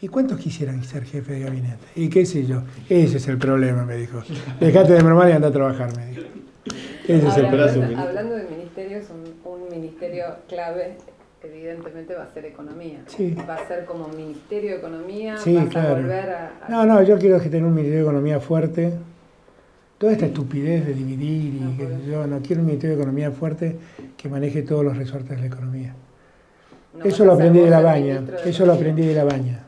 ¿Y 0.00 0.08
cuántos 0.08 0.38
quisieran 0.38 0.82
ser 0.84 1.04
jefe 1.04 1.34
de 1.34 1.40
gabinete? 1.40 1.84
Y 1.94 2.08
qué 2.08 2.24
sé 2.24 2.46
yo. 2.46 2.62
Ese 2.88 3.18
es 3.18 3.28
el 3.28 3.36
problema, 3.36 3.84
me 3.84 3.96
dijo. 3.96 4.22
Dejate 4.58 4.94
de 4.94 5.02
mermar 5.02 5.28
y 5.28 5.32
anda 5.32 5.48
a 5.48 5.52
trabajar, 5.52 5.94
me 5.94 6.06
dijo. 6.06 6.22
Ese 7.06 7.28
es 7.28 7.36
el 7.36 7.50
brazo. 7.50 7.82
Hablando 7.82 8.34
de 8.36 8.44
ministerios, 8.44 9.10
un, 9.10 9.34
un 9.44 9.68
ministerio 9.68 10.36
clave 10.48 10.96
evidentemente 11.44 12.14
va 12.14 12.24
a 12.24 12.32
ser 12.32 12.46
economía. 12.46 13.00
Sí. 13.06 13.34
Va 13.48 13.54
a 13.54 13.66
ser 13.66 13.84
como 13.84 14.08
Ministerio 14.08 14.72
de 14.72 14.76
Economía, 14.78 15.36
sí, 15.38 15.56
claro. 15.70 15.88
a 15.88 15.94
volver 15.94 16.30
a, 16.30 16.52
No, 16.68 16.86
no, 16.86 17.02
yo 17.02 17.18
quiero 17.18 17.40
que 17.40 17.48
tenga 17.48 17.66
un 17.66 17.74
Ministerio 17.74 18.04
de 18.04 18.10
Economía 18.10 18.40
fuerte. 18.40 18.92
Toda 19.98 20.12
esta 20.12 20.26
estupidez 20.26 20.86
de 20.86 20.94
dividir 20.94 21.54
y 21.54 21.60
no, 21.60 21.76
que 21.76 22.10
yo 22.10 22.26
no 22.26 22.40
quiero 22.40 22.62
un 22.62 22.66
Ministerio 22.66 22.96
de 22.96 23.02
Economía 23.02 23.30
fuerte 23.30 23.76
que 24.16 24.28
maneje 24.28 24.62
todos 24.62 24.84
los 24.84 24.96
resortes 24.96 25.36
de 25.36 25.40
la 25.40 25.46
economía. 25.46 25.94
eso 27.04 27.24
lo 27.24 27.32
aprendí 27.34 27.60
de 27.60 27.70
la 27.70 27.80
baña, 27.80 28.20
eso 28.44 28.66
lo 28.66 28.72
aprendí 28.72 29.06
de 29.06 29.14
la 29.14 29.24
baña. 29.24 29.64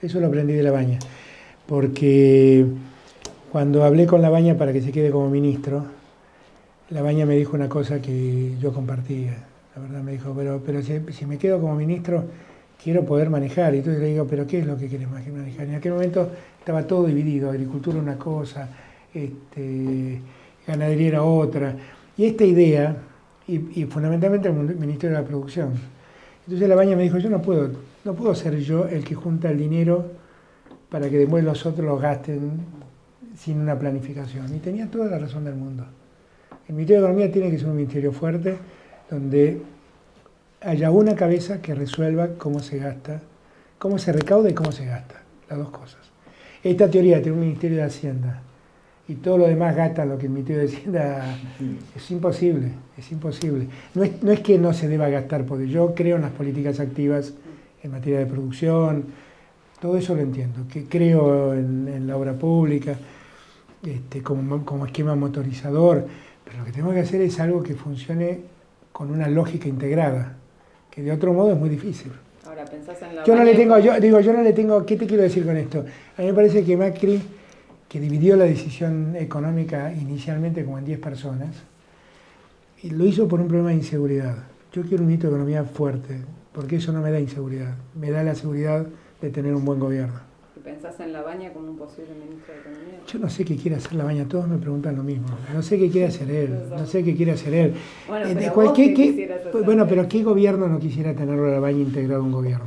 Eso 0.00 0.20
lo 0.20 0.28
aprendí 0.28 0.52
de 0.52 0.62
la 0.62 0.70
baña. 0.70 0.98
Porque 1.66 2.64
cuando 3.50 3.82
hablé 3.84 4.06
con 4.06 4.22
la 4.22 4.30
baña 4.30 4.56
para 4.56 4.72
que 4.72 4.80
se 4.80 4.92
quede 4.92 5.10
como 5.10 5.28
ministro, 5.28 5.84
la 6.90 7.02
baña 7.02 7.26
me 7.26 7.36
dijo 7.36 7.56
una 7.56 7.68
cosa 7.68 8.00
que 8.00 8.56
yo 8.60 8.72
compartía 8.72 9.47
la 9.78 9.86
verdad 9.86 10.02
me 10.02 10.12
dijo, 10.12 10.34
pero, 10.36 10.60
pero 10.64 10.82
si, 10.82 11.26
me 11.26 11.38
quedo 11.38 11.60
como 11.60 11.76
ministro, 11.76 12.24
quiero 12.82 13.04
poder 13.04 13.30
manejar. 13.30 13.74
Y 13.74 13.78
entonces 13.78 14.02
le 14.02 14.08
digo, 14.08 14.26
pero 14.26 14.46
¿qué 14.46 14.58
es 14.60 14.66
lo 14.66 14.76
que 14.76 14.88
quieres 14.88 15.08
manejar? 15.08 15.66
en 15.66 15.74
aquel 15.76 15.92
momento 15.92 16.30
estaba 16.58 16.86
todo 16.86 17.06
dividido, 17.06 17.50
agricultura 17.50 17.98
una 17.98 18.18
cosa, 18.18 18.68
este, 19.14 20.20
ganadería 20.66 21.08
era 21.08 21.22
otra. 21.22 21.76
Y 22.16 22.24
esta 22.24 22.44
idea, 22.44 22.96
y, 23.46 23.84
fundamentalmente 23.84 24.48
el 24.48 24.54
Ministerio 24.54 25.16
de 25.16 25.22
la 25.22 25.28
Producción. 25.28 25.72
Entonces 26.44 26.68
la 26.68 26.74
baña 26.74 26.96
me 26.96 27.04
dijo, 27.04 27.18
yo 27.18 27.30
no 27.30 27.40
puedo, 27.40 27.70
no 28.04 28.14
puedo 28.14 28.34
ser 28.34 28.58
yo 28.58 28.86
el 28.88 29.04
que 29.04 29.14
junta 29.14 29.50
el 29.50 29.58
dinero 29.58 30.06
para 30.90 31.08
que 31.08 31.18
después 31.18 31.44
los 31.44 31.64
otros 31.64 31.86
lo 31.86 31.98
gasten 31.98 32.50
sin 33.36 33.60
una 33.60 33.78
planificación. 33.78 34.54
Y 34.54 34.58
tenía 34.58 34.90
toda 34.90 35.06
la 35.06 35.18
razón 35.18 35.44
del 35.44 35.54
mundo. 35.54 35.84
El 36.68 36.74
Ministerio 36.74 37.02
de 37.02 37.08
Economía 37.08 37.32
tiene 37.32 37.50
que 37.50 37.58
ser 37.58 37.68
un 37.68 37.76
ministerio 37.76 38.12
fuerte, 38.12 38.56
donde 39.10 39.62
haya 40.60 40.90
una 40.90 41.14
cabeza 41.14 41.60
que 41.62 41.74
resuelva 41.74 42.28
cómo 42.38 42.60
se 42.60 42.78
gasta, 42.78 43.20
cómo 43.78 43.98
se 43.98 44.12
recauda 44.12 44.50
y 44.50 44.54
cómo 44.54 44.72
se 44.72 44.86
gasta, 44.86 45.22
las 45.48 45.58
dos 45.58 45.70
cosas. 45.70 46.00
Esta 46.62 46.90
teoría 46.90 47.16
de 47.16 47.22
tener 47.22 47.38
un 47.38 47.44
Ministerio 47.44 47.78
de 47.78 47.84
Hacienda 47.84 48.42
y 49.06 49.14
todo 49.14 49.38
lo 49.38 49.46
demás 49.46 49.74
gasta 49.74 50.04
lo 50.04 50.18
que 50.18 50.26
el 50.26 50.32
Ministerio 50.32 50.62
de 50.62 50.68
Hacienda 50.68 51.38
es 51.96 52.10
imposible, 52.10 52.72
es 52.96 53.10
imposible. 53.12 53.68
No 53.94 54.02
es, 54.02 54.22
no 54.22 54.32
es 54.32 54.40
que 54.40 54.58
no 54.58 54.72
se 54.72 54.88
deba 54.88 55.08
gastar, 55.08 55.44
porque 55.44 55.68
yo 55.68 55.94
creo 55.94 56.16
en 56.16 56.22
las 56.22 56.32
políticas 56.32 56.80
activas 56.80 57.32
en 57.82 57.90
materia 57.92 58.18
de 58.18 58.26
producción, 58.26 59.04
todo 59.80 59.96
eso 59.96 60.14
lo 60.14 60.22
entiendo, 60.22 60.66
que 60.70 60.84
creo 60.84 61.54
en, 61.54 62.06
la 62.06 62.16
obra 62.16 62.32
pública 62.32 62.96
este, 63.84 64.22
como, 64.22 64.64
como 64.64 64.86
esquema 64.86 65.14
motorizador, 65.14 66.06
pero 66.44 66.58
lo 66.58 66.64
que 66.64 66.72
tengo 66.72 66.92
que 66.92 67.00
hacer 67.00 67.20
es 67.20 67.38
algo 67.38 67.62
que 67.62 67.74
funcione 67.74 68.40
con 68.98 69.12
una 69.12 69.28
lógica 69.28 69.68
integrada, 69.68 70.34
que 70.90 71.04
de 71.04 71.12
otro 71.12 71.32
modo 71.32 71.52
es 71.52 71.56
muy 71.56 71.68
difícil. 71.68 72.10
Ahora, 72.44 72.64
pensás 72.64 73.00
en 73.00 73.14
la 73.14 73.22
yo 73.22 73.36
no 73.36 73.44
le 73.44 73.54
tengo, 73.54 73.78
yo 73.78 74.00
digo, 74.00 74.18
yo 74.18 74.32
no 74.32 74.42
le 74.42 74.52
tengo, 74.52 74.84
¿qué 74.84 74.96
te 74.96 75.06
quiero 75.06 75.22
decir 75.22 75.46
con 75.46 75.56
esto? 75.56 75.84
A 76.16 76.20
mí 76.20 76.26
me 76.26 76.34
parece 76.34 76.64
que 76.64 76.76
Macri, 76.76 77.22
que 77.88 78.00
dividió 78.00 78.34
la 78.34 78.42
decisión 78.42 79.14
económica 79.14 79.92
inicialmente 79.92 80.64
como 80.64 80.80
en 80.80 80.84
10 80.84 80.98
personas, 80.98 81.54
y 82.82 82.90
lo 82.90 83.04
hizo 83.04 83.28
por 83.28 83.40
un 83.40 83.46
problema 83.46 83.68
de 83.68 83.76
inseguridad. 83.76 84.34
Yo 84.72 84.82
quiero 84.82 85.04
un 85.04 85.06
ministro 85.06 85.30
de 85.30 85.36
economía 85.36 85.62
fuerte, 85.62 86.16
porque 86.52 86.74
eso 86.74 86.90
no 86.90 87.00
me 87.00 87.12
da 87.12 87.20
inseguridad, 87.20 87.76
me 87.94 88.10
da 88.10 88.24
la 88.24 88.34
seguridad 88.34 88.84
de 89.22 89.30
tener 89.30 89.54
un 89.54 89.64
buen 89.64 89.78
gobierno. 89.78 90.18
¿Pensás 90.64 90.98
en 91.00 91.12
la 91.12 91.22
baña 91.22 91.52
como 91.52 91.70
un 91.70 91.76
posible 91.76 92.10
ministro 92.14 92.54
de 92.54 92.60
Economía? 92.60 93.00
Yo 93.06 93.18
no 93.18 93.28
sé 93.28 93.44
qué 93.44 93.56
quiere 93.56 93.76
hacer 93.76 93.94
la 93.94 94.04
baña, 94.04 94.26
todos 94.28 94.48
me 94.48 94.58
preguntan 94.58 94.96
lo 94.96 95.02
mismo. 95.02 95.28
No 95.52 95.62
sé 95.62 95.78
qué 95.78 95.90
quiere 95.90 96.08
hacer 96.08 96.30
él, 96.30 96.68
no 96.70 96.86
sé 96.86 97.04
qué 97.04 97.14
quiere 97.14 97.32
hacer 97.32 97.54
él. 97.54 97.74
Bueno, 98.06 98.26
eh, 98.28 98.34
pero, 98.54 98.72
qué, 98.72 99.40
bueno, 99.64 99.86
pero 99.86 100.08
¿qué 100.08 100.22
gobierno 100.22 100.68
no 100.68 100.78
quisiera 100.78 101.14
tenerlo 101.14 101.46
a 101.46 101.50
la 101.50 101.60
baña 101.60 101.78
integrado 101.78 102.22
a 102.22 102.24
un 102.24 102.32
gobierno? 102.32 102.66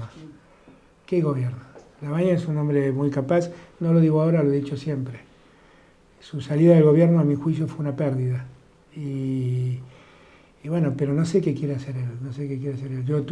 ¿Qué 1.05 1.21
gobierno? 1.21 1.57
La 2.01 2.09
baña 2.09 2.31
es 2.31 2.47
un 2.47 2.57
hombre 2.57 2.91
muy 2.91 3.09
capaz, 3.09 3.49
no 3.79 3.93
lo 3.93 3.99
digo 3.99 4.21
ahora, 4.21 4.41
lo 4.41 4.51
he 4.51 4.55
dicho 4.55 4.77
siempre. 4.77 5.19
Su 6.19 6.41
salida 6.41 6.75
del 6.75 6.83
gobierno, 6.83 7.19
a 7.19 7.23
mi 7.23 7.35
juicio, 7.35 7.67
fue 7.67 7.79
una 7.79 7.95
pérdida. 7.95 8.45
Y 8.95 9.79
y 10.63 10.69
bueno, 10.69 10.93
pero 10.95 11.13
no 11.13 11.25
sé 11.25 11.41
qué 11.41 11.55
quiere 11.55 11.75
hacer 11.75 11.97
él, 11.97 12.05
no 12.21 12.31
sé 12.31 12.47
qué 12.47 12.59
quiere 12.59 12.75
hacer 12.75 12.91
él. 12.91 13.03
Yo 13.03 13.25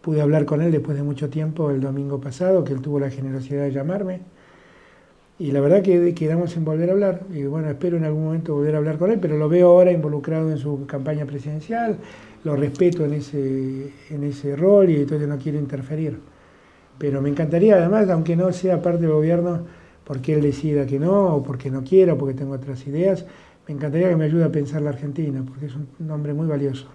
pude 0.00 0.20
hablar 0.20 0.44
con 0.44 0.62
él 0.62 0.72
después 0.72 0.96
de 0.96 1.04
mucho 1.04 1.30
tiempo 1.30 1.70
el 1.70 1.80
domingo 1.80 2.20
pasado, 2.20 2.64
que 2.64 2.72
él 2.72 2.80
tuvo 2.80 2.98
la 2.98 3.10
generosidad 3.10 3.62
de 3.62 3.72
llamarme. 3.72 4.20
Y 5.38 5.52
la 5.52 5.60
verdad 5.60 5.82
que 5.82 6.14
quedamos 6.14 6.56
en 6.56 6.64
volver 6.64 6.88
a 6.88 6.92
hablar. 6.94 7.20
Y 7.32 7.44
bueno, 7.44 7.68
espero 7.68 7.98
en 7.98 8.04
algún 8.04 8.24
momento 8.24 8.54
volver 8.54 8.74
a 8.74 8.78
hablar 8.78 8.98
con 8.98 9.12
él, 9.12 9.20
pero 9.20 9.36
lo 9.36 9.48
veo 9.48 9.68
ahora 9.68 9.92
involucrado 9.92 10.50
en 10.50 10.58
su 10.58 10.86
campaña 10.86 11.24
presidencial, 11.24 11.98
lo 12.42 12.56
respeto 12.56 13.04
en 13.04 13.12
ese, 13.12 13.92
en 14.10 14.24
ese 14.24 14.56
rol 14.56 14.90
y 14.90 14.96
entonces 14.96 15.28
no 15.28 15.38
quiero 15.38 15.58
interferir. 15.58 16.18
Pero 16.98 17.20
me 17.20 17.28
encantaría 17.28 17.76
además, 17.76 18.08
aunque 18.08 18.34
no 18.34 18.52
sea 18.52 18.82
parte 18.82 19.02
del 19.02 19.12
gobierno, 19.12 19.60
porque 20.04 20.34
él 20.34 20.42
decida 20.42 20.86
que 20.86 20.98
no, 20.98 21.36
o 21.36 21.42
porque 21.42 21.70
no 21.70 21.84
quiera, 21.84 22.16
porque 22.16 22.34
tengo 22.34 22.54
otras 22.54 22.86
ideas, 22.86 23.26
me 23.66 23.74
encantaría 23.74 24.08
que 24.10 24.16
me 24.16 24.24
ayude 24.26 24.44
a 24.44 24.52
pensar 24.52 24.82
la 24.82 24.90
Argentina, 24.90 25.44
porque 25.46 25.66
es 25.66 25.74
un 25.74 25.88
nombre 25.98 26.32
muy 26.32 26.46
valioso. 26.46 26.86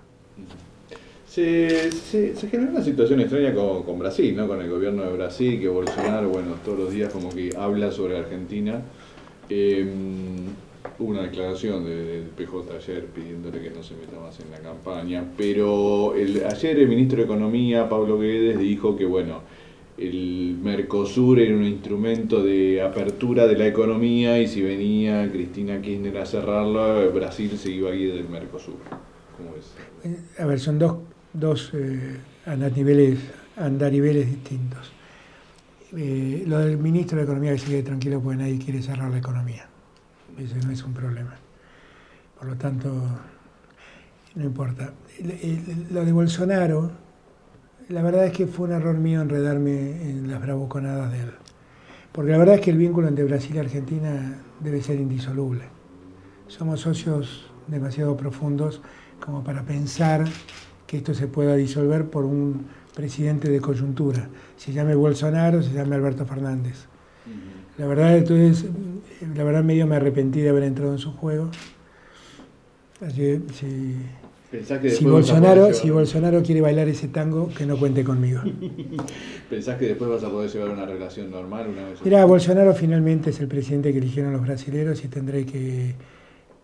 Se, 1.27 1.91
se, 1.91 2.33
generó 2.49 2.71
una 2.71 2.83
situación 2.83 3.21
extraña 3.21 3.53
con, 3.53 3.99
Brasil, 3.99 4.35
¿no? 4.35 4.47
con 4.47 4.61
el 4.61 4.69
gobierno 4.69 5.03
de 5.03 5.13
Brasil, 5.13 5.59
que 5.61 5.67
Bolsonaro, 5.69 6.29
bueno, 6.29 6.55
todos 6.65 6.77
los 6.77 6.91
días 6.91 7.11
como 7.11 7.29
que 7.29 7.55
habla 7.57 7.91
sobre 7.91 8.17
Argentina. 8.17 8.81
Eh, 9.49 9.85
hubo 10.99 11.09
una 11.09 11.23
declaración 11.23 11.85
del 11.85 12.23
PJ 12.35 12.75
ayer 12.75 13.05
pidiéndole 13.05 13.61
que 13.61 13.69
no 13.69 13.81
se 13.81 13.95
meta 13.95 14.19
más 14.19 14.39
en 14.39 14.51
la 14.51 14.59
campaña, 14.59 15.23
pero 15.37 16.15
el, 16.15 16.43
ayer 16.45 16.79
el 16.79 16.87
ministro 16.87 17.19
de 17.19 17.23
Economía, 17.23 17.87
Pablo 17.87 18.19
Guedes, 18.19 18.59
dijo 18.59 18.97
que, 18.97 19.05
bueno, 19.05 19.41
el 20.01 20.57
Mercosur 20.61 21.39
era 21.39 21.55
un 21.55 21.63
instrumento 21.63 22.41
de 22.43 22.81
apertura 22.81 23.45
de 23.45 23.55
la 23.55 23.67
economía 23.67 24.39
y 24.39 24.47
si 24.47 24.61
venía 24.61 25.31
Cristina 25.31 25.79
Kirchner 25.79 26.17
a 26.17 26.25
cerrarlo, 26.25 27.11
Brasil 27.11 27.55
se 27.57 27.71
iba 27.71 27.91
a 27.91 27.95
ir 27.95 28.15
del 28.15 28.27
Mercosur. 28.27 28.77
A 30.39 30.45
ver, 30.45 30.59
son 30.59 30.79
dos, 30.79 30.97
dos 31.33 31.71
eh, 31.73 32.17
andariveles 32.45 34.27
distintos. 34.27 34.91
Eh, 35.95 36.45
lo 36.47 36.59
del 36.59 36.77
ministro 36.77 37.17
de 37.17 37.25
Economía 37.25 37.51
que 37.51 37.59
sigue 37.59 37.83
tranquilo 37.83 38.21
porque 38.21 38.37
nadie 38.37 38.57
quiere 38.57 38.81
cerrar 38.81 39.11
la 39.11 39.19
economía. 39.19 39.67
Ese 40.37 40.55
no 40.65 40.71
es 40.71 40.83
un 40.83 40.93
problema. 40.93 41.35
Por 42.39 42.47
lo 42.47 42.55
tanto, 42.55 42.89
no 44.33 44.43
importa. 44.43 44.93
Lo 45.91 46.03
de 46.03 46.11
Bolsonaro, 46.11 46.91
la 47.91 48.01
verdad 48.01 48.25
es 48.25 48.31
que 48.31 48.47
fue 48.47 48.67
un 48.67 48.73
error 48.73 48.97
mío 48.97 49.21
enredarme 49.21 50.09
en 50.09 50.29
las 50.29 50.41
bravuconadas 50.41 51.11
de 51.11 51.19
él. 51.19 51.31
Porque 52.11 52.31
la 52.31 52.37
verdad 52.37 52.55
es 52.55 52.61
que 52.61 52.71
el 52.71 52.77
vínculo 52.77 53.07
entre 53.07 53.23
Brasil 53.25 53.55
y 53.55 53.59
Argentina 53.59 54.39
debe 54.59 54.81
ser 54.81 54.99
indisoluble. 54.99 55.63
Somos 56.47 56.81
socios 56.81 57.49
demasiado 57.67 58.17
profundos 58.17 58.81
como 59.23 59.43
para 59.43 59.63
pensar 59.63 60.25
que 60.87 60.97
esto 60.97 61.13
se 61.13 61.27
pueda 61.27 61.55
disolver 61.55 62.09
por 62.09 62.25
un 62.25 62.65
presidente 62.93 63.49
de 63.49 63.61
coyuntura. 63.61 64.27
Se 64.57 64.73
llame 64.73 64.95
Bolsonaro, 64.95 65.61
se 65.61 65.71
llame 65.71 65.95
Alberto 65.95 66.25
Fernández. 66.25 66.85
La 67.77 67.87
verdad, 67.87 68.17
entonces, 68.17 68.65
la 69.35 69.43
verdad 69.43 69.63
medio 69.63 69.87
me 69.87 69.95
arrepentí 69.95 70.41
de 70.41 70.49
haber 70.49 70.63
entrado 70.63 70.91
en 70.91 70.99
su 70.99 71.13
juego. 71.13 71.49
Así, 72.99 73.41
si 74.89 75.05
Bolsonaro, 75.05 75.73
si 75.73 75.89
Bolsonaro 75.89 76.43
quiere 76.43 76.59
bailar 76.61 76.89
ese 76.89 77.07
tango, 77.07 77.49
que 77.49 77.65
no 77.65 77.77
cuente 77.77 78.03
conmigo. 78.03 78.41
¿Pensás 79.49 79.77
que 79.77 79.87
después 79.87 80.09
vas 80.09 80.23
a 80.23 80.29
poder 80.29 80.49
llevar 80.49 80.71
una 80.71 80.85
relación 80.85 81.31
normal 81.31 81.69
una 81.69 81.89
vez? 81.89 81.99
Mira, 82.03 82.25
Bolsonaro 82.25 82.73
finalmente 82.73 83.29
es 83.29 83.39
el 83.39 83.47
presidente 83.47 83.93
que 83.93 83.99
eligieron 83.99 84.33
los 84.33 84.41
brasileños 84.41 85.03
y 85.05 85.07
tendré 85.07 85.45
que, 85.45 85.95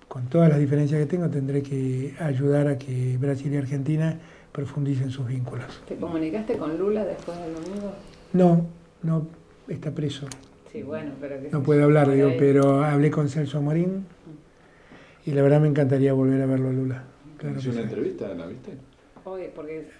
con 0.07 0.27
todas 0.27 0.49
las 0.49 0.59
diferencias 0.59 0.99
que 0.99 1.05
tengo, 1.05 1.29
tendré 1.29 1.63
que 1.63 2.13
ayudar 2.19 2.67
a 2.67 2.77
que 2.77 3.17
Brasil 3.17 3.53
y 3.53 3.57
Argentina 3.57 4.19
profundicen 4.51 5.09
sus 5.09 5.27
vínculos. 5.27 5.81
¿Te 5.87 5.95
comunicaste 5.95 6.57
con 6.57 6.77
Lula 6.77 7.05
después 7.05 7.37
del 7.39 7.53
domingo? 7.53 7.93
No, 8.33 8.65
no, 9.03 9.27
está 9.69 9.91
preso. 9.91 10.27
Sí, 10.71 10.83
bueno, 10.83 11.11
pero 11.21 11.35
No 11.51 11.63
puede 11.63 11.83
hablar, 11.83 12.11
digo, 12.11 12.31
pero 12.37 12.83
hablé 12.83 13.09
con 13.11 13.29
Celso 13.29 13.61
Morín 13.61 14.05
y 15.25 15.31
la 15.31 15.41
verdad 15.41 15.61
me 15.61 15.67
encantaría 15.69 16.11
volver 16.11 16.41
a 16.41 16.45
verlo 16.45 16.69
a 16.69 16.73
Lula. 16.73 17.03
Claro 17.37 17.59
¿Hizo 17.59 17.71
una 17.71 17.81
entrevista? 17.81 18.33
¿La 18.33 18.47
viste? 18.47 18.71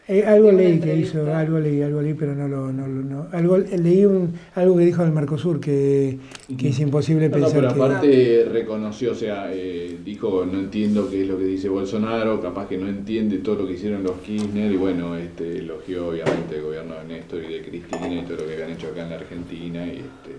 Eh, 0.08 0.24
algo 0.26 0.52
leí 0.52 0.80
que 0.80 0.96
hizo, 0.96 1.34
algo 1.36 1.60
leí, 1.60 1.82
algo 1.82 2.02
leí, 2.02 2.14
pero 2.14 2.34
no 2.34 2.48
lo, 2.48 2.72
no, 2.72 2.88
no 2.88 3.28
algo 3.34 3.58
leí 3.58 4.06
un, 4.06 4.34
algo 4.56 4.78
que 4.78 4.86
dijo 4.86 5.04
del 5.04 5.12
Mercosur 5.12 5.60
que, 5.60 6.18
que 6.58 6.70
es 6.70 6.80
imposible 6.80 7.30
pensar. 7.30 7.62
No, 7.62 7.74
pero 7.74 7.86
aparte 7.86 8.48
reconoció, 8.50 9.12
o 9.12 9.16
sea, 9.16 9.50
eh, 9.52 9.98
dijo 10.04 10.46
no 10.46 10.60
entiendo 10.60 11.10
qué 11.10 11.24
es 11.24 11.28
lo 11.28 11.38
que 11.38 11.44
dice 11.44 11.68
Bolsonaro, 11.68 12.40
capaz 12.42 12.70
que 12.70 12.78
no 12.78 12.88
entiende 12.88 13.40
todo 13.40 13.56
lo 13.56 13.68
que 13.68 13.74
hicieron 13.74 14.04
los 14.04 14.18
Kirchner 14.20 14.72
y 14.72 14.78
bueno, 14.78 15.18
este 15.18 15.58
elogió 15.58 16.08
obviamente 16.08 16.56
el 16.56 16.64
gobierno 16.64 16.96
de 16.96 17.04
Néstor 17.04 17.44
y 17.44 17.54
de 17.54 17.64
Cristina 17.64 18.08
y 18.08 18.22
todo 18.24 18.38
lo 18.38 18.48
que 18.48 18.54
habían 18.54 18.72
hecho 18.72 18.88
acá 18.88 19.04
en 19.04 19.10
la 19.10 19.16
Argentina 19.18 19.86
y, 19.86 19.98
este, 19.98 20.36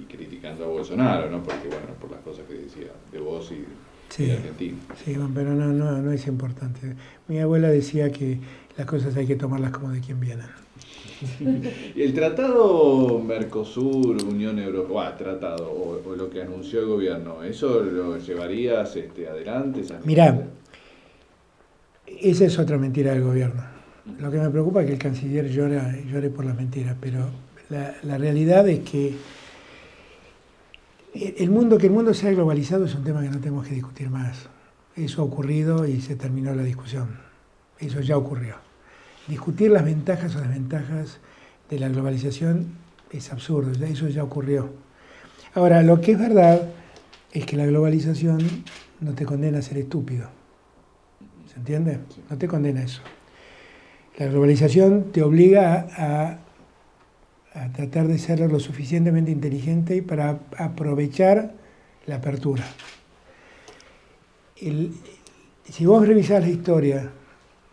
y 0.00 0.04
criticando 0.04 0.64
a 0.64 0.68
Bolsonaro, 0.68 1.28
¿no? 1.28 1.42
Porque 1.42 1.66
bueno, 1.66 1.88
por 2.00 2.12
las 2.12 2.20
cosas 2.20 2.44
que 2.46 2.54
decía 2.54 2.92
de 3.10 3.18
vos 3.18 3.50
y 3.50 3.64
Sí, 4.08 4.32
sí 5.04 5.16
pero 5.34 5.54
no, 5.54 5.66
no, 5.66 5.98
no 5.98 6.12
es 6.12 6.26
importante. 6.26 6.94
Mi 7.28 7.38
abuela 7.40 7.68
decía 7.68 8.10
que 8.10 8.38
las 8.76 8.86
cosas 8.86 9.16
hay 9.16 9.26
que 9.26 9.36
tomarlas 9.36 9.70
como 9.70 9.90
de 9.90 10.00
quien 10.00 10.18
vienen. 10.20 10.46
el 11.96 12.14
tratado 12.14 13.18
Mercosur, 13.18 14.22
Unión 14.24 14.58
Europea, 14.58 15.16
tratado, 15.16 15.70
o, 15.70 16.14
lo 16.14 16.30
que 16.30 16.42
anunció 16.42 16.80
el 16.80 16.86
gobierno, 16.86 17.42
¿eso 17.42 17.82
lo 17.82 18.18
llevarías 18.18 18.94
este, 18.96 19.28
adelante? 19.28 19.82
Mirá, 20.04 20.48
esa 22.06 22.44
es 22.44 22.58
otra 22.58 22.78
mentira 22.78 23.12
del 23.12 23.22
gobierno. 23.22 23.62
Lo 24.20 24.30
que 24.30 24.38
me 24.38 24.48
preocupa 24.48 24.80
es 24.80 24.86
que 24.86 24.92
el 24.94 24.98
canciller 24.98 25.48
llore, 25.48 26.04
llore 26.10 26.30
por 26.30 26.44
las 26.44 26.56
mentiras, 26.56 26.96
pero 27.00 27.28
la, 27.68 27.94
la 28.02 28.16
realidad 28.16 28.68
es 28.68 28.80
que 28.80 29.14
el 31.14 31.50
mundo, 31.50 31.78
que 31.78 31.86
el 31.86 31.92
mundo 31.92 32.14
sea 32.14 32.30
globalizado 32.32 32.84
es 32.84 32.94
un 32.94 33.04
tema 33.04 33.22
que 33.22 33.30
no 33.30 33.38
tenemos 33.38 33.66
que 33.66 33.74
discutir 33.74 34.10
más. 34.10 34.48
Eso 34.94 35.22
ha 35.22 35.24
ocurrido 35.24 35.86
y 35.86 36.00
se 36.00 36.16
terminó 36.16 36.54
la 36.54 36.62
discusión. 36.62 37.18
Eso 37.78 38.00
ya 38.00 38.16
ocurrió. 38.16 38.56
Discutir 39.28 39.70
las 39.70 39.84
ventajas 39.84 40.34
o 40.36 40.40
desventajas 40.40 41.18
de 41.70 41.78
la 41.78 41.88
globalización 41.88 42.66
es 43.10 43.32
absurdo, 43.32 43.72
eso 43.84 44.08
ya 44.08 44.24
ocurrió. 44.24 44.70
Ahora, 45.54 45.82
lo 45.82 46.00
que 46.00 46.12
es 46.12 46.18
verdad 46.18 46.62
es 47.32 47.46
que 47.46 47.56
la 47.56 47.66
globalización 47.66 48.64
no 49.00 49.14
te 49.14 49.24
condena 49.24 49.58
a 49.58 49.62
ser 49.62 49.78
estúpido. 49.78 50.28
¿Se 51.52 51.58
entiende? 51.58 52.00
No 52.30 52.36
te 52.36 52.48
condena 52.48 52.80
a 52.80 52.84
eso. 52.84 53.02
La 54.18 54.26
globalización 54.26 55.12
te 55.12 55.22
obliga 55.22 55.86
a 55.96 56.38
a 57.54 57.72
tratar 57.72 58.08
de 58.08 58.18
ser 58.18 58.40
lo 58.40 58.60
suficientemente 58.60 59.30
inteligente 59.30 60.02
para 60.02 60.40
aprovechar 60.56 61.54
la 62.06 62.16
apertura. 62.16 62.64
si 64.56 65.86
vos 65.86 66.06
revisás 66.06 66.42
la 66.42 66.48
historia 66.48 67.10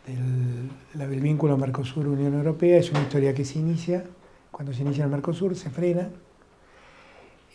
del, 0.05 1.21
vínculo 1.21 1.57
Mercosur-Unión 1.57 2.33
Europea, 2.35 2.77
es 2.77 2.91
una 2.91 3.01
historia 3.01 3.33
que 3.33 3.45
se 3.45 3.59
inicia, 3.59 4.03
cuando 4.51 4.73
se 4.73 4.81
inicia 4.81 5.03
el 5.05 5.09
Mercosur, 5.09 5.55
se 5.55 5.69
frena, 5.69 6.09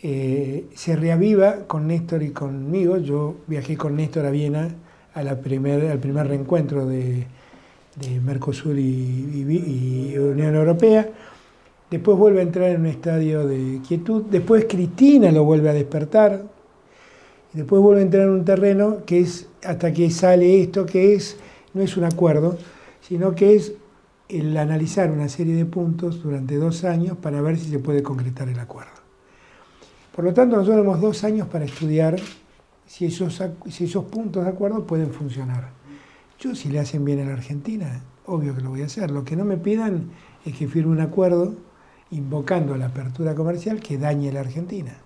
eh, 0.03 0.65
se 0.75 0.95
reaviva 0.95 1.67
con 1.67 1.87
Néstor 1.87 2.23
y 2.23 2.31
conmigo. 2.31 2.97
Yo 2.97 3.37
viajé 3.47 3.77
con 3.77 3.95
Néstor 3.95 4.25
a 4.25 4.31
Viena 4.31 4.69
a 5.13 5.23
la 5.23 5.39
primer, 5.39 5.91
al 5.91 5.99
primer 5.99 6.27
reencuentro 6.27 6.85
de, 6.85 7.27
Mercosur 8.23 8.79
y 8.79 10.15
Unión 10.17 10.55
Europea 10.55 11.09
después 11.91 12.17
vuelve 12.17 12.39
a 12.39 12.43
entrar 12.43 12.69
en 12.69 12.81
un 12.81 12.87
estadio 12.87 13.45
de 13.45 13.81
quietud, 13.85 14.23
después 14.23 14.65
Cristina 14.67 15.29
lo 15.31 15.43
vuelve 15.43 15.69
a 15.69 15.73
despertar, 15.73 16.45
después 17.51 17.81
vuelve 17.81 17.99
a 17.99 18.05
entrar 18.05 18.23
en 18.23 18.29
un 18.29 18.45
terreno 18.45 19.05
que 19.05 19.19
es, 19.19 19.49
hasta 19.63 19.93
que 19.93 20.09
sale 20.09 20.61
esto, 20.61 20.85
que 20.85 21.13
es, 21.13 21.37
no 21.73 21.81
es 21.81 21.97
un 21.97 22.05
acuerdo, 22.05 22.57
sino 23.01 23.35
que 23.35 23.55
es 23.55 23.73
el 24.29 24.55
analizar 24.55 25.11
una 25.11 25.27
serie 25.27 25.53
de 25.53 25.65
puntos 25.65 26.23
durante 26.23 26.55
dos 26.55 26.85
años 26.85 27.17
para 27.17 27.41
ver 27.41 27.59
si 27.59 27.69
se 27.69 27.79
puede 27.79 28.01
concretar 28.01 28.47
el 28.47 28.59
acuerdo. 28.59 28.91
Por 30.15 30.23
lo 30.23 30.33
tanto, 30.33 30.55
nosotros 30.55 30.77
tenemos 30.77 31.01
dos 31.01 31.25
años 31.25 31.49
para 31.49 31.65
estudiar 31.65 32.15
si 32.85 33.05
esos, 33.05 33.41
si 33.69 33.83
esos 33.83 34.05
puntos 34.05 34.45
de 34.45 34.49
acuerdo 34.49 34.87
pueden 34.87 35.11
funcionar. 35.11 35.69
Yo, 36.39 36.55
si 36.55 36.69
le 36.69 36.79
hacen 36.79 37.03
bien 37.03 37.19
a 37.19 37.25
la 37.25 37.33
Argentina, 37.33 38.01
obvio 38.25 38.55
que 38.55 38.61
lo 38.61 38.69
voy 38.69 38.81
a 38.81 38.85
hacer. 38.85 39.11
Lo 39.11 39.25
que 39.25 39.35
no 39.35 39.43
me 39.43 39.57
pidan 39.57 40.11
es 40.45 40.55
que 40.55 40.67
firme 40.67 40.93
un 40.93 41.01
acuerdo 41.01 41.53
invocando 42.11 42.75
la 42.77 42.87
apertura 42.87 43.33
comercial 43.35 43.79
que 43.79 43.97
dañe 43.97 44.31
la 44.31 44.41
Argentina. 44.41 44.97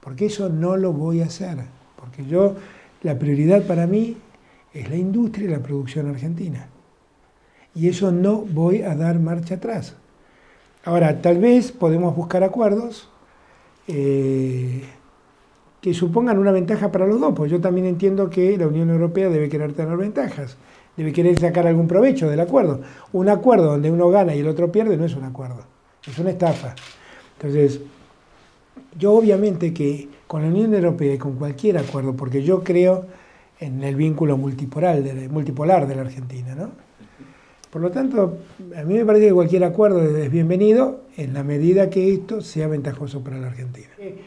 Porque 0.00 0.26
eso 0.26 0.48
no 0.48 0.76
lo 0.76 0.92
voy 0.92 1.22
a 1.22 1.26
hacer. 1.26 1.58
Porque 1.98 2.24
yo, 2.26 2.54
la 3.02 3.18
prioridad 3.18 3.62
para 3.66 3.86
mí 3.86 4.16
es 4.72 4.88
la 4.88 4.96
industria 4.96 5.46
y 5.46 5.50
la 5.50 5.62
producción 5.62 6.08
argentina. 6.08 6.68
Y 7.74 7.88
eso 7.88 8.12
no 8.12 8.36
voy 8.36 8.82
a 8.82 8.94
dar 8.94 9.18
marcha 9.18 9.56
atrás. 9.56 9.96
Ahora, 10.84 11.20
tal 11.20 11.38
vez 11.38 11.72
podemos 11.72 12.14
buscar 12.14 12.44
acuerdos 12.44 13.08
eh, 13.88 14.84
que 15.80 15.94
supongan 15.94 16.38
una 16.38 16.52
ventaja 16.52 16.92
para 16.92 17.06
los 17.06 17.20
dos, 17.20 17.34
porque 17.34 17.52
yo 17.52 17.60
también 17.60 17.86
entiendo 17.86 18.30
que 18.30 18.56
la 18.56 18.68
Unión 18.68 18.90
Europea 18.90 19.28
debe 19.28 19.48
querer 19.48 19.72
tener 19.72 19.96
ventajas, 19.96 20.56
debe 20.96 21.12
querer 21.12 21.38
sacar 21.38 21.66
algún 21.66 21.88
provecho 21.88 22.30
del 22.30 22.40
acuerdo. 22.40 22.82
Un 23.12 23.28
acuerdo 23.28 23.72
donde 23.72 23.90
uno 23.90 24.10
gana 24.10 24.34
y 24.34 24.40
el 24.40 24.48
otro 24.48 24.70
pierde 24.70 24.96
no 24.96 25.04
es 25.04 25.16
un 25.16 25.24
acuerdo 25.24 25.75
es 26.06 26.18
una 26.18 26.30
estafa. 26.30 26.74
Entonces, 27.36 27.80
yo 28.98 29.12
obviamente 29.12 29.72
que 29.72 30.08
con 30.26 30.42
la 30.42 30.48
Unión 30.48 30.74
Europea 30.74 31.14
y 31.14 31.18
con 31.18 31.34
cualquier 31.34 31.78
acuerdo, 31.78 32.14
porque 32.14 32.42
yo 32.42 32.62
creo 32.62 33.06
en 33.60 33.82
el 33.82 33.94
vínculo 33.94 34.36
multipolar 34.36 35.02
de, 35.02 35.28
multipolar 35.28 35.86
de 35.86 35.94
la 35.94 36.02
Argentina, 36.02 36.54
¿no? 36.54 36.70
Por 37.70 37.82
lo 37.82 37.90
tanto, 37.90 38.38
a 38.74 38.82
mí 38.84 38.94
me 38.94 39.04
parece 39.04 39.26
que 39.26 39.34
cualquier 39.34 39.64
acuerdo 39.64 40.02
es 40.02 40.30
bienvenido 40.30 41.02
en 41.16 41.34
la 41.34 41.42
medida 41.42 41.90
que 41.90 42.12
esto 42.12 42.40
sea 42.40 42.68
ventajoso 42.68 43.22
para 43.22 43.38
la 43.38 43.48
Argentina. 43.48 43.88
Eh, 43.98 44.18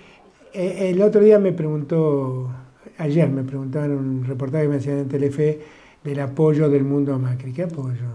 eh, 0.53 0.89
el 0.91 1.01
otro 1.01 1.21
día 1.21 1.39
me 1.39 1.51
preguntó, 1.51 2.49
ayer 2.97 3.29
me 3.29 3.43
preguntaban 3.43 3.91
en 3.91 3.97
un 3.97 4.25
reportaje 4.25 4.65
que 4.65 4.69
me 4.69 4.75
hacían 4.75 4.99
en 4.99 5.07
Telefe 5.07 5.59
del 6.03 6.19
apoyo 6.19 6.69
del 6.69 6.83
mundo 6.83 7.13
a 7.13 7.17
Macri. 7.17 7.51
¿Qué 7.51 7.63
apoyo? 7.63 8.05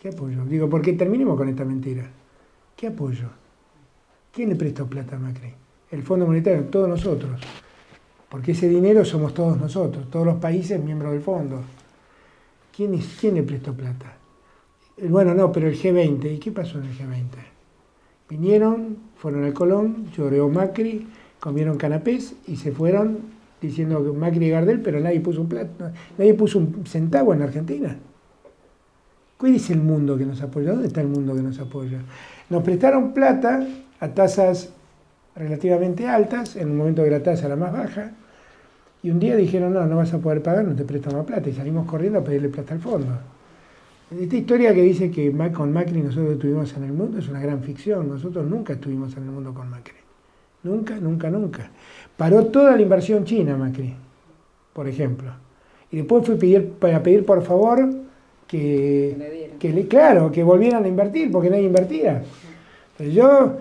¿Qué 0.00 0.08
apoyo? 0.08 0.44
Digo, 0.46 0.70
porque 0.70 0.94
terminemos 0.94 1.36
con 1.36 1.48
esta 1.48 1.64
mentira. 1.64 2.08
¿Qué 2.80 2.86
apoyo? 2.86 3.28
¿Quién 4.32 4.48
le 4.48 4.56
prestó 4.56 4.86
plata 4.86 5.16
a 5.16 5.18
Macri? 5.18 5.52
El 5.90 6.02
Fondo 6.02 6.24
Monetario, 6.24 6.64
todos 6.64 6.88
nosotros. 6.88 7.38
Porque 8.30 8.52
ese 8.52 8.70
dinero 8.70 9.04
somos 9.04 9.34
todos 9.34 9.60
nosotros, 9.60 10.08
todos 10.10 10.24
los 10.24 10.36
países 10.36 10.82
miembros 10.82 11.12
del 11.12 11.20
fondo. 11.20 11.60
¿Quién, 12.74 12.98
quién 13.20 13.34
le 13.34 13.42
prestó 13.42 13.74
plata? 13.74 14.16
Bueno, 14.96 15.34
no, 15.34 15.52
pero 15.52 15.68
el 15.68 15.78
G20. 15.78 16.36
¿Y 16.36 16.38
qué 16.38 16.52
pasó 16.52 16.78
en 16.78 16.86
el 16.86 16.96
G20? 16.96 17.26
Vinieron, 18.30 18.96
fueron 19.16 19.44
al 19.44 19.52
Colón, 19.52 20.06
lloreó 20.16 20.48
Macri, 20.48 21.06
comieron 21.38 21.76
canapés 21.76 22.34
y 22.46 22.56
se 22.56 22.72
fueron 22.72 23.18
diciendo 23.60 24.02
que 24.02 24.18
Macri 24.18 24.46
y 24.46 24.48
Gardel, 24.48 24.80
pero 24.80 25.00
nadie 25.00 25.20
puso 25.20 25.42
un 25.42 25.50
plato, 25.50 25.90
nadie 26.16 26.32
puso 26.32 26.58
un 26.58 26.86
centavo 26.86 27.34
en 27.34 27.42
Argentina. 27.42 27.98
¿Cuál 29.36 29.54
es 29.54 29.68
el 29.68 29.82
mundo 29.82 30.16
que 30.16 30.24
nos 30.24 30.40
apoya? 30.40 30.72
¿Dónde 30.72 30.86
está 30.86 31.02
el 31.02 31.08
mundo 31.08 31.34
que 31.34 31.42
nos 31.42 31.58
apoya? 31.58 32.00
Nos 32.50 32.62
prestaron 32.64 33.12
plata 33.12 33.66
a 34.00 34.08
tasas 34.08 34.70
relativamente 35.36 36.06
altas, 36.06 36.56
en 36.56 36.70
un 36.70 36.76
momento 36.76 37.02
que 37.04 37.10
la 37.10 37.22
tasa 37.22 37.46
era 37.46 37.56
más 37.56 37.72
baja, 37.72 38.10
y 39.02 39.10
un 39.10 39.18
día 39.18 39.36
dijeron, 39.36 39.72
no, 39.72 39.86
no 39.86 39.96
vas 39.96 40.12
a 40.12 40.18
poder 40.18 40.42
pagar, 40.42 40.64
no 40.64 40.74
te 40.74 40.84
prestamos 40.84 41.24
plata, 41.24 41.48
y 41.48 41.52
salimos 41.52 41.86
corriendo 41.86 42.18
a 42.18 42.24
pedirle 42.24 42.48
plata 42.48 42.74
al 42.74 42.80
fondo. 42.80 43.12
Esta 44.10 44.36
historia 44.36 44.74
que 44.74 44.82
dice 44.82 45.10
que 45.10 45.32
con 45.52 45.72
Macri 45.72 46.02
nosotros 46.02 46.32
estuvimos 46.32 46.76
en 46.76 46.82
el 46.82 46.92
mundo 46.92 47.18
es 47.18 47.28
una 47.28 47.40
gran 47.40 47.62
ficción, 47.62 48.08
nosotros 48.08 48.44
nunca 48.44 48.72
estuvimos 48.72 49.16
en 49.16 49.22
el 49.22 49.30
mundo 49.30 49.54
con 49.54 49.70
Macri. 49.70 49.94
Nunca, 50.64 50.96
nunca, 50.96 51.30
nunca. 51.30 51.70
Paró 52.16 52.46
toda 52.46 52.74
la 52.74 52.82
inversión 52.82 53.24
china 53.24 53.56
Macri, 53.56 53.94
por 54.72 54.88
ejemplo. 54.88 55.30
Y 55.92 55.98
después 55.98 56.26
fue 56.26 56.36
pedir, 56.36 56.70
para 56.72 57.00
pedir 57.02 57.24
por 57.24 57.42
favor 57.44 57.88
que, 58.50 59.52
que, 59.60 59.86
claro, 59.86 60.32
que 60.32 60.42
volvieran 60.42 60.84
a 60.84 60.88
invertir, 60.88 61.30
porque 61.30 61.48
nadie 61.48 61.62
invertía. 61.62 62.22
yo, 62.98 63.58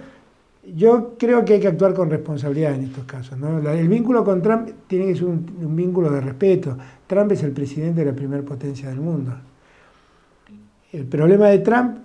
yo 0.76 1.16
creo 1.20 1.46
que 1.46 1.54
hay 1.54 1.60
que 1.60 1.68
actuar 1.68 1.94
con 1.94 2.10
responsabilidad 2.10 2.74
en 2.74 2.86
estos 2.86 3.04
casos. 3.04 3.38
El 3.40 3.88
vínculo 3.88 4.24
con 4.24 4.42
Trump 4.42 4.70
tiene 4.88 5.06
que 5.06 5.16
ser 5.16 5.26
un, 5.26 5.76
vínculo 5.76 6.10
de 6.10 6.22
respeto. 6.22 6.76
Trump 7.06 7.32
es 7.32 7.44
el 7.44 7.52
presidente 7.52 8.04
de 8.04 8.12
la 8.12 8.16
primera 8.16 8.42
potencia 8.42 8.90
del 8.90 9.00
mundo. 9.00 9.34
El 10.92 11.06
problema 11.06 11.50
de 11.50 11.60
Trump, 11.60 11.98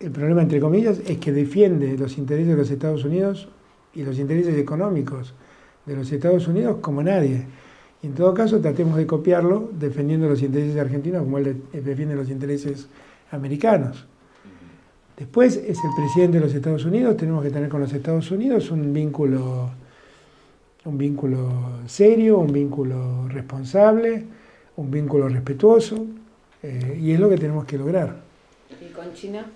el 0.00 0.10
problema 0.10 0.42
entre 0.42 0.58
comillas, 0.58 1.00
es 1.06 1.18
que 1.18 1.30
defiende 1.30 1.96
los 1.96 2.18
intereses 2.18 2.48
de 2.48 2.56
los 2.56 2.68
Estados 2.68 3.04
Unidos 3.04 3.48
y 3.94 4.02
los 4.02 4.18
intereses 4.18 4.56
económicos 4.58 5.34
de 5.86 5.94
los 5.94 6.10
Estados 6.10 6.48
Unidos 6.48 6.78
como 6.80 7.00
nadie. 7.00 7.46
En 8.04 8.14
todo 8.14 8.34
caso, 8.34 8.60
tratemos 8.60 8.98
de 8.98 9.06
copiarlo 9.06 9.70
defendiendo 9.80 10.28
los 10.28 10.42
intereses 10.42 10.76
argentinos 10.76 11.22
como 11.22 11.38
él 11.38 11.62
defiende 11.72 12.14
los 12.14 12.28
intereses 12.28 12.86
americanos. 13.30 14.04
Después 15.16 15.56
es 15.56 15.78
el 15.82 15.90
presidente 15.96 16.38
de 16.38 16.44
los 16.44 16.54
Estados 16.54 16.84
Unidos, 16.84 17.16
tenemos 17.16 17.42
que 17.42 17.48
tener 17.48 17.70
con 17.70 17.80
los 17.80 17.90
Estados 17.94 18.30
Unidos 18.30 18.70
un 18.70 18.92
vínculo, 18.92 19.70
un 20.84 20.98
vínculo 20.98 21.48
serio, 21.86 22.40
un 22.40 22.52
vínculo 22.52 23.26
responsable, 23.28 24.22
un 24.76 24.90
vínculo 24.90 25.26
respetuoso, 25.30 26.04
eh, 26.62 26.98
y 27.00 27.12
es 27.12 27.18
lo 27.18 27.30
que 27.30 27.38
tenemos 27.38 27.64
que 27.64 27.78
lograr. 27.78 28.16
¿Y 28.82 28.92
con 28.92 29.14
China? 29.14 29.46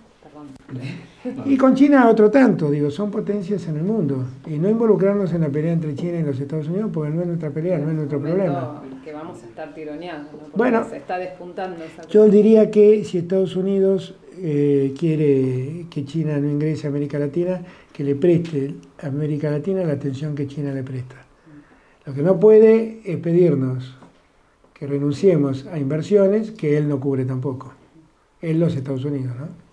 Y 1.44 1.56
con 1.56 1.74
China 1.74 2.08
otro 2.08 2.30
tanto, 2.30 2.70
digo, 2.70 2.90
son 2.90 3.10
potencias 3.10 3.66
en 3.68 3.76
el 3.76 3.82
mundo. 3.82 4.24
Y 4.46 4.58
no 4.58 4.68
involucrarnos 4.68 5.32
en 5.32 5.42
la 5.42 5.48
pelea 5.48 5.72
entre 5.72 5.94
China 5.94 6.18
y 6.18 6.22
los 6.22 6.38
Estados 6.38 6.68
Unidos, 6.68 6.90
porque 6.92 7.10
no 7.12 7.22
es 7.22 7.26
nuestra 7.26 7.50
pelea, 7.50 7.78
no 7.78 7.88
es 7.90 7.94
nuestro 7.96 8.20
problema. 8.20 8.82
Que 9.04 9.12
vamos 9.12 9.42
a 9.42 9.46
estar 9.46 9.74
tironeando, 9.74 10.30
¿no? 10.32 10.48
bueno, 10.54 10.84
se 10.88 10.98
está 10.98 11.18
despuntando 11.18 11.82
Yo 12.10 12.28
diría 12.28 12.70
que 12.70 13.04
si 13.04 13.18
Estados 13.18 13.56
Unidos 13.56 14.14
eh, 14.36 14.94
quiere 14.98 15.86
que 15.90 16.04
China 16.04 16.38
no 16.38 16.48
ingrese 16.48 16.86
a 16.86 16.90
América 16.90 17.18
Latina, 17.18 17.60
que 17.92 18.04
le 18.04 18.14
preste 18.14 18.74
a 19.02 19.06
América 19.06 19.50
Latina 19.50 19.82
la 19.82 19.94
atención 19.94 20.34
que 20.34 20.46
China 20.46 20.72
le 20.72 20.82
presta. 20.82 21.16
Lo 22.06 22.14
que 22.14 22.22
no 22.22 22.38
puede 22.38 23.00
es 23.04 23.16
pedirnos 23.18 23.96
que 24.72 24.86
renunciemos 24.86 25.66
a 25.66 25.78
inversiones 25.78 26.52
que 26.52 26.76
él 26.76 26.88
no 26.88 27.00
cubre 27.00 27.24
tampoco. 27.24 27.72
Él 28.40 28.60
los 28.60 28.76
Estados 28.76 29.04
Unidos, 29.04 29.34
¿no? 29.36 29.67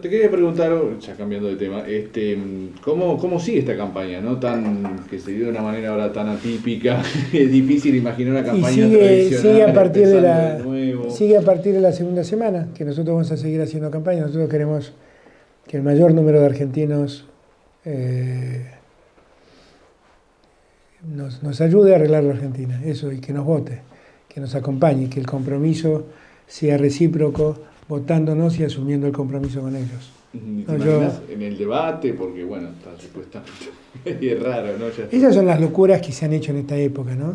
Te 0.00 0.08
quería 0.08 0.30
preguntar, 0.30 0.72
ya 0.98 1.14
cambiando 1.14 1.48
de 1.48 1.56
tema, 1.56 1.86
este, 1.86 2.36
¿cómo, 2.82 3.18
¿cómo 3.18 3.38
sigue 3.38 3.60
esta 3.60 3.76
campaña? 3.76 4.20
¿no? 4.20 4.38
Tan, 4.38 5.04
que 5.08 5.18
se 5.18 5.32
dio 5.32 5.44
de 5.46 5.50
una 5.50 5.62
manera 5.62 5.90
ahora 5.90 6.12
tan 6.12 6.28
atípica, 6.28 7.02
es 7.32 7.50
difícil 7.50 7.94
imaginar 7.94 8.32
una 8.32 8.44
campaña 8.44 8.74
sigue, 8.74 8.98
tradicional. 8.98 9.42
Sigue 9.42 9.62
a, 9.62 9.72
partir 9.74 10.06
de 10.08 10.20
la, 10.20 11.10
sigue 11.10 11.36
a 11.36 11.42
partir 11.42 11.74
de 11.74 11.80
la 11.80 11.92
segunda 11.92 12.24
semana, 12.24 12.68
que 12.74 12.84
nosotros 12.84 13.14
vamos 13.14 13.30
a 13.30 13.36
seguir 13.36 13.60
haciendo 13.60 13.90
campaña. 13.90 14.22
Nosotros 14.22 14.48
queremos 14.48 14.92
que 15.66 15.76
el 15.76 15.82
mayor 15.82 16.12
número 16.12 16.40
de 16.40 16.46
argentinos 16.46 17.26
eh, 17.84 18.70
nos, 21.14 21.42
nos 21.42 21.60
ayude 21.60 21.92
a 21.92 21.96
arreglar 21.96 22.24
la 22.24 22.32
Argentina, 22.32 22.82
eso, 22.84 23.12
y 23.12 23.20
que 23.20 23.32
nos 23.32 23.44
vote, 23.44 23.82
que 24.28 24.40
nos 24.40 24.54
acompañe, 24.54 25.08
que 25.08 25.20
el 25.20 25.26
compromiso 25.26 26.06
sea 26.46 26.76
recíproco 26.78 27.58
votándonos 27.88 28.58
y 28.58 28.64
asumiendo 28.64 29.06
el 29.06 29.12
compromiso 29.12 29.60
con 29.60 29.76
ellos. 29.76 30.12
en 31.28 31.42
el 31.42 31.56
debate, 31.56 32.14
porque 32.14 32.44
bueno, 32.44 32.68
está 32.68 32.90
supuestamente 33.00 33.70
es 34.04 34.42
raro, 34.42 34.78
¿no? 34.78 34.86
Esas 34.86 35.34
son 35.34 35.46
las 35.46 35.60
locuras 35.60 36.00
que 36.00 36.12
se 36.12 36.24
han 36.24 36.32
hecho 36.32 36.52
en 36.52 36.58
esta 36.58 36.76
época, 36.76 37.14
¿no? 37.14 37.34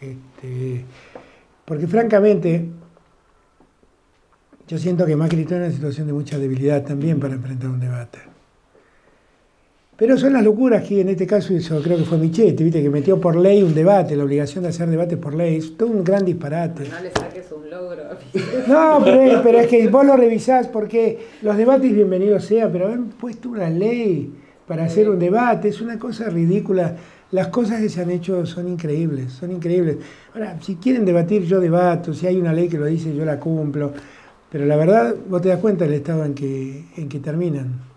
Este, 0.00 0.84
porque 1.64 1.86
francamente, 1.86 2.68
yo 4.68 4.78
siento 4.78 5.06
que 5.06 5.16
Macri 5.16 5.42
está 5.42 5.56
en 5.56 5.62
una 5.62 5.72
situación 5.72 6.06
de 6.06 6.12
mucha 6.12 6.38
debilidad 6.38 6.84
también 6.84 7.20
para 7.20 7.34
enfrentar 7.34 7.70
un 7.70 7.80
debate. 7.80 8.33
Pero 9.96 10.18
son 10.18 10.32
las 10.32 10.42
locuras 10.42 10.82
que 10.82 11.02
en 11.02 11.08
este 11.08 11.24
caso 11.24 11.54
hizo, 11.54 11.80
creo 11.80 11.96
que 11.96 12.04
fue 12.04 12.18
Michetti, 12.18 12.64
¿viste? 12.64 12.82
que 12.82 12.90
metió 12.90 13.20
por 13.20 13.36
ley 13.36 13.62
un 13.62 13.74
debate, 13.74 14.16
la 14.16 14.24
obligación 14.24 14.64
de 14.64 14.70
hacer 14.70 14.88
debate 14.88 15.16
por 15.16 15.34
ley. 15.34 15.56
Es 15.56 15.76
todo 15.76 15.88
un 15.88 16.02
gran 16.02 16.24
disparate. 16.24 16.88
No 16.88 17.00
le 17.00 17.12
saques 17.12 17.52
un 17.52 17.70
logro. 17.70 18.02
No, 18.66 19.00
pero 19.04 19.60
es, 19.60 19.68
que 19.68 19.86
vos 19.88 20.04
lo 20.04 20.16
revisás 20.16 20.66
porque 20.66 21.26
los 21.42 21.56
debates 21.56 21.94
bienvenidos 21.94 22.44
sean, 22.44 22.72
pero 22.72 22.86
haber 22.86 23.02
puesto 23.20 23.50
una 23.50 23.70
ley 23.70 24.32
para 24.66 24.84
hacer 24.84 25.08
un 25.08 25.20
debate 25.20 25.68
es 25.68 25.80
una 25.80 25.96
cosa 25.96 26.28
ridícula. 26.28 26.96
Las 27.30 27.48
cosas 27.48 27.80
que 27.80 27.88
se 27.88 28.00
han 28.02 28.10
hecho 28.10 28.46
son 28.46 28.66
increíbles, 28.66 29.32
son 29.32 29.52
increíbles. 29.52 29.98
Ahora, 30.34 30.58
si 30.60 30.74
quieren 30.74 31.04
debatir, 31.04 31.44
yo 31.44 31.60
debato, 31.60 32.12
si 32.14 32.26
hay 32.26 32.36
una 32.36 32.52
ley 32.52 32.68
que 32.68 32.78
lo 32.78 32.86
dice, 32.86 33.14
yo 33.14 33.24
la 33.24 33.38
cumplo. 33.38 33.92
Pero 34.50 34.66
la 34.66 34.74
verdad, 34.74 35.14
vos 35.28 35.40
te 35.40 35.50
das 35.50 35.60
cuenta 35.60 35.84
del 35.84 35.94
estado 35.94 36.24
en 36.24 36.34
que, 36.34 36.84
en 36.96 37.08
que 37.08 37.20
terminan 37.20 37.94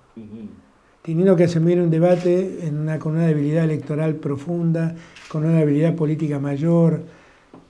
teniendo 1.08 1.38
que 1.38 1.46
asumir 1.46 1.80
un 1.80 1.90
debate 1.90 2.68
en 2.68 2.78
una, 2.78 3.00
con 3.00 3.16
una 3.16 3.26
debilidad 3.26 3.64
electoral 3.64 4.16
profunda, 4.16 4.94
con 5.30 5.46
una 5.46 5.60
debilidad 5.60 5.96
política 5.96 6.38
mayor. 6.38 7.00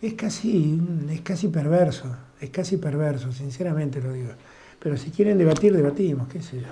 Es 0.02 0.16
casi, 0.16 0.82
es 1.12 1.22
casi 1.22 1.48
perverso, 1.50 2.08
es 2.42 2.50
casi 2.50 2.78
perverso, 2.78 3.32
sinceramente 3.32 4.02
lo 4.02 4.12
digo. 4.12 4.32
Pero 4.80 4.98
si 4.98 5.12
quieren 5.12 5.38
debatir, 5.38 5.72
debatimos, 5.76 6.28
qué 6.28 6.42
sé 6.42 6.62
yo. 6.62 6.68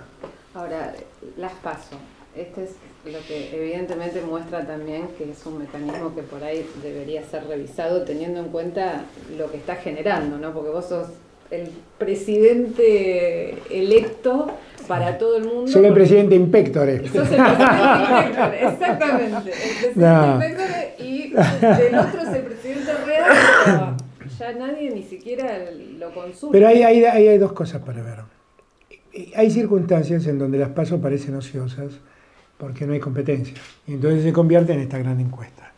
Ahora, 0.56 0.92
las 1.38 1.54
paso. 1.54 1.98
Este 2.36 2.64
es 2.64 2.72
lo 3.06 3.20
que 3.28 3.56
evidentemente 3.56 4.22
muestra 4.22 4.66
también 4.66 5.10
que 5.20 5.30
es 5.30 5.46
un 5.46 5.60
mecanismo 5.60 6.16
que 6.16 6.24
por 6.24 6.44
ahí 6.44 6.68
debería 6.82 7.24
ser 7.24 7.46
revisado 7.46 8.06
teniendo 8.06 8.40
en 8.40 8.48
cuenta 8.48 9.06
lo 9.38 9.52
que 9.52 9.58
está 9.58 9.76
generando, 9.76 10.40
¿no? 10.40 10.52
Porque 10.52 10.72
vos 10.72 10.88
sos 10.88 11.10
el 11.52 11.70
presidente 11.98 13.58
electo 13.70 14.48
para 14.88 15.18
todo 15.18 15.38
el 15.38 15.46
mundo. 15.46 15.72
Soy 15.72 15.86
el 15.86 15.94
presidente 15.94 16.36
impectore. 16.36 17.08
Sos 17.08 17.32
el 17.32 17.44
presidente 17.44 18.66
exactamente. 18.68 19.52
El 19.86 19.94
presidente 19.94 20.96
y 21.00 21.34
el 21.34 21.96
otro 22.00 22.22
es 22.22 22.34
el 22.34 22.42
presidente 22.44 22.94
real, 23.06 23.98
ya 24.40 24.54
nadie 24.54 24.92
ni 24.92 25.04
siquiera 25.04 25.60
lo 25.98 26.14
consulta. 26.14 26.52
Pero 26.52 26.68
ahí, 26.68 26.84
ahí, 26.84 27.28
hay 27.28 27.38
dos 27.38 27.54
cosas 27.54 27.82
para 27.82 28.02
ver. 28.02 28.20
Hay 29.36 29.50
circunstancias 29.50 30.28
en 30.28 30.40
donde 30.40 30.58
las 30.58 30.70
pasos 30.70 31.00
parecen 31.00 31.36
ociosas 31.36 31.94
porque 32.58 32.86
no 32.86 32.94
hay 32.94 33.00
competencia. 33.00 33.56
Y 33.88 33.94
entonces 33.94 34.24
se 34.24 34.34
convierte 34.34 34.74
en 34.74 34.80
esta 34.80 34.98
gran 34.98 35.20
encuesta. 35.20 35.72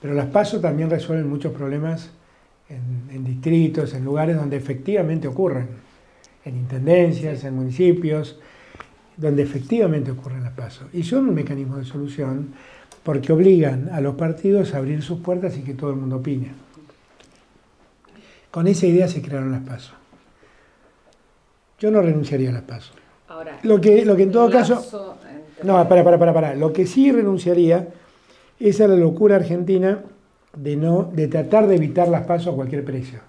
Pero 0.00 0.14
las 0.14 0.26
pasos 0.26 0.60
también 0.60 0.90
resuelven 0.90 1.28
muchos 1.28 1.52
problemas 1.52 2.10
en, 2.72 3.24
distritos, 3.24 3.94
en 3.94 4.04
lugares 4.04 4.36
donde 4.36 4.56
efectivamente 4.56 5.28
ocurren, 5.28 5.68
en 6.44 6.56
intendencias, 6.56 7.44
en 7.44 7.54
municipios, 7.54 8.38
donde 9.16 9.42
efectivamente 9.42 10.10
ocurren 10.10 10.42
las 10.42 10.52
pasos. 10.52 10.86
Y 10.92 11.02
son 11.02 11.28
un 11.28 11.34
mecanismo 11.34 11.76
de 11.76 11.84
solución 11.84 12.54
porque 13.02 13.32
obligan 13.32 13.90
a 13.92 14.00
los 14.00 14.14
partidos 14.14 14.74
a 14.74 14.78
abrir 14.78 15.02
sus 15.02 15.20
puertas 15.20 15.56
y 15.56 15.62
que 15.62 15.74
todo 15.74 15.90
el 15.90 15.96
mundo 15.96 16.16
opine. 16.16 16.52
Con 18.50 18.66
esa 18.68 18.86
idea 18.86 19.08
se 19.08 19.22
crearon 19.22 19.52
las 19.52 19.62
pasos. 19.62 19.94
Yo 21.78 21.90
no 21.90 22.00
renunciaría 22.00 22.50
a 22.50 22.52
las 22.52 22.62
pasos. 22.62 22.94
Ahora, 23.28 23.58
lo 23.62 23.80
que, 23.80 24.04
lo 24.04 24.16
que 24.16 24.24
en 24.24 24.32
todo 24.32 24.50
caso... 24.50 25.16
No, 25.62 25.88
para, 25.88 26.02
para, 26.02 26.18
para, 26.18 26.34
para. 26.34 26.54
Lo 26.56 26.72
que 26.72 26.86
sí 26.86 27.12
renunciaría 27.12 27.88
es 28.58 28.80
a 28.80 28.88
la 28.88 28.96
locura 28.96 29.36
argentina 29.36 30.02
de, 30.56 30.76
no, 30.76 31.10
de 31.12 31.28
tratar 31.28 31.66
de 31.66 31.76
evitar 31.76 32.08
las 32.08 32.24
pasos 32.24 32.52
a 32.52 32.56
cualquier 32.56 32.84
precio, 32.84 33.20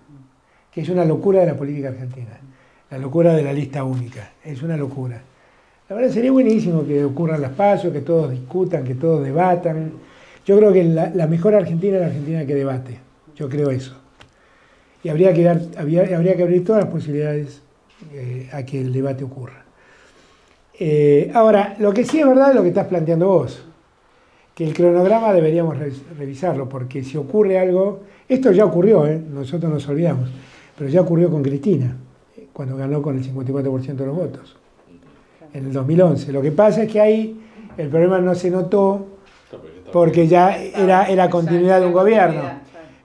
que 0.72 0.82
es 0.82 0.90
una 0.90 1.06
locura 1.06 1.42
de 1.42 1.48
la 1.48 1.56
política 1.56 1.90
argentina, 1.90 2.40
la 2.90 2.98
locura 2.98 3.34
de 3.34 3.44
la 3.44 3.54
lista 3.54 3.84
única, 3.84 4.32
es 4.44 4.62
una 4.62 4.78
locura. 4.78 5.22
La 5.90 5.96
verdad 5.96 6.12
sería 6.12 6.32
buenísimo 6.32 6.86
que 6.86 7.04
ocurran 7.04 7.42
las 7.42 7.52
pasos, 7.52 7.92
que 7.92 8.02
todos 8.02 8.32
discutan, 8.32 8.84
que 8.84 8.96
todos 8.96 9.24
debatan. 9.24 9.92
Yo 10.46 10.58
creo 10.58 10.74
que 10.74 10.84
la, 10.84 11.28
mejor 11.28 11.56
Argentina 11.56 11.96
es 11.96 12.02
la 12.02 12.08
Argentina 12.08 12.46
que 12.46 12.56
debate, 12.56 13.00
yo 13.36 13.50
creo 13.50 13.70
eso. 13.70 13.96
Y 15.04 15.10
habría 15.10 15.34
que, 15.34 15.44
dar, 15.44 15.62
habría, 15.78 16.06
que 16.06 16.44
abrir 16.44 16.64
todas 16.64 16.84
las 16.84 16.92
posibilidades 16.92 17.62
eh, 18.14 18.50
a 18.54 18.64
que 18.64 18.80
el 18.80 18.94
debate 18.94 19.24
ocurra. 19.24 19.64
Eh, 20.80 21.32
ahora, 21.34 21.76
lo 21.80 21.94
que 21.94 22.06
sí 22.06 22.20
es 22.20 22.28
verdad 22.28 22.50
es 22.50 22.56
lo 22.56 22.64
que 22.64 22.70
estás 22.70 22.88
planteando 22.88 23.28
vos 23.28 23.64
que 24.56 24.66
el 24.66 24.74
cronograma 24.74 25.34
deberíamos 25.34 25.78
revisarlo, 26.18 26.70
porque 26.70 27.04
si 27.04 27.18
ocurre 27.18 27.58
algo, 27.58 28.02
esto 28.30 28.52
ya 28.52 28.66
ocurrió, 28.66 29.08
¿eh? 29.08 29.20
nosotros 29.20 29.72
nos 29.72 29.88
olvidamos, 29.88 30.30
pero 30.78 30.90
ya 30.90 31.02
ocurrió 31.02 31.30
con 31.30 31.42
Cristina, 31.42 31.96
cuando 32.52 32.78
ganó 32.78 33.02
con 33.02 33.18
el 33.18 33.24
54% 33.24 33.96
de 33.96 34.06
los 34.06 34.16
votos, 34.16 34.56
en 35.54 35.66
el 35.66 35.74
2011. 35.74 36.32
Lo 36.32 36.42
que 36.42 36.52
pasa 36.52 36.84
es 36.84 36.92
que 36.92 37.02
ahí 37.02 37.42
el 37.78 37.90
problema 37.90 38.20
no 38.20 38.36
se 38.36 38.52
notó 38.52 39.08
porque 39.92 40.28
ya 40.28 40.58
era, 40.58 41.06
era 41.06 41.30
continuidad 41.30 41.80
de 41.80 41.88
un 41.88 41.94
gobierno, 41.94 42.42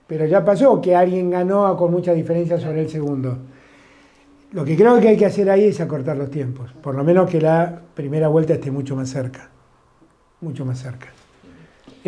pero 0.06 0.26
ya 0.26 0.44
pasó 0.44 0.80
que 0.80 0.94
alguien 0.94 1.30
ganó 1.30 1.76
con 1.76 1.90
mucha 1.90 2.12
diferencia 2.12 2.58
sobre 2.58 2.82
el 2.82 2.90
segundo. 2.90 3.38
Lo 4.52 4.64
que 4.64 4.76
creo 4.76 4.98
que 5.00 5.08
hay 5.08 5.16
que 5.16 5.26
hacer 5.26 5.50
ahí 5.50 5.64
es 5.64 5.80
acortar 5.80 6.16
los 6.16 6.30
tiempos, 6.30 6.72
por 6.82 6.94
lo 6.94 7.04
menos 7.04 7.28
que 7.28 7.40
la 7.40 7.80
primera 7.94 8.28
vuelta 8.28 8.54
esté 8.54 8.70
mucho 8.70 8.96
más 8.96 9.10
cerca, 9.10 9.50
mucho 10.40 10.64
más 10.64 10.80
cerca. 10.80 11.08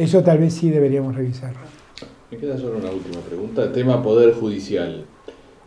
Eso 0.00 0.22
tal 0.22 0.38
vez 0.38 0.54
sí 0.54 0.70
deberíamos 0.70 1.14
revisarlo. 1.14 1.60
Me 2.30 2.38
queda 2.38 2.56
solo 2.56 2.78
una 2.78 2.90
última 2.90 3.20
pregunta. 3.20 3.70
Tema 3.70 4.02
Poder 4.02 4.32
Judicial. 4.32 5.04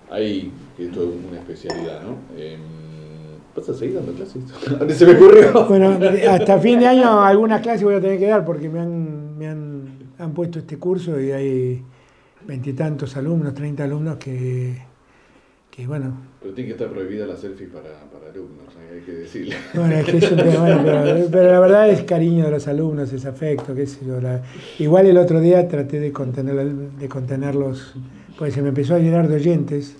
Hay, 0.09 0.51
que 0.75 0.85
esto 0.85 1.03
es 1.03 1.09
una 1.29 1.39
especialidad, 1.39 2.01
¿no? 2.01 2.17
Em, 2.35 2.59
¿Vas 3.55 3.69
a 3.69 3.75
seguir 3.75 3.93
dando 3.93 4.11
clases? 4.13 4.41
¿Dónde 4.67 4.93
se 4.95 5.05
me 5.05 5.13
ocurrió? 5.13 5.67
Bueno, 5.67 5.99
hasta 6.31 6.57
fin 6.57 6.79
de 6.79 6.87
año 6.87 7.21
algunas 7.21 7.61
clases 7.61 7.83
voy 7.83 7.93
a 7.93 8.01
tener 8.01 8.17
que 8.17 8.25
dar 8.25 8.43
porque 8.43 8.69
me 8.69 8.79
han, 8.79 9.37
me 9.37 9.47
han, 9.47 9.99
han 10.17 10.33
puesto 10.33 10.57
este 10.57 10.79
curso 10.79 11.21
y 11.21 11.31
hay 11.31 11.83
veintitantos 12.47 13.15
alumnos, 13.15 13.53
treinta 13.53 13.83
alumnos 13.83 14.15
que, 14.15 14.81
que, 15.69 15.85
bueno, 15.85 16.11
Pero 16.43 16.53
tiene 16.53 16.67
que 16.67 16.73
estar 16.73 16.89
prohibida 16.89 17.25
la 17.25 17.37
selfie 17.37 17.67
para, 17.67 17.89
para 18.11 18.29
alumnos, 18.29 18.67
hay 18.93 18.99
que 18.99 19.13
decirle. 19.13 19.55
Bueno, 19.73 19.95
es 19.95 20.05
que 20.05 20.17
es 20.17 20.29
un 20.29 20.37
tema, 20.37 20.81
pero, 20.83 21.27
pero 21.31 21.51
la 21.53 21.59
verdad 21.61 21.89
es 21.89 22.03
cariño 22.03 22.43
de 22.43 22.51
los 22.51 22.67
alumnos, 22.67 23.13
es 23.13 23.25
afecto, 23.25 23.73
qué 23.73 23.87
sé 23.87 24.05
yo. 24.05 24.19
igual 24.77 25.07
el 25.07 25.17
otro 25.17 25.39
día 25.39 25.65
traté 25.69 26.01
de, 26.01 26.11
contener, 26.11 26.65
de 26.65 27.07
contenerlos, 27.07 27.93
porque 28.37 28.51
se 28.51 28.61
me 28.61 28.69
empezó 28.69 28.95
a 28.95 28.99
llenar 28.99 29.29
de 29.29 29.35
oyentes. 29.35 29.95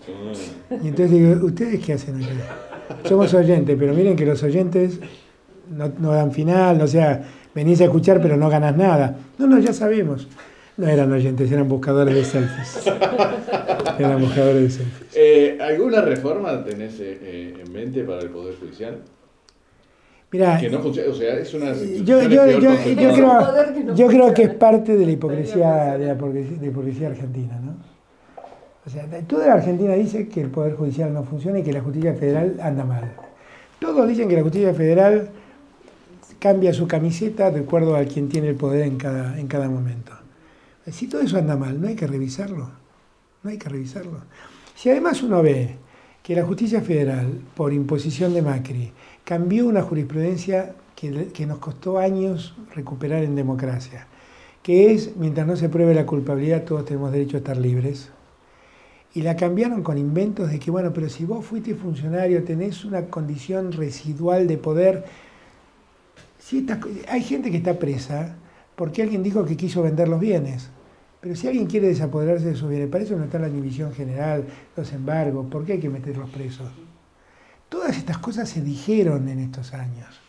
Y 0.70 0.90
entonces 0.90 1.12
digo, 1.12 1.46
¿ustedes 1.46 1.80
qué 1.80 1.94
hacen 1.94 2.18
aquí? 2.18 2.28
Somos 3.08 3.34
oyentes, 3.34 3.78
pero 3.80 3.94
miren 3.94 4.18
que 4.18 4.26
los 4.26 4.44
oyentes 4.44 5.00
no, 5.70 5.94
no 5.98 6.12
dan 6.12 6.34
final, 6.34 6.82
o 6.82 6.88
sea, 6.88 7.24
venís 7.56 7.80
a 7.80 7.86
escuchar 7.86 8.22
pero 8.22 8.36
no 8.36 8.50
ganas 8.50 8.76
nada. 8.76 9.18
No, 9.38 9.48
no, 9.48 9.60
ya 9.60 9.72
sabemos. 9.72 10.28
No 10.76 10.88
eran 10.88 11.10
oyentes, 11.10 11.50
eran 11.52 11.70
buscadores 11.70 12.16
de 12.16 12.26
selfies. 12.26 12.84
Eh, 15.14 15.58
¿Alguna 15.62 16.02
reforma 16.02 16.64
tenés 16.64 17.00
eh, 17.00 17.20
eh, 17.22 17.64
en 17.66 17.72
mente 17.72 18.04
para 18.04 18.22
el 18.22 18.30
Poder 18.30 18.56
Judicial? 18.60 19.02
Mira, 20.32 20.58
Que 20.58 20.70
no 20.70 20.80
funciona, 20.80 21.12
o 21.12 21.14
sea, 21.14 21.38
es 21.38 21.54
una 21.54 21.74
Yo, 21.74 22.22
yo, 22.24 22.28
creo, 22.28 22.60
que 22.60 23.22
no 23.22 23.96
yo 23.96 24.08
creo 24.08 24.34
que 24.34 24.44
es 24.44 24.54
parte 24.56 24.96
de 24.96 25.06
la 25.06 25.12
hipocresía 25.12 25.98
de 25.98 26.08
la 26.08 26.14
hipocresía, 26.14 26.58
de 26.58 26.66
la 26.66 26.68
hipocresía 26.68 27.08
argentina, 27.10 27.60
¿no? 27.64 27.76
O 28.86 28.90
sea, 28.90 29.08
toda 29.28 29.48
la 29.48 29.54
Argentina 29.54 29.94
dice 29.94 30.28
que 30.28 30.42
el 30.42 30.50
Poder 30.50 30.74
Judicial 30.74 31.14
no 31.14 31.24
funciona 31.24 31.60
y 31.60 31.64
que 31.64 31.72
la 31.72 31.82
justicia 31.82 32.14
federal 32.16 32.58
anda 32.62 32.84
mal. 32.84 33.14
Todos 33.80 34.08
dicen 34.08 34.28
que 34.28 34.36
la 34.36 34.42
justicia 34.42 34.74
federal 34.74 35.30
cambia 36.40 36.74
su 36.74 36.88
camiseta 36.88 37.52
de 37.52 37.62
acuerdo 37.62 37.96
a 37.96 38.04
quien 38.04 38.28
tiene 38.28 38.50
el 38.50 38.56
poder 38.56 38.82
en 38.86 38.98
cada, 38.98 39.40
en 39.40 39.48
cada 39.48 39.70
momento. 39.70 40.12
Si 40.92 41.08
todo 41.08 41.22
eso 41.22 41.38
anda 41.38 41.56
mal, 41.56 41.80
no 41.80 41.88
hay 41.88 41.96
que 41.96 42.08
revisarlo. 42.08 42.83
No 43.44 43.50
hay 43.50 43.58
que 43.58 43.70
revisarlo. 43.70 44.22
Si 44.76 44.90
además 44.90 45.22
uno 45.22 45.44
ve 45.44 45.76
que 46.24 46.36
la 46.36 46.46
justicia 46.46 46.82
federal, 46.82 47.42
por 47.56 47.74
imposición 47.74 48.34
de 48.34 48.42
Macri, 48.42 48.94
cambió 49.26 49.68
una 49.68 49.82
jurisprudencia 49.82 50.76
que, 50.96 51.46
nos 51.46 51.60
costó 51.60 52.00
años 52.00 52.56
recuperar 52.74 53.24
en 53.24 53.36
democracia, 53.36 54.08
que 54.62 54.94
es, 54.94 55.18
mientras 55.18 55.46
no 55.46 55.58
se 55.58 55.68
pruebe 55.68 55.94
la 55.94 56.06
culpabilidad, 56.06 56.64
todos 56.64 56.86
tenemos 56.86 57.12
derecho 57.12 57.36
a 57.36 57.40
estar 57.40 57.58
libres. 57.58 58.10
Y 59.14 59.22
la 59.22 59.36
cambiaron 59.36 59.84
con 59.84 59.98
inventos 59.98 60.50
de 60.50 60.60
que, 60.60 60.72
bueno, 60.72 60.94
pero 60.94 61.10
si 61.10 61.26
vos 61.26 61.46
fuiste 61.46 61.76
funcionario, 61.76 62.46
tenés 62.46 62.86
una 62.86 63.08
condición 63.08 63.74
residual 63.74 64.48
de 64.48 64.58
poder. 64.58 65.06
Hay 67.10 67.22
gente 67.22 67.52
que 67.52 67.58
está 67.58 67.78
presa 67.78 68.38
porque 68.76 69.04
alguien 69.04 69.22
dijo 69.22 69.46
que 69.46 69.58
quiso 69.58 69.84
vender 69.84 70.08
los 70.08 70.20
bienes. 70.20 70.70
Pero 71.24 71.38
si 71.38 71.48
alguien 71.48 71.68
quiere 71.68 71.88
desapoderarse 71.88 72.48
de 72.48 72.56
sus 72.56 72.68
bienes, 72.68 72.90
para 72.90 73.06
eso 73.06 73.16
no 73.16 73.24
está 73.24 73.40
la 73.40 73.48
división 73.48 73.94
general, 73.94 74.44
los 74.76 74.92
embargos, 74.92 75.48
¿por 75.50 75.64
qué 75.64 75.74
hay 75.74 75.80
que 75.80 75.88
meterlos 75.88 76.30
presos? 76.30 76.70
Todas 77.70 77.96
estas 77.98 78.18
cosas 78.18 78.50
se 78.50 78.62
dijeron 78.62 79.30
en 79.30 79.40
estos 79.40 79.74
años. 79.74 80.20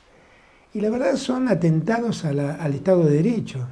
Y 0.72 0.80
la 0.80 0.90
verdad 0.90 1.16
son 1.16 1.48
atentados 1.48 2.24
al 2.24 2.74
Estado 2.74 3.06
de 3.06 3.16
Derecho. 3.16 3.66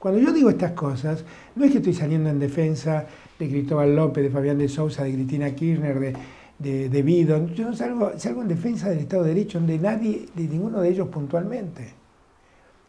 Cuando 0.00 0.18
yo 0.18 0.32
digo 0.32 0.50
estas 0.50 0.72
cosas, 0.72 1.24
no 1.54 1.64
es 1.64 1.70
que 1.70 1.78
estoy 1.78 1.94
saliendo 1.94 2.30
en 2.30 2.40
defensa 2.40 3.06
de 3.38 3.48
Cristóbal 3.48 3.94
López, 3.94 4.24
de 4.24 4.30
Fabián 4.30 4.58
de 4.58 4.68
Sousa, 4.68 5.04
de 5.04 5.12
Cristina 5.12 5.54
Kirchner, 5.54 6.00
de, 6.00 6.16
de, 6.58 6.88
de 6.88 7.02
Bidon. 7.02 7.54
Yo 7.54 7.66
no 7.66 7.76
salgo, 7.76 8.18
salgo 8.18 8.42
en 8.42 8.48
defensa 8.48 8.90
del 8.90 8.98
Estado 8.98 9.22
de 9.22 9.34
Derecho, 9.34 9.60
de 9.60 9.78
nadie, 9.78 10.26
de 10.34 10.48
ninguno 10.48 10.80
de 10.80 10.88
ellos 10.88 11.06
puntualmente. 11.06 11.94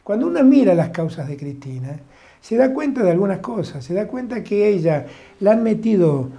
Cuando 0.03 0.25
uno 0.25 0.43
mira 0.43 0.73
las 0.73 0.89
causas 0.89 1.27
de 1.27 1.37
Cristina, 1.37 1.99
se 2.41 2.55
da 2.55 2.73
cuenta 2.73 3.03
de 3.03 3.11
algunas 3.11 3.39
cosas, 3.39 3.83
se 3.83 3.93
da 3.93 4.07
cuenta 4.07 4.43
que 4.43 4.67
ella 4.67 5.05
la 5.39 5.51
han 5.51 5.63
metido 5.63 6.29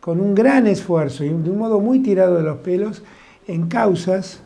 con 0.00 0.20
un 0.20 0.34
gran 0.34 0.66
esfuerzo 0.66 1.24
y 1.24 1.28
de 1.28 1.50
un 1.50 1.58
modo 1.58 1.80
muy 1.80 2.00
tirado 2.00 2.36
de 2.36 2.42
los 2.42 2.58
pelos 2.58 3.02
en 3.46 3.68
causas 3.68 4.42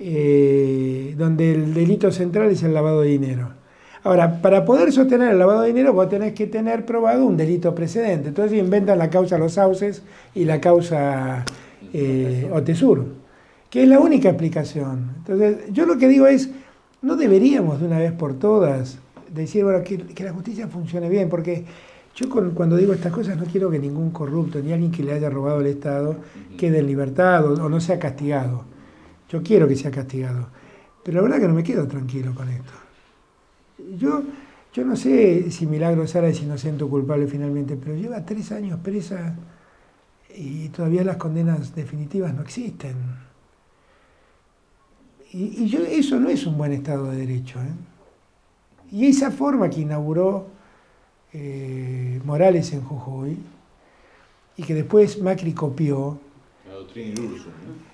eh, 0.00 1.14
donde 1.16 1.52
el 1.52 1.74
delito 1.74 2.10
central 2.12 2.50
es 2.50 2.62
el 2.62 2.74
lavado 2.74 3.02
de 3.02 3.08
dinero. 3.08 3.50
Ahora, 4.04 4.40
para 4.40 4.64
poder 4.64 4.92
sostener 4.92 5.32
el 5.32 5.38
lavado 5.38 5.62
de 5.62 5.68
dinero, 5.68 5.92
vos 5.92 6.08
tenés 6.08 6.32
que 6.32 6.46
tener 6.46 6.86
probado 6.86 7.26
un 7.26 7.36
delito 7.36 7.74
precedente. 7.74 8.28
Entonces 8.28 8.58
inventan 8.58 8.98
la 8.98 9.10
causa 9.10 9.38
Los 9.38 9.54
Sauces 9.54 10.02
y 10.34 10.44
la 10.44 10.60
causa 10.60 11.44
eh, 11.92 12.48
Otesur, 12.52 13.06
que 13.68 13.82
es 13.82 13.88
la 13.88 13.98
única 13.98 14.28
explicación. 14.28 15.14
Entonces, 15.18 15.72
yo 15.72 15.84
lo 15.84 15.98
que 15.98 16.08
digo 16.08 16.26
es, 16.26 16.48
no 17.02 17.16
deberíamos 17.16 17.80
de 17.80 17.86
una 17.86 17.98
vez 17.98 18.12
por 18.12 18.34
todas 18.34 18.98
decir, 19.32 19.64
bueno, 19.64 19.82
que, 19.84 19.98
que 19.98 20.24
la 20.24 20.32
justicia 20.32 20.68
funcione 20.68 21.08
bien, 21.08 21.28
porque 21.28 21.64
yo 22.14 22.28
con- 22.28 22.52
cuando 22.52 22.76
digo 22.76 22.92
estas 22.94 23.12
cosas 23.12 23.36
no 23.36 23.44
quiero 23.44 23.70
que 23.70 23.78
ningún 23.78 24.10
corrupto, 24.10 24.60
ni 24.60 24.72
alguien 24.72 24.90
que 24.90 25.02
le 25.04 25.12
haya 25.12 25.30
robado 25.30 25.60
el 25.60 25.66
Estado, 25.68 26.16
quede 26.56 26.78
en 26.80 26.86
libertad 26.86 27.46
o, 27.46 27.64
o 27.64 27.68
no 27.68 27.80
sea 27.80 27.98
castigado. 27.98 28.64
Yo 29.30 29.42
quiero 29.42 29.68
que 29.68 29.76
sea 29.76 29.90
castigado. 29.90 30.48
Pero 31.04 31.18
la 31.18 31.22
verdad 31.22 31.40
que 31.40 31.48
no 31.48 31.54
me 31.54 31.64
quedo 31.64 31.86
tranquilo 31.88 32.34
con 32.34 32.48
esto. 32.50 32.72
Yo, 33.96 34.22
yo 34.72 34.84
no 34.84 34.96
sé 34.96 35.50
si 35.50 35.66
Milagro 35.66 36.06
Sara 36.06 36.28
es 36.28 36.42
inocente 36.42 36.84
o 36.84 36.88
culpable 36.90 37.26
finalmente, 37.26 37.76
pero 37.76 37.94
lleva 37.96 38.24
tres 38.24 38.52
años 38.52 38.80
presa 38.80 39.36
y 40.34 40.68
todavía 40.70 41.04
las 41.04 41.16
condenas 41.18 41.74
definitivas 41.74 42.34
no 42.34 42.42
existen. 42.42 42.96
Y, 45.32 45.64
y 45.64 45.68
yo, 45.68 45.80
eso 45.84 46.18
no 46.18 46.28
es 46.28 46.46
un 46.46 46.56
buen 46.58 46.72
Estado 46.72 47.10
de 47.10 47.18
Derecho. 47.18 47.60
¿eh? 47.60 47.72
Y 48.92 49.06
esa 49.06 49.30
forma 49.30 49.68
que 49.68 49.80
inauguró 49.82 50.46
eh, 51.32 52.20
Morales 52.24 52.72
en 52.72 52.82
Jujuy 52.82 53.36
y 54.56 54.62
que 54.62 54.74
después 54.74 55.20
Macri 55.20 55.52
copió, 55.52 56.18
La 56.66 56.74
doctrina 56.74 57.10
Irursum, 57.10 57.52
¿no? 57.52 57.88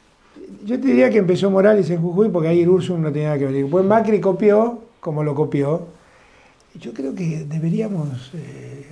yo 0.64 0.80
te 0.80 0.86
diría 0.86 1.10
que 1.10 1.18
empezó 1.18 1.50
Morales 1.50 1.90
en 1.90 2.00
Jujuy 2.00 2.28
porque 2.28 2.48
ahí 2.48 2.66
Ursum 2.66 3.00
no 3.02 3.12
tenía 3.12 3.28
nada 3.28 3.38
que 3.38 3.44
ver. 3.46 3.54
Después 3.54 3.84
Macri 3.84 4.20
copió, 4.20 4.80
como 5.00 5.22
lo 5.22 5.34
copió. 5.34 5.86
Yo 6.80 6.92
creo 6.92 7.14
que 7.14 7.44
deberíamos, 7.44 8.32
eh, 8.34 8.86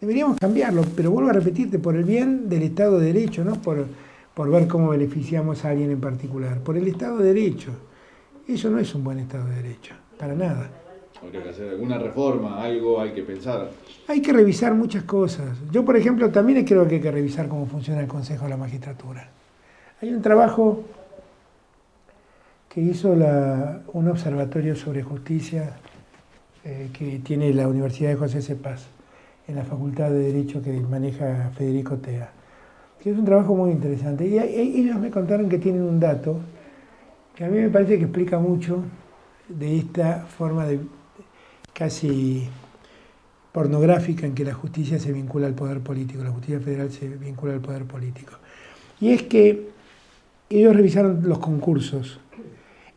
deberíamos 0.00 0.38
cambiarlo, 0.38 0.84
pero 0.94 1.10
vuelvo 1.10 1.30
a 1.30 1.32
repetirte, 1.32 1.78
por 1.78 1.96
el 1.96 2.04
bien 2.04 2.48
del 2.48 2.62
Estado 2.62 2.98
de 2.98 3.12
Derecho, 3.12 3.44
no 3.44 3.54
por, 3.60 3.86
por 4.34 4.50
ver 4.50 4.68
cómo 4.68 4.90
beneficiamos 4.90 5.64
a 5.64 5.70
alguien 5.70 5.90
en 5.90 6.00
particular, 6.00 6.60
por 6.60 6.76
el 6.76 6.86
Estado 6.86 7.18
de 7.18 7.32
Derecho. 7.32 7.70
Eso 8.46 8.70
no 8.70 8.78
es 8.78 8.94
un 8.94 9.02
buen 9.02 9.18
Estado 9.18 9.46
de 9.46 9.56
Derecho, 9.56 9.94
para 10.16 10.34
nada. 10.34 10.70
Habría 11.22 11.42
que 11.42 11.50
hacer 11.50 11.68
alguna 11.68 11.98
reforma, 11.98 12.62
algo 12.62 13.00
hay 13.00 13.12
que 13.12 13.22
pensar. 13.22 13.70
Hay 14.08 14.20
que 14.20 14.32
revisar 14.32 14.74
muchas 14.74 15.04
cosas. 15.04 15.56
Yo, 15.70 15.84
por 15.84 15.96
ejemplo, 15.96 16.30
también 16.30 16.64
creo 16.64 16.86
que 16.88 16.96
hay 16.96 17.00
que 17.00 17.12
revisar 17.12 17.48
cómo 17.48 17.66
funciona 17.66 18.00
el 18.00 18.08
Consejo 18.08 18.44
de 18.44 18.50
la 18.50 18.56
Magistratura. 18.56 19.28
Hay 20.00 20.12
un 20.12 20.20
trabajo 20.20 20.82
que 22.68 22.80
hizo 22.80 23.12
un 23.12 24.08
observatorio 24.08 24.74
sobre 24.74 25.02
justicia 25.02 25.76
eh, 26.64 26.88
que 26.92 27.20
tiene 27.20 27.52
la 27.52 27.68
Universidad 27.68 28.10
de 28.10 28.16
José 28.16 28.42
Cepaz 28.42 28.86
en 29.46 29.56
la 29.56 29.64
Facultad 29.64 30.10
de 30.10 30.32
Derecho 30.32 30.62
que 30.62 30.72
maneja 30.80 31.50
Federico 31.56 31.98
Tea, 31.98 32.30
que 33.00 33.10
es 33.10 33.18
un 33.18 33.24
trabajo 33.24 33.54
muy 33.54 33.70
interesante. 33.70 34.26
Y 34.26 34.38
ellos 34.38 34.98
me 34.98 35.10
contaron 35.10 35.48
que 35.48 35.58
tienen 35.58 35.82
un 35.82 36.00
dato 36.00 36.40
que 37.36 37.44
a 37.44 37.48
mí 37.48 37.58
me 37.58 37.68
parece 37.68 37.98
que 37.98 38.04
explica 38.04 38.38
mucho 38.38 38.82
de 39.48 39.78
esta 39.78 40.26
forma 40.26 40.66
de 40.66 40.80
casi 41.72 42.48
pornográfica 43.52 44.26
en 44.26 44.34
que 44.34 44.44
la 44.44 44.54
justicia 44.54 44.98
se 44.98 45.12
vincula 45.12 45.46
al 45.46 45.54
poder 45.54 45.80
político, 45.80 46.24
la 46.24 46.30
justicia 46.30 46.60
federal 46.60 46.90
se 46.90 47.08
vincula 47.08 47.52
al 47.52 47.60
poder 47.60 47.84
político. 47.84 48.32
Y 49.00 49.10
es 49.10 49.22
que 49.24 49.68
ellos 50.48 50.74
revisaron 50.74 51.22
los 51.24 51.38
concursos. 51.38 52.20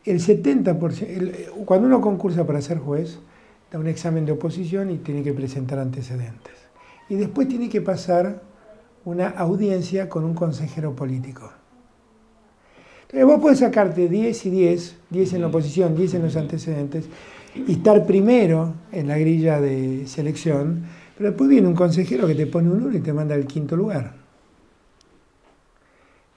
El 0.06 0.20
70%, 0.20 1.10
el- 1.10 1.50
cuando 1.66 1.88
uno 1.88 2.00
concursa 2.00 2.46
para 2.46 2.62
ser 2.62 2.78
juez, 2.78 3.20
da 3.72 3.80
un 3.80 3.88
examen 3.88 4.26
de 4.26 4.34
oposición 4.34 4.92
y 4.92 4.98
tiene 4.98 5.24
que 5.24 5.34
presentar 5.34 5.80
antecedentes. 5.80 6.54
Y 7.10 7.16
después 7.16 7.48
tiene 7.48 7.70
que 7.70 7.82
pasar 7.82 8.42
una 9.04 9.30
audiencia 9.30 10.10
con 10.10 10.24
un 10.24 10.34
consejero 10.34 10.96
político. 10.96 11.52
Entonces 13.04 13.26
vos 13.26 13.40
podés 13.40 13.60
sacarte 13.60 14.10
10 14.10 14.46
y 14.46 14.50
10, 14.50 14.98
10 15.10 15.34
en 15.34 15.42
la 15.42 15.48
oposición, 15.48 15.96
10 15.96 16.14
en 16.16 16.24
los 16.24 16.36
antecedentes, 16.36 17.06
y 17.56 17.72
estar 17.72 18.06
primero 18.06 18.74
en 18.91 19.08
la 19.08 19.18
grilla 19.18 19.62
de 19.62 20.08
selección, 20.08 20.84
pero 21.18 21.30
después 21.30 21.49
viene 21.49 21.68
un 21.68 21.76
consejero 21.76 22.28
que 22.28 22.36
te 22.36 22.47
pone 22.47 22.70
un 22.70 22.84
1 22.84 22.97
y 22.97 23.01
te 23.01 23.14
manda 23.14 23.36
al 23.36 23.45
quinto 23.45 23.76
lugar. 23.76 24.16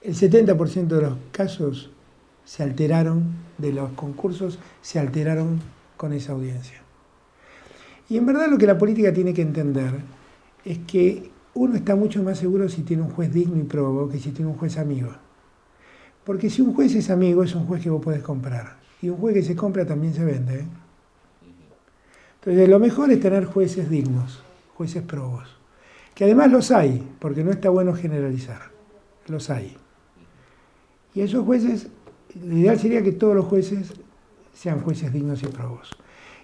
El 0.01 0.15
70% 0.15 0.87
de 0.87 1.01
los 1.01 1.17
casos 1.31 1.91
se 2.45 2.63
alteraron, 2.63 3.23
de 3.57 3.73
los 3.73 3.91
concursos 3.91 4.59
se 4.81 4.97
alteraron 4.97 5.59
con 5.97 6.13
esa 6.13 6.31
audiencia. 6.31 6.81
Y 8.09 8.17
en 8.17 8.25
verdad 8.25 8.47
lo 8.49 8.57
que 8.57 8.65
la 8.65 8.77
política 8.77 9.13
tiene 9.13 9.33
que 9.33 9.41
entender 9.41 9.91
es 10.63 10.79
que 10.79 11.29
uno 11.53 11.75
está 11.75 11.95
mucho 11.95 12.23
más 12.23 12.39
seguro 12.39 12.69
si 12.69 12.83
tiene 12.83 13.03
un 13.03 13.09
juez 13.09 13.33
digno 13.33 13.57
y 13.57 13.63
probo 13.63 14.07
que 14.07 14.19
si 14.19 14.31
tiene 14.31 14.49
un 14.49 14.57
juez 14.57 14.77
amigo. 14.77 15.09
Porque 16.23 16.49
si 16.49 16.61
un 16.61 16.73
juez 16.73 16.95
es 16.95 17.09
amigo, 17.09 17.43
es 17.43 17.53
un 17.53 17.65
juez 17.65 17.83
que 17.83 17.89
vos 17.89 18.01
podés 18.01 18.23
comprar. 18.23 18.77
Y 19.01 19.09
un 19.09 19.17
juez 19.17 19.33
que 19.33 19.43
se 19.43 19.55
compra 19.55 19.85
también 19.85 20.13
se 20.13 20.23
vende. 20.23 20.61
¿eh? 20.61 20.67
Entonces, 22.49 22.67
lo 22.67 22.79
mejor 22.79 23.11
es 23.11 23.19
tener 23.19 23.45
jueces 23.45 23.91
dignos, 23.91 24.41
jueces 24.73 25.03
probos. 25.03 25.55
Que 26.15 26.23
además 26.23 26.51
los 26.51 26.71
hay, 26.71 27.07
porque 27.19 27.43
no 27.43 27.51
está 27.51 27.69
bueno 27.69 27.93
generalizar. 27.93 28.71
Los 29.27 29.51
hay. 29.51 29.77
Y 31.13 31.21
esos 31.21 31.45
jueces, 31.45 31.89
lo 32.43 32.57
ideal 32.57 32.79
sería 32.79 33.03
que 33.03 33.11
todos 33.11 33.35
los 33.35 33.45
jueces 33.45 33.93
sean 34.51 34.81
jueces 34.81 35.13
dignos 35.13 35.43
y 35.43 35.45
probos. 35.45 35.95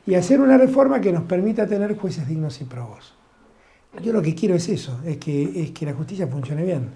Y 0.05 0.13
hacer 0.13 0.41
una 0.41 0.59
reforma 0.59 1.01
que 1.01 1.11
nos 1.11 1.23
permita 1.23 1.65
tener 1.65 1.97
jueces 1.97 2.27
dignos 2.27 2.61
y 2.61 2.65
probos. 2.65 3.15
Yo 4.03 4.13
lo 4.13 4.21
que 4.21 4.35
quiero 4.35 4.53
es 4.53 4.69
eso, 4.69 4.99
es 5.07 5.17
que, 5.17 5.63
es 5.63 5.71
que 5.71 5.87
la 5.87 5.93
justicia 5.93 6.27
funcione 6.27 6.65
bien. 6.65 6.89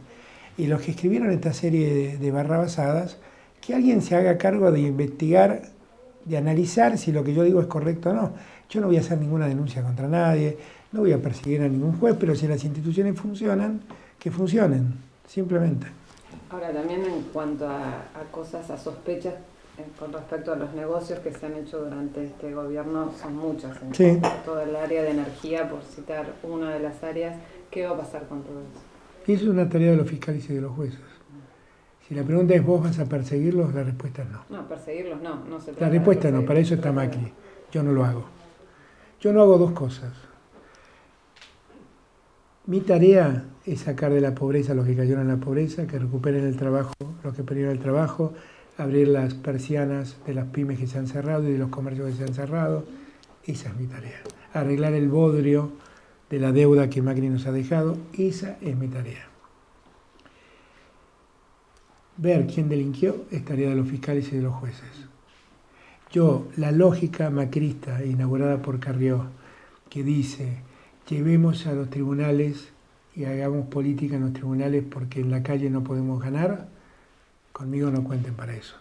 Y 0.55 0.68
los 0.68 0.82
que 0.82 0.91
escribieron 0.91 1.32
esta 1.32 1.53
serie 1.53 1.91
de, 1.95 2.18
de 2.20 2.32
barrabasadas, 2.32 3.18
que 3.60 3.74
alguien 3.74 4.03
se 4.03 4.16
haga 4.16 4.38
cargo 4.38 4.72
de 4.72 4.82
investigar, 4.82 5.64
de 6.26 6.38
analizar 6.38 6.99
si 6.99 7.12
lo 7.12 7.24
que 7.24 7.34
yo 7.34 7.41
digo 7.41 7.60
es 7.60 7.66
correcto 7.66 8.12
o 8.12 8.14
no. 8.14 8.34
Yo 8.70 8.82
no 8.82 8.88
voy 8.88 8.97
a 8.97 8.99
hacer 8.99 9.17
ninguna 9.20 9.47
denuncia 9.47 9.82
contra 9.82 10.07
nadie, 10.07 10.57
no 10.91 11.01
voy 11.01 11.11
a 11.11 11.17
perseguir 11.22 11.61
a 11.61 11.67
ningún 11.67 11.97
juez, 11.99 12.15
pero 12.20 12.36
si 12.36 12.47
las 12.47 12.63
instituciones 12.63 13.20
funcionan, 13.20 13.82
que 14.20 14.30
funcionen, 14.32 14.93
simplemente. 15.28 15.88
Ahora, 16.51 16.72
también 16.72 17.03
en 17.03 17.24
cuanto 17.34 17.67
a, 17.67 17.80
a 17.80 18.24
cosas, 18.32 18.70
a 18.70 18.78
sospechas 18.78 19.34
eh, 19.78 19.84
con 19.97 20.11
respecto 20.13 20.53
a 20.53 20.55
los 20.55 20.74
negocios 20.74 21.20
que 21.20 21.32
se 21.32 21.45
han 21.45 21.53
hecho 21.55 21.80
durante 21.84 22.24
este 22.26 22.53
gobierno, 22.53 23.11
son 23.20 23.36
muchas. 23.38 23.82
En 23.82 23.93
Sí. 23.95 24.20
todo 24.45 24.61
el 24.61 24.76
área 24.76 25.01
de 25.03 25.11
energía, 25.11 25.70
por 25.70 25.82
citar 25.82 26.26
una 26.43 26.72
de 26.74 26.80
las 26.80 27.01
áreas, 27.03 27.36
¿qué 27.72 27.86
va 27.88 27.95
a 27.95 27.97
pasar 27.97 28.28
con 28.28 28.43
todo 28.43 28.59
eso? 28.59 29.32
Eso 29.32 29.43
es 29.45 29.49
una 29.49 29.67
tarea 29.70 29.91
de 29.91 29.97
los 29.97 30.07
fiscales 30.07 30.47
y 30.49 30.53
de 30.53 30.61
los 30.61 30.72
jueces. 30.74 30.99
Si 32.07 32.15
la 32.15 32.24
pregunta 32.24 32.55
es 32.55 32.65
vos 32.65 32.84
vas 32.84 32.97
a 32.99 33.05
perseguirlos, 33.05 33.74
la 33.74 33.84
respuesta 33.84 34.24
es 34.24 34.30
no. 34.30 34.43
No, 34.49 34.67
perseguirlos 34.67 35.22
no, 35.22 35.45
no 35.45 35.59
se 35.59 35.72
trata 35.72 35.86
La 35.86 35.89
respuesta 35.91 36.32
no, 36.32 36.43
para 36.45 36.59
eso 36.59 36.74
está 36.76 36.91
Macri. 36.91 37.32
Yo 37.72 37.84
no 37.84 37.91
lo 37.91 38.03
hago. 38.03 38.26
Yo 39.20 39.34
no 39.34 39.41
hago 39.41 39.57
dos 39.57 39.72
cosas. 39.72 40.13
Mi 42.65 42.80
tarea 42.82 43.45
es 43.65 43.82
sacar 43.82 44.13
de 44.13 44.22
la 44.22 44.34
pobreza 44.34 44.72
a 44.72 44.76
los 44.76 44.86
que 44.86 44.95
cayeron 44.95 45.24
en 45.24 45.28
la 45.28 45.43
pobreza, 45.43 45.88
que 45.88 45.99
recuperen 45.99 46.45
el 46.45 46.55
trabajo, 46.55 46.93
los 47.24 47.36
que 47.36 47.43
perdieron 47.43 47.74
el 47.74 47.80
trabajo, 47.80 48.34
abrir 48.78 49.09
las 49.09 49.34
persianas 49.34 50.17
de 50.26 50.34
las 50.36 50.45
pymes 50.47 50.80
que 50.80 50.88
se 50.88 50.97
han 50.97 51.07
cerrado 51.07 51.49
y 51.49 51.51
de 51.51 51.57
los 51.57 51.70
comercios 51.70 52.11
que 52.11 52.17
se 52.17 52.24
han 52.24 52.34
cerrado. 52.34 52.86
Esa 53.43 53.70
es 53.70 53.76
mi 53.76 53.88
tarea. 53.88 54.22
Arreglar 54.53 54.93
el 54.93 55.09
bodrio 55.09 55.72
de 56.30 56.39
la 56.39 56.51
deuda 56.51 56.89
que 56.89 57.01
Macri 57.01 57.28
nos 57.28 57.45
ha 57.45 57.51
dejado, 57.51 57.97
esa 58.17 58.57
es 58.61 58.78
mi 58.78 58.88
tarea. 58.88 59.28
Ver 62.17 62.47
quién 62.47 62.70
delinquió 62.70 63.26
es 63.32 63.43
tarea 63.43 63.70
de 63.70 63.76
los 63.76 63.88
fiscales 63.88 64.32
y 64.32 64.38
de 64.38 64.43
los 64.43 64.53
jueces. 64.53 65.09
Yo, 66.12 66.47
la 66.57 66.72
lógica 66.72 67.30
macrista 67.30 68.03
inaugurada 68.03 68.64
por 68.64 68.80
Carrió, 68.80 69.28
que 69.91 70.03
dice, 70.03 70.57
llevemos 71.07 71.68
a 71.68 71.74
los 71.74 71.91
tribunales 71.91 72.70
y 73.16 73.26
hagamos 73.26 73.68
política 73.68 74.16
en 74.16 74.22
los 74.24 74.34
tribunales 74.34 74.84
porque 74.89 75.20
en 75.20 75.30
la 75.30 75.43
calle 75.43 75.70
no 75.70 75.84
podemos 75.84 76.20
ganar, 76.20 76.68
conmigo 77.53 77.91
no 77.91 78.03
cuenten 78.03 78.34
para 78.34 78.55
eso. 78.55 78.76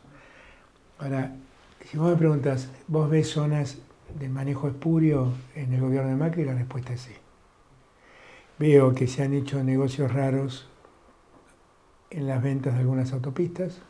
Ahora, 0.98 1.36
si 1.84 1.98
vos 1.98 2.10
me 2.10 2.16
preguntas, 2.16 2.70
¿vos 2.86 3.10
ves 3.10 3.28
zonas 3.28 3.76
de 4.18 4.30
manejo 4.30 4.66
espurio 4.66 5.34
en 5.54 5.74
el 5.74 5.82
gobierno 5.82 6.08
de 6.08 6.16
Macri? 6.16 6.46
La 6.46 6.54
respuesta 6.54 6.94
es 6.94 7.02
sí. 7.02 7.14
Veo 8.58 8.94
que 8.94 9.06
se 9.06 9.22
han 9.22 9.34
hecho 9.34 9.62
negocios 9.62 10.10
raros 10.10 10.66
en 12.08 12.26
las 12.26 12.42
ventas 12.42 12.72
de 12.72 12.80
algunas 12.80 13.12
autopistas, 13.12 13.80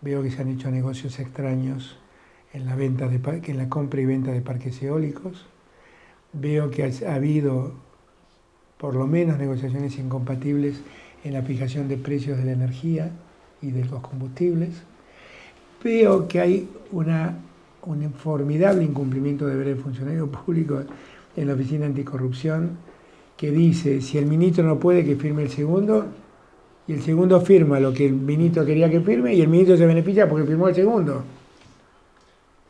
veo 0.00 0.22
que 0.22 0.30
se 0.30 0.40
han 0.40 0.48
hecho 0.48 0.70
negocios 0.70 1.18
extraños 1.18 1.98
en 2.52 2.66
la, 2.66 2.74
venta 2.76 3.08
de, 3.08 3.20
en 3.44 3.58
la 3.58 3.68
compra 3.68 4.00
y 4.00 4.06
venta 4.06 4.32
de 4.32 4.40
parques 4.40 4.82
eólicos. 4.82 5.46
Veo 6.32 6.70
que 6.70 6.84
ha 6.84 7.14
habido 7.14 7.72
por 8.78 8.94
lo 8.94 9.06
menos 9.06 9.38
negociaciones 9.38 9.98
incompatibles 9.98 10.80
en 11.24 11.32
la 11.32 11.42
fijación 11.42 11.88
de 11.88 11.96
precios 11.96 12.38
de 12.38 12.44
la 12.44 12.52
energía 12.52 13.10
y 13.62 13.70
de 13.70 13.84
los 13.84 14.00
combustibles. 14.00 14.82
Veo 15.82 16.28
que 16.28 16.40
hay 16.40 16.68
una, 16.92 17.38
un 17.82 18.12
formidable 18.12 18.84
incumplimiento 18.84 19.46
de 19.46 19.52
deber 19.52 19.74
del 19.74 19.82
funcionario 19.82 20.30
público 20.30 20.82
en 21.36 21.46
la 21.46 21.54
Oficina 21.54 21.86
Anticorrupción 21.86 22.78
que 23.36 23.50
dice, 23.50 24.00
si 24.00 24.18
el 24.18 24.26
ministro 24.26 24.64
no 24.64 24.78
puede, 24.78 25.04
que 25.04 25.16
firme 25.16 25.42
el 25.42 25.50
segundo, 25.50 26.06
y 26.88 26.94
el 26.94 27.02
segundo 27.02 27.40
firma 27.40 27.78
lo 27.80 27.92
que 27.92 28.06
el 28.06 28.14
ministro 28.14 28.64
quería 28.64 28.90
que 28.90 29.00
firme, 29.00 29.34
y 29.34 29.42
el 29.42 29.48
ministro 29.48 29.76
se 29.76 29.84
beneficia 29.84 30.28
porque 30.28 30.46
firmó 30.46 30.68
el 30.68 30.74
segundo. 30.74 31.22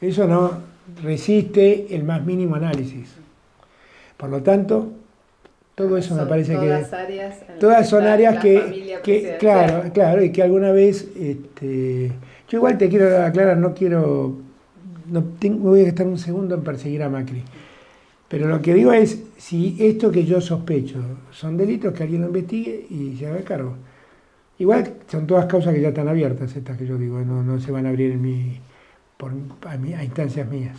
Eso 0.07 0.27
no 0.29 0.53
resiste 1.03 1.95
el 1.95 2.05
más 2.05 2.25
mínimo 2.25 2.55
análisis. 2.55 3.15
Por 4.17 4.31
lo 4.31 4.41
tanto, 4.43 4.93
todo 5.75 5.97
eso 5.97 6.15
me 6.15 6.27
parece 6.27 6.53
que... 6.53 6.67
todas 6.67 6.93
áreas 6.93 7.43
en 7.43 7.49
las 7.49 7.59
Todas 7.59 7.79
que 7.81 7.85
son 7.91 8.07
áreas 8.07 8.43
que, 8.43 8.99
que- 9.03 9.37
claro, 9.39 9.91
claro, 9.93 10.23
y 10.23 10.31
que 10.31 10.43
alguna 10.43 10.71
vez, 10.71 11.09
este, 11.19 12.13
yo 12.49 12.59
igual 12.59 12.79
te 12.79 12.89
quiero 12.89 13.25
aclarar, 13.25 13.59
no 13.59 13.75
quiero, 13.75 14.37
no 15.11 15.25
tengo, 15.41 15.71
voy 15.71 15.81
a 15.81 15.89
estar 15.89 16.07
un 16.07 16.19
segundo 16.19 16.55
en 16.55 16.63
perseguir 16.63 17.03
a 17.03 17.09
Macri. 17.09 17.43
Pero 18.29 18.47
lo 18.49 18.63
que 18.63 18.75
digo 18.75 18.93
es, 18.93 19.23
si 19.37 19.77
esto 19.79 20.11
que 20.11 20.25
yo 20.25 20.41
sospecho 20.41 20.99
son 21.31 21.57
delitos, 21.57 21.93
que 21.93 22.05
alguien 22.05 22.23
lo 22.23 22.29
investigue 22.29 22.87
y 22.91 23.17
se 23.19 23.27
haga 23.27 23.41
cargo. 23.43 23.75
Igual 24.59 24.95
son 25.09 25.27
todas 25.27 25.47
causas 25.47 25.75
que 25.75 25.81
ya 25.81 25.89
están 25.89 26.09
abiertas, 26.09 26.57
estas 26.57 26.79
que 26.79 26.87
yo 26.87 26.97
digo, 26.97 27.21
no, 27.21 27.43
no 27.43 27.61
se 27.61 27.71
van 27.71 27.87
a 27.87 27.91
abrir 27.91 28.13
en 28.13 28.23
mi, 28.23 28.59
por, 29.17 29.33
a, 29.67 30.05
instancias 30.05 30.49
mías. 30.49 30.77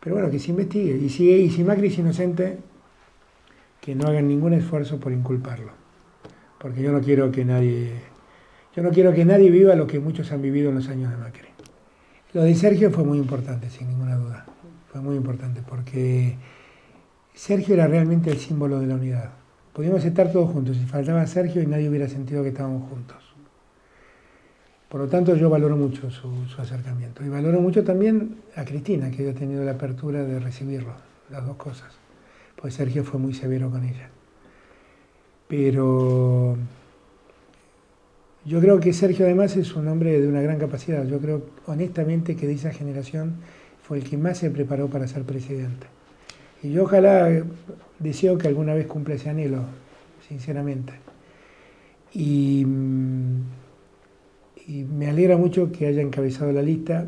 Pero 0.00 0.16
bueno, 0.16 0.30
que 0.30 0.38
se 0.38 0.50
investigue. 0.50 0.96
Y 0.96 1.08
si, 1.08 1.30
y 1.30 1.50
si 1.50 1.64
Macri 1.64 1.88
es 1.88 1.98
inocente, 1.98 2.58
que 3.80 3.94
no 3.94 4.06
hagan 4.06 4.28
ningún 4.28 4.54
esfuerzo 4.54 4.98
por 4.98 5.12
inculparlo. 5.12 5.72
Porque 6.58 6.82
yo 6.82 6.92
no 6.92 7.00
quiero 7.00 7.30
que 7.32 7.44
nadie, 7.44 7.92
yo 8.74 8.82
no 8.82 8.90
quiero 8.90 9.12
que 9.12 9.24
nadie 9.24 9.50
viva 9.50 9.74
lo 9.74 9.86
que 9.86 10.00
muchos 10.00 10.30
han 10.32 10.42
vivido 10.42 10.70
en 10.70 10.76
los 10.76 10.88
años 10.88 11.10
de 11.10 11.16
Macri. 11.16 11.48
Lo 12.32 12.42
de 12.42 12.54
Sergio 12.54 12.90
fue 12.90 13.04
muy 13.04 13.18
importante, 13.18 13.68
sin 13.68 13.88
ninguna 13.88 14.16
duda. 14.16 14.46
Fue 14.90 15.00
muy 15.00 15.16
importante 15.16 15.62
porque 15.68 16.36
Sergio 17.34 17.74
era 17.74 17.86
realmente 17.86 18.30
el 18.30 18.38
símbolo 18.38 18.78
de 18.78 18.86
la 18.86 18.94
unidad. 18.94 19.32
Podíamos 19.72 20.04
estar 20.04 20.30
todos 20.30 20.50
juntos, 20.50 20.76
si 20.76 20.84
faltaba 20.84 21.26
Sergio 21.26 21.62
y 21.62 21.66
nadie 21.66 21.88
hubiera 21.88 22.08
sentido 22.08 22.42
que 22.42 22.50
estábamos 22.50 22.88
juntos. 22.88 23.21
Por 24.92 25.00
lo 25.00 25.08
tanto, 25.08 25.34
yo 25.34 25.48
valoro 25.48 25.74
mucho 25.74 26.10
su, 26.10 26.28
acercamiento. 26.58 27.24
Y 27.24 27.30
valoro 27.30 27.62
mucho 27.62 27.82
también 27.82 28.42
a 28.54 28.62
Cristina, 28.62 29.10
que 29.10 29.22
haya 29.22 29.32
tenido 29.32 29.64
la 29.64 29.70
apertura 29.70 30.22
de 30.22 30.38
recibirlo, 30.38 30.92
las 31.30 31.46
dos 31.46 31.56
cosas. 31.56 31.94
Pues 32.56 32.74
Sergio 32.74 33.02
fue 33.02 33.18
muy 33.18 33.32
severo 33.32 33.70
con 33.70 33.84
ella. 33.84 34.10
Pero 35.48 36.58
yo 38.44 38.60
creo 38.60 38.80
que 38.80 38.92
Sergio 38.92 39.24
además 39.24 39.56
es 39.56 39.74
un 39.74 39.88
hombre 39.88 40.20
de 40.20 40.28
una 40.28 40.42
gran 40.42 40.58
capacidad. 40.58 41.06
Yo 41.06 41.18
creo 41.20 41.42
honestamente 41.64 42.36
que 42.36 42.46
de 42.46 42.52
esa 42.52 42.70
generación 42.70 43.36
fue 43.82 43.96
el 43.96 44.04
que 44.04 44.18
más 44.18 44.36
se 44.36 44.50
preparó 44.50 44.88
para 44.88 45.08
ser 45.08 45.22
presidente. 45.22 45.86
Y 46.62 46.70
yo 46.70 46.82
ojalá 46.82 47.30
eh, 47.30 47.44
deseo 47.98 48.36
que 48.36 48.46
alguna 48.46 48.74
vez 48.74 48.88
cumpla 48.88 49.14
ese 49.14 49.30
anhelo, 49.30 49.64
sinceramente. 50.28 50.92
Y, 52.12 52.66
mm, 52.66 53.61
y 54.66 54.84
me 54.84 55.08
alegra 55.08 55.36
mucho 55.36 55.72
que 55.72 55.86
haya 55.86 56.02
encabezado 56.02 56.52
la 56.52 56.62
lista. 56.62 57.06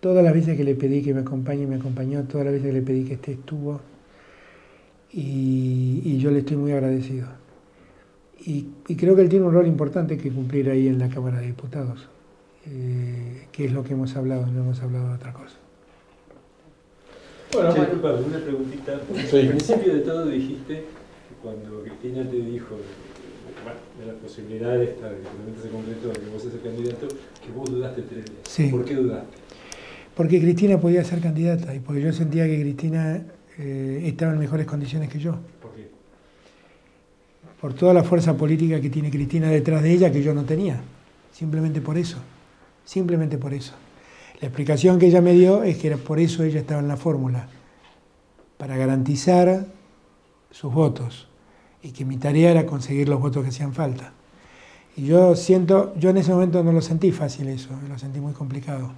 Todas 0.00 0.22
las 0.22 0.34
veces 0.34 0.56
que 0.56 0.64
le 0.64 0.74
pedí 0.74 1.02
que 1.02 1.14
me 1.14 1.20
acompañe, 1.20 1.66
me 1.66 1.76
acompañó. 1.76 2.24
Todas 2.24 2.46
las 2.46 2.54
veces 2.54 2.68
que 2.68 2.72
le 2.74 2.82
pedí 2.82 3.04
que 3.04 3.14
esté, 3.14 3.32
estuvo. 3.32 3.80
Y, 5.12 6.02
y 6.04 6.18
yo 6.18 6.30
le 6.30 6.40
estoy 6.40 6.56
muy 6.56 6.72
agradecido. 6.72 7.28
Y, 8.44 8.66
y 8.88 8.96
creo 8.96 9.16
que 9.16 9.22
él 9.22 9.28
tiene 9.28 9.46
un 9.46 9.54
rol 9.54 9.66
importante 9.66 10.18
que 10.18 10.30
cumplir 10.30 10.68
ahí 10.68 10.88
en 10.88 10.98
la 10.98 11.08
Cámara 11.08 11.40
de 11.40 11.46
Diputados, 11.46 12.08
eh, 12.66 13.46
que 13.52 13.64
es 13.64 13.72
lo 13.72 13.82
que 13.84 13.94
hemos 13.94 14.14
hablado, 14.16 14.46
no 14.46 14.60
hemos 14.60 14.80
hablado 14.82 15.08
de 15.08 15.14
otra 15.14 15.32
cosa. 15.32 15.56
Bueno, 17.52 17.72
disculpa, 17.72 18.12
una 18.14 18.38
preguntita. 18.38 19.00
Sí. 19.30 19.36
Al 19.38 19.48
principio 19.48 19.94
de 19.94 20.00
todo 20.00 20.26
dijiste 20.26 20.74
que 20.74 21.34
cuando 21.40 21.82
Cristina 21.84 22.28
te 22.28 22.36
dijo 22.36 22.76
de 23.98 24.06
la 24.06 24.18
posibilidad 24.18 24.80
esta 24.82 25.08
de 25.08 25.16
que 25.20 25.28
finalmente 25.28 25.62
se 25.62 25.68
concretó 25.70 26.08
de 26.08 26.14
que 26.14 26.30
vos 26.30 26.42
seas 26.42 26.54
el 26.54 26.62
candidato, 26.62 27.08
que 27.08 27.52
vos 27.52 27.70
dudaste 27.70 28.02
tres 28.02 28.24
días. 28.24 28.38
Sí. 28.44 28.68
¿Por 28.68 28.84
qué 28.84 28.94
dudaste? 28.94 29.36
Porque 30.14 30.40
Cristina 30.40 30.78
podía 30.78 31.02
ser 31.04 31.20
candidata 31.20 31.74
y 31.74 31.80
porque 31.80 32.00
yo 32.00 32.12
sentía 32.12 32.46
que 32.46 32.60
Cristina 32.60 33.22
eh, 33.58 34.02
estaba 34.04 34.32
en 34.32 34.38
mejores 34.38 34.66
condiciones 34.66 35.08
que 35.08 35.18
yo. 35.18 35.32
¿Por 35.60 35.72
qué? 35.74 35.88
Por 37.60 37.74
toda 37.74 37.94
la 37.94 38.04
fuerza 38.04 38.36
política 38.36 38.80
que 38.80 38.90
tiene 38.90 39.10
Cristina 39.10 39.48
detrás 39.48 39.82
de 39.82 39.92
ella 39.92 40.12
que 40.12 40.22
yo 40.22 40.34
no 40.34 40.44
tenía. 40.44 40.80
Simplemente 41.32 41.80
por 41.80 41.98
eso. 41.98 42.18
Simplemente 42.84 43.38
por 43.38 43.54
eso. 43.54 43.74
La 44.40 44.48
explicación 44.48 44.98
que 44.98 45.06
ella 45.06 45.20
me 45.20 45.32
dio 45.32 45.62
es 45.62 45.78
que 45.78 45.88
era 45.88 45.96
por 45.96 46.20
eso 46.20 46.44
ella 46.44 46.60
estaba 46.60 46.80
en 46.80 46.88
la 46.88 46.96
fórmula. 46.96 47.48
Para 48.56 48.76
garantizar 48.76 49.66
sus 50.50 50.72
votos. 50.72 51.28
Y 51.84 51.92
que 51.92 52.04
mi 52.04 52.16
tarea 52.16 52.50
era 52.50 52.66
conseguir 52.66 53.08
los 53.08 53.20
votos 53.20 53.44
que 53.44 53.50
hacían 53.50 53.72
falta. 53.72 54.12
Y 54.96 55.04
yo 55.06 55.36
siento, 55.36 55.94
yo 55.96 56.10
en 56.10 56.16
ese 56.16 56.32
momento 56.32 56.64
no 56.64 56.72
lo 56.72 56.80
sentí 56.80 57.12
fácil 57.12 57.48
eso, 57.48 57.70
lo 57.88 57.98
sentí 57.98 58.20
muy 58.20 58.32
complicado. 58.32 58.90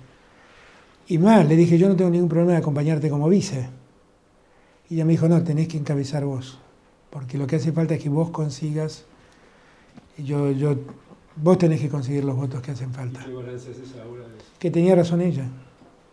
Y 1.09 1.19
más, 1.19 1.47
le 1.47 1.57
dije, 1.57 1.79
yo 1.79 1.89
no 1.89 1.97
tengo 1.97 2.11
ningún 2.11 2.29
problema 2.29 2.53
de 2.53 2.59
acompañarte 2.59 3.11
como 3.11 3.29
vice. 3.29 3.69
Y 4.89 4.95
ella 4.95 5.05
me 5.05 5.13
dijo, 5.13 5.29
no, 5.29 5.43
tenés 5.43 5.69
que 5.69 5.79
encabezar 5.79 6.25
vos, 6.25 6.59
porque 7.11 7.39
lo 7.39 7.47
que 7.47 7.57
hace 7.57 7.73
falta 7.73 7.95
es 7.95 8.03
que 8.03 8.09
vos 8.09 8.31
consigas, 8.31 9.05
yo, 10.19 10.53
yo, 10.53 10.77
vos 11.37 11.59
tenés 11.59 11.81
que 11.81 11.89
conseguir 11.89 12.25
los 12.25 12.37
votos 12.37 12.63
que 12.63 12.71
hacen 12.71 12.93
falta. 12.93 13.25
¿Qué 13.25 13.33
balance 13.33 13.71
haces 13.71 13.95
ahora 14.01 14.29
de 14.29 14.37
eso? 14.37 14.47
Que 14.59 14.71
tenía 14.71 14.95
razón 14.95 15.21
ella, 15.21 15.49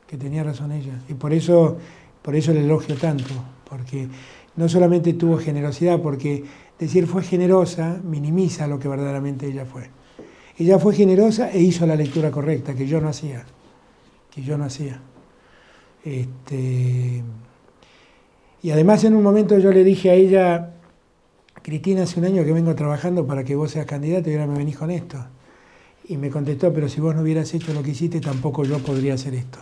que 0.08 0.18
tenía 0.18 0.44
razón 0.44 0.72
ella. 0.72 0.94
Y 1.08 1.14
por 1.14 1.34
eso, 1.34 1.78
por 2.24 2.36
eso 2.36 2.52
le 2.52 2.64
elogio 2.64 2.96
tanto, 2.96 3.34
porque 3.70 4.08
no 4.56 4.70
solamente 4.70 5.14
tuvo 5.14 5.38
generosidad, 5.38 6.02
porque 6.02 6.44
decir 6.80 7.08
fue 7.08 7.24
generosa 7.24 8.00
minimiza 8.04 8.68
lo 8.68 8.80
que 8.80 8.88
verdaderamente 8.88 9.48
ella 9.48 9.66
fue. 9.66 9.90
Ella 10.58 10.78
fue 10.80 10.94
generosa 10.94 11.52
e 11.52 11.62
hizo 11.62 11.86
la 11.86 11.96
lectura 11.96 12.30
correcta, 12.30 12.76
que 12.76 12.86
yo 12.86 13.02
no 13.02 13.10
hacía, 13.10 13.46
que 14.32 14.44
yo 14.44 14.58
no 14.58 14.66
hacía. 14.66 15.02
Este, 16.04 17.24
y 18.62 18.72
además 18.72 19.04
en 19.04 19.16
un 19.16 19.24
momento 19.24 19.58
yo 19.58 19.72
le 19.72 19.84
dije 19.84 20.12
a 20.12 20.14
ella, 20.14 20.74
Cristina, 21.62 22.04
hace 22.04 22.20
un 22.20 22.26
año 22.26 22.44
que 22.44 22.52
vengo 22.52 22.76
trabajando 22.76 23.26
para 23.26 23.44
que 23.44 23.56
vos 23.56 23.72
seas 23.72 23.86
candidata 23.86 24.30
y 24.30 24.34
ahora 24.34 24.48
me 24.48 24.58
venís 24.58 24.78
con 24.78 24.92
esto. 24.92 25.18
Y 26.06 26.18
me 26.18 26.30
contestó, 26.30 26.74
pero 26.74 26.90
si 26.90 27.00
vos 27.00 27.16
no 27.16 27.22
hubieras 27.22 27.54
hecho 27.54 27.74
lo 27.74 27.82
que 27.82 27.92
hiciste, 27.92 28.20
tampoco 28.20 28.64
yo 28.66 28.78
podría 28.80 29.14
hacer 29.14 29.34
esto. 29.34 29.60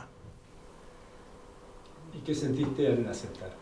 ¿Y 2.16 2.20
qué 2.20 2.34
sentiste 2.34 2.88
al 2.88 3.08
aceptar? 3.08 3.56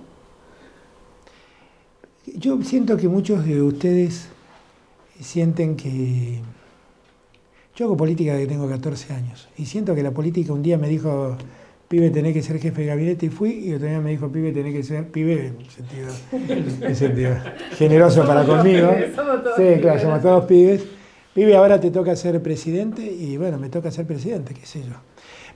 Yo 2.38 2.62
siento 2.64 2.98
que 2.98 3.08
muchos 3.08 3.46
de 3.46 3.62
ustedes 3.62 4.28
sienten 5.20 5.76
que... 5.76 6.40
Yo 7.76 7.86
hago 7.86 7.98
política 7.98 8.34
desde 8.34 8.48
que 8.48 8.54
tengo 8.54 8.68
14 8.68 9.14
años 9.14 9.48
y 9.58 9.66
siento 9.66 9.96
que 9.96 10.04
la 10.04 10.12
política 10.12 10.52
un 10.52 10.62
día 10.62 10.78
me 10.78 10.90
dijo, 10.90 11.38
pibe, 11.88 12.10
tenés 12.10 12.34
que 12.34 12.42
ser 12.42 12.60
jefe 12.60 12.82
de 12.82 12.88
gabinete 12.88 13.28
y 13.28 13.30
fui 13.30 13.52
y 13.52 13.74
otro 13.74 13.88
día 13.88 14.02
me 14.02 14.10
dijo, 14.12 14.30
pibe, 14.30 14.52
tenés 14.52 14.74
que 14.74 14.84
ser, 14.84 15.08
pibe, 15.08 15.48
en 15.48 15.70
sentido, 15.70 16.10
en 16.82 16.96
sentido 16.96 17.36
generoso 17.78 18.26
para 18.26 18.44
conmigo. 18.44 18.92
Somos 19.16 19.44
todos 19.44 19.56
Sí, 19.56 19.82
claro, 19.82 20.00
somos 20.00 20.22
todos 20.22 20.46
pibes. 20.46 20.84
Pibe, 21.34 21.56
ahora 21.56 21.80
te 21.80 21.90
toca 21.90 22.16
ser 22.18 22.42
presidente 22.44 23.02
y 23.02 23.38
bueno, 23.38 23.58
me 23.58 23.70
toca 23.70 23.92
ser 23.92 24.06
presidente, 24.06 24.54
qué 24.54 24.66
sé 24.66 24.82
yo. 24.82 24.96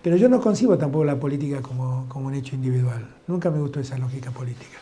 Pero 0.02 0.16
yo 0.16 0.30
no 0.30 0.40
concibo 0.40 0.78
tampoco 0.78 1.04
la 1.04 1.20
política 1.20 1.62
como, 1.62 2.06
como 2.08 2.28
un 2.28 2.36
hecho 2.36 2.56
individual. 2.56 3.06
Nunca 3.28 3.52
me 3.52 3.60
gustó 3.60 3.80
esa 3.80 3.98
lógica 3.98 4.32
política. 4.32 4.78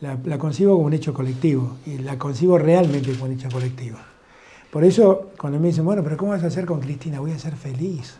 La, 0.00 0.18
la 0.24 0.38
concibo 0.38 0.74
como 0.74 0.86
un 0.86 0.92
hecho 0.92 1.14
colectivo 1.14 1.78
y 1.86 1.98
la 1.98 2.18
concibo 2.18 2.58
realmente 2.58 3.12
como 3.12 3.24
un 3.24 3.32
hecho 3.32 3.48
colectivo. 3.50 3.96
Por 4.70 4.84
eso, 4.84 5.30
cuando 5.38 5.58
me 5.58 5.68
dicen, 5.68 5.84
bueno, 5.84 6.02
pero 6.02 6.16
¿cómo 6.16 6.32
vas 6.32 6.44
a 6.44 6.48
hacer 6.48 6.66
con 6.66 6.80
Cristina? 6.80 7.20
Voy 7.20 7.32
a 7.32 7.38
ser 7.38 7.56
feliz. 7.56 8.16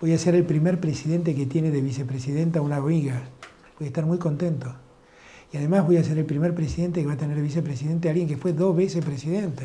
Voy 0.00 0.12
a 0.12 0.18
ser 0.18 0.36
el 0.36 0.44
primer 0.44 0.78
presidente 0.78 1.34
que 1.34 1.46
tiene 1.46 1.72
de 1.72 1.80
vicepresidenta 1.80 2.60
una 2.60 2.76
amiga. 2.76 3.22
Voy 3.78 3.86
a 3.86 3.88
estar 3.88 4.06
muy 4.06 4.18
contento. 4.18 4.72
Y 5.52 5.56
además 5.56 5.86
voy 5.86 5.96
a 5.96 6.04
ser 6.04 6.18
el 6.18 6.26
primer 6.26 6.54
presidente 6.54 7.00
que 7.00 7.06
va 7.06 7.14
a 7.14 7.16
tener 7.16 7.40
vicepresidente 7.40 8.08
alguien 8.08 8.28
que 8.28 8.36
fue 8.36 8.52
dos 8.52 8.76
veces 8.76 9.04
presidente. 9.04 9.64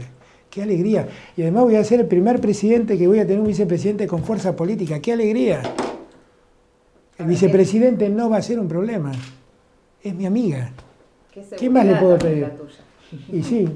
¡Qué 0.50 0.64
alegría! 0.64 1.08
Y 1.36 1.42
además 1.42 1.64
voy 1.64 1.76
a 1.76 1.84
ser 1.84 2.00
el 2.00 2.08
primer 2.08 2.40
presidente 2.40 2.98
que 2.98 3.08
voy 3.08 3.20
a 3.20 3.28
tener 3.28 3.42
un 3.42 3.48
vicepresidente 3.48 4.08
con 4.08 4.24
fuerza 4.24 4.56
política. 4.56 5.00
¡Qué 5.00 5.14
alegría! 5.14 5.62
El 7.18 7.26
vicepresidente 7.28 8.10
no 8.10 8.30
va 8.30 8.38
a 8.38 8.42
ser 8.42 8.60
un 8.60 8.68
problema. 8.68 9.12
Es 10.02 10.16
mi 10.16 10.26
amiga. 10.26 10.72
¿Qué, 11.34 11.44
¿Qué 11.58 11.70
más 11.70 11.86
le 11.86 11.96
puedo 11.96 12.18
pedir? 12.18 12.48
Y 13.32 13.44
sí, 13.44 13.68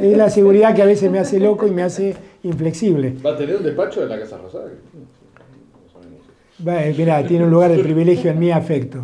es 0.00 0.16
la 0.16 0.30
seguridad 0.30 0.74
que 0.74 0.82
a 0.82 0.86
veces 0.86 1.10
me 1.10 1.18
hace 1.18 1.38
loco 1.40 1.66
y 1.66 1.70
me 1.70 1.82
hace 1.82 2.14
inflexible. 2.42 3.16
¿Va 3.24 3.32
a 3.32 3.36
tener 3.36 3.56
un 3.56 3.62
despacho 3.62 4.02
en 4.02 4.08
la 4.08 4.18
Casa 4.18 4.38
Rosada? 4.38 4.70
Va, 6.66 6.84
eh, 6.84 6.94
mirá, 6.96 7.26
tiene 7.26 7.44
un 7.44 7.50
lugar 7.50 7.72
de 7.72 7.82
privilegio 7.82 8.30
en 8.30 8.38
mi 8.38 8.50
afecto. 8.50 9.00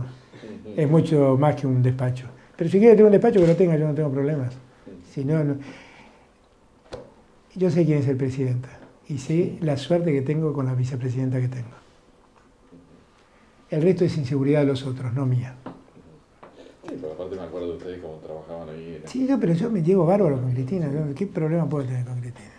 Es 0.76 0.88
mucho 0.88 1.36
más 1.38 1.56
que 1.56 1.66
un 1.66 1.82
despacho. 1.82 2.26
Pero 2.56 2.70
si 2.70 2.78
quiere 2.78 2.94
tener 2.94 3.06
un 3.06 3.12
despacho, 3.12 3.40
que 3.40 3.46
lo 3.46 3.56
tenga, 3.56 3.76
yo 3.76 3.86
no 3.86 3.94
tengo 3.94 4.10
problemas. 4.10 4.54
Si 5.10 5.24
no, 5.24 5.42
no. 5.42 5.56
Yo 7.54 7.70
sé 7.70 7.84
quién 7.84 7.98
es 7.98 8.08
el 8.08 8.16
presidente 8.16 8.68
y 9.08 9.18
sé 9.18 9.58
la 9.60 9.76
suerte 9.76 10.12
que 10.12 10.22
tengo 10.22 10.52
con 10.52 10.66
la 10.66 10.74
vicepresidenta 10.74 11.40
que 11.40 11.48
tengo. 11.48 11.68
El 13.70 13.82
resto 13.82 14.04
es 14.04 14.16
inseguridad 14.16 14.60
de 14.60 14.66
los 14.66 14.86
otros, 14.86 15.12
no 15.12 15.26
mía. 15.26 15.56
Sí, 16.88 16.96
pero 17.00 17.12
aparte 17.12 17.36
me 17.36 17.42
acuerdo 17.42 17.68
de 17.68 17.76
ustedes 17.76 18.00
cómo 18.00 18.14
trabajaban 18.16 18.68
ahí. 18.70 18.96
era- 19.00 19.08
Sí, 19.08 19.26
yo, 19.26 19.38
pero 19.38 19.52
yo 19.52 19.70
me 19.70 19.82
llevo 19.82 20.06
bárbaro 20.06 20.40
con 20.40 20.52
Cristina. 20.52 20.88
¿Qué 21.14 21.26
problema 21.26 21.68
puedo 21.68 21.84
tener 21.86 22.04
con 22.04 22.18
Cristina? 22.20 22.50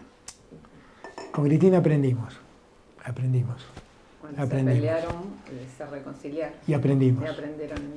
Con 1.32 1.46
Cristina 1.46 1.78
aprendimos. 1.80 2.40
Aprendimos. 3.04 3.66
Cuando 4.22 4.42
se 4.46 4.64
pelearon, 4.64 5.16
eh, 5.50 5.68
se 5.76 5.86
reconciliaron 5.86 6.54
Y 6.68 6.74
aprendimos. 6.74 7.24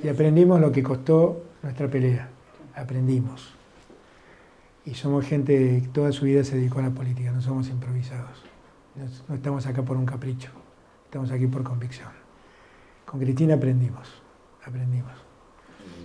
y 0.03 0.09
aprendimos 0.09 0.61
lo 0.61 0.73
que 0.73 0.83
costó 0.83 1.43
nuestra 1.63 1.89
pelea. 1.89 2.29
Aprendimos. 2.75 3.53
Y 4.85 4.95
somos 4.95 5.27
gente 5.27 5.81
que 5.83 5.89
toda 5.89 6.11
su 6.13 6.25
vida 6.25 6.43
se 6.45 6.57
dedicó 6.57 6.79
a 6.79 6.83
la 6.83 6.91
política, 6.91 7.31
no 7.33 7.41
somos 7.43 7.69
improvisados. 7.69 8.43
No, 8.95 9.05
no 9.29 9.35
estamos 9.35 9.67
acá 9.67 9.83
por 9.83 9.97
un 9.97 10.07
capricho, 10.07 10.51
estamos 11.05 11.31
aquí 11.31 11.47
por 11.47 11.63
convicción. 11.63 12.09
Con 13.05 13.21
Cristina 13.21 13.55
aprendimos, 13.55 14.09
aprendimos. 14.65 15.13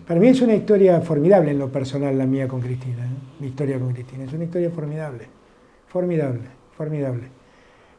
Para 0.08 0.20
mí 0.20 0.28
es 0.30 0.41
una 0.41 0.55
historia 0.55 1.01
formidable 1.01 1.51
en 1.51 1.60
lo 1.60 1.70
personal 1.70 2.18
la 2.18 2.26
mía 2.26 2.47
con 2.47 2.62
Cristina, 2.62 3.05
¿eh? 3.05 3.10
mi 3.41 3.47
historia 3.47 3.78
con 3.78 3.91
Cristina. 3.93 4.24
Es 4.24 4.32
una 4.34 4.45
historia 4.45 4.70
formidable, 4.72 5.26
formidable, 5.88 6.41
formidable. 6.78 7.24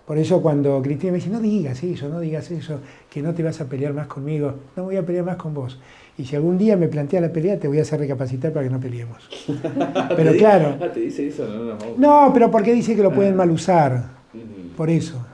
Por 0.07 0.17
eso 0.17 0.41
cuando 0.41 0.81
Cristina 0.81 1.13
me 1.13 1.19
dice, 1.19 1.29
no 1.29 1.39
digas 1.39 1.83
eso, 1.83 2.09
no 2.09 2.19
digas 2.21 2.51
eso, 2.51 2.81
que 3.11 3.21
no 3.21 3.35
te 3.35 3.43
vas 3.43 3.61
a 3.61 3.67
pelear 3.67 3.93
más 3.93 4.07
conmigo, 4.07 4.55
no 4.75 4.85
voy 4.85 4.97
a 4.97 5.05
pelear 5.05 5.27
más 5.27 5.37
con 5.37 5.53
vos. 5.53 5.79
Y 6.17 6.25
si 6.25 6.35
algún 6.35 6.57
día 6.57 6.79
me 6.79 6.89
plantea 6.89 7.21
la 7.21 7.31
pelea, 7.31 7.59
te 7.61 7.69
voy 7.69 7.79
a 7.79 7.83
hacer 7.83 8.01
recapacitar 8.01 8.51
para 8.55 8.65
que 8.67 8.71
no 8.73 8.81
peleemos. 8.81 9.29
Pero 10.17 10.33
¿Te 10.33 10.39
claro, 10.39 10.79
Ah, 10.81 10.91
te 10.95 11.01
dice 11.01 11.29
eso, 11.29 11.47
no, 11.47 11.63
no, 11.63 11.75
no. 11.99 12.25
no, 12.27 12.33
pero 12.33 12.51
porque 12.51 12.73
dice 12.73 12.97
que 12.97 13.03
lo 13.03 13.13
pueden 13.13 13.37
mal 13.37 13.51
usar, 13.51 14.03
por 14.79 14.89
eso. 14.89 15.27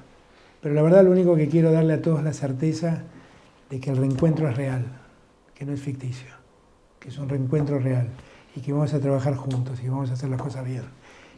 Pero 0.61 0.75
la 0.75 0.83
verdad 0.83 1.05
lo 1.05 1.13
único 1.13 1.37
que 1.37 1.49
quiero 1.49 1.71
darle 1.71 1.93
a 1.95 2.03
todos 2.03 2.25
la 2.25 2.33
certeza 2.33 3.05
de 3.71 3.79
que 3.79 3.91
el 3.91 3.97
reencuentro 3.97 4.49
es 4.49 4.57
real, 4.57 4.85
que 5.55 5.65
no 5.65 5.73
es 5.73 5.81
ficticio, 5.81 6.31
que 7.05 7.11
es 7.11 7.19
un 7.19 7.29
reencuentro 7.29 7.79
real 7.79 8.09
y 8.57 8.61
que 8.63 8.73
vamos 8.73 8.95
a 8.95 8.99
trabajar 8.99 9.35
juntos 9.35 9.79
y 9.85 9.89
vamos 9.91 10.09
a 10.09 10.15
hacer 10.15 10.31
las 10.31 10.41
cosas 10.41 10.65
bien. 10.65 10.85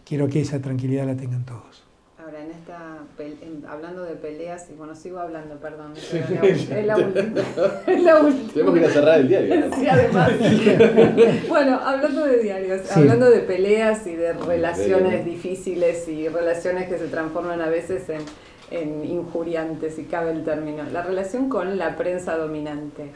Quiero 0.05 0.29
que 0.29 0.41
esa 0.41 0.61
tranquilidad 0.61 1.07
la 1.07 1.17
tengan 1.17 1.45
todos. 1.45 1.83
Ahora, 2.25 2.41
en 2.45 2.53
esta, 2.53 2.99
en- 3.19 3.67
hablando 3.67 4.05
de 4.05 4.15
peleas, 4.15 4.69
y 4.71 4.75
bueno, 4.75 4.95
sigo 4.95 5.19
hablando, 5.19 5.57
perdón, 5.57 5.93
pero 6.13 6.45
es 6.45 6.69
la, 6.71 6.79
es 6.79 6.87
la 6.87 6.97
última. 7.07 7.41
Es 7.89 8.03
la 8.05 8.21
última. 8.21 8.53
Tenemos 8.53 8.75
que 8.75 8.81
ir 8.81 8.87
a 8.87 8.91
cerrar 8.91 9.19
el 9.21 9.29
diario. 9.29 9.67
¿no? 9.67 9.77
Sí, 9.77 9.89
además. 9.89 10.31
bueno, 11.49 11.81
hablando 11.85 12.27
de 12.27 12.39
diarios, 12.39 12.83
Sí. 12.85 13.01
hablando 13.01 13.29
de 13.31 13.41
peleas 13.41 14.07
y 14.07 14.15
de 14.15 14.33
relaciones 14.35 15.25
Sí. 15.25 15.31
difíciles 15.31 16.09
y 16.09 16.29
relaciones 16.29 16.89
que 16.89 16.97
se 16.99 17.09
transforman 17.09 17.61
a 17.61 17.69
veces 17.69 18.09
en, 18.09 18.23
en 18.71 19.05
injuriantes, 19.05 19.95
si 19.97 20.05
cabe 20.05 20.31
el 20.33 20.45
término. 20.45 20.85
La 20.93 21.03
relación 21.03 21.49
con 21.49 21.77
la 21.77 21.97
prensa 21.97 22.37
dominante. 22.37 23.11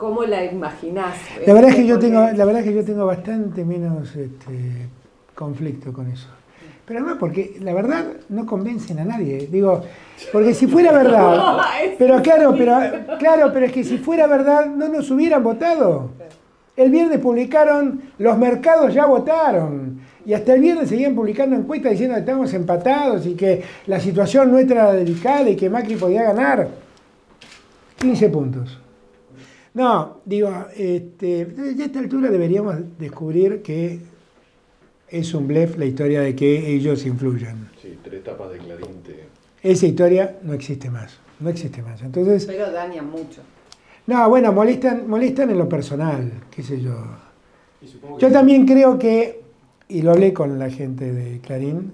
¿Cómo 0.00 0.24
la 0.24 0.42
imaginás? 0.46 1.14
La 1.46 1.52
verdad 1.52 1.72
es 1.72 1.76
que 1.76 1.86
yo 1.86 1.98
tengo, 1.98 2.20
la 2.20 2.44
verdad 2.46 2.62
es 2.62 2.68
que 2.68 2.74
yo 2.74 2.82
tengo 2.82 3.04
bastante 3.04 3.66
menos 3.66 4.16
este, 4.16 4.88
conflicto 5.34 5.92
con 5.92 6.10
eso. 6.10 6.26
Pero 6.86 7.00
además 7.00 7.18
porque 7.20 7.58
la 7.60 7.74
verdad 7.74 8.06
no 8.30 8.46
convencen 8.46 8.98
a 9.00 9.04
nadie. 9.04 9.46
Digo, 9.52 9.82
porque 10.32 10.54
si 10.54 10.66
fuera 10.66 10.90
verdad, 10.90 11.58
pero 11.98 12.22
claro, 12.22 12.54
pero 12.56 12.80
claro, 13.18 13.50
pero 13.52 13.66
es 13.66 13.72
que 13.72 13.84
si 13.84 13.98
fuera 13.98 14.26
verdad 14.26 14.64
no 14.64 14.88
nos 14.88 15.10
hubieran 15.10 15.44
votado. 15.44 16.12
El 16.76 16.90
viernes 16.90 17.18
publicaron, 17.18 18.00
los 18.16 18.38
mercados 18.38 18.94
ya 18.94 19.04
votaron. 19.04 20.00
Y 20.24 20.32
hasta 20.32 20.54
el 20.54 20.62
viernes 20.62 20.88
seguían 20.88 21.14
publicando 21.14 21.56
encuestas 21.56 21.92
diciendo 21.92 22.14
que 22.14 22.20
estamos 22.20 22.54
empatados 22.54 23.26
y 23.26 23.34
que 23.34 23.62
la 23.86 24.00
situación 24.00 24.50
nuestra 24.50 24.84
era 24.84 24.92
delicada 24.94 25.50
y 25.50 25.56
que 25.56 25.68
Macri 25.68 25.96
podía 25.96 26.22
ganar. 26.22 26.68
15 27.98 28.28
puntos. 28.30 28.79
No, 29.72 30.20
digo, 30.24 30.66
este, 30.76 31.46
ya 31.76 31.84
a 31.84 31.86
esta 31.86 32.00
altura 32.00 32.30
deberíamos 32.30 32.76
descubrir 32.98 33.62
que 33.62 34.00
es 35.08 35.34
un 35.34 35.46
blef 35.46 35.78
la 35.78 35.84
historia 35.84 36.20
de 36.22 36.34
que 36.34 36.74
ellos 36.74 37.06
influyen. 37.06 37.68
Sí, 37.80 37.98
tres 38.02 38.24
tapas 38.24 38.50
de 38.52 38.58
Clarín 38.58 39.02
te... 39.04 39.26
Esa 39.62 39.86
historia 39.86 40.38
no 40.42 40.54
existe 40.54 40.90
más, 40.90 41.18
no 41.38 41.50
existe 41.50 41.82
más. 41.82 42.02
Entonces, 42.02 42.46
Pero 42.46 42.70
daña 42.72 43.02
mucho. 43.02 43.42
no, 44.06 44.28
bueno, 44.28 44.52
molestan, 44.52 45.08
molestan 45.08 45.50
en 45.50 45.58
lo 45.58 45.68
personal, 45.68 46.32
qué 46.50 46.62
sé 46.62 46.80
yo. 46.80 46.96
Y 47.82 47.86
supongo 47.86 48.16
que 48.16 48.22
Yo 48.22 48.32
también 48.32 48.66
creo 48.66 48.98
que, 48.98 49.40
y 49.88 50.02
lo 50.02 50.12
hablé 50.12 50.32
con 50.32 50.58
la 50.58 50.70
gente 50.70 51.12
de 51.12 51.40
Clarín, 51.40 51.92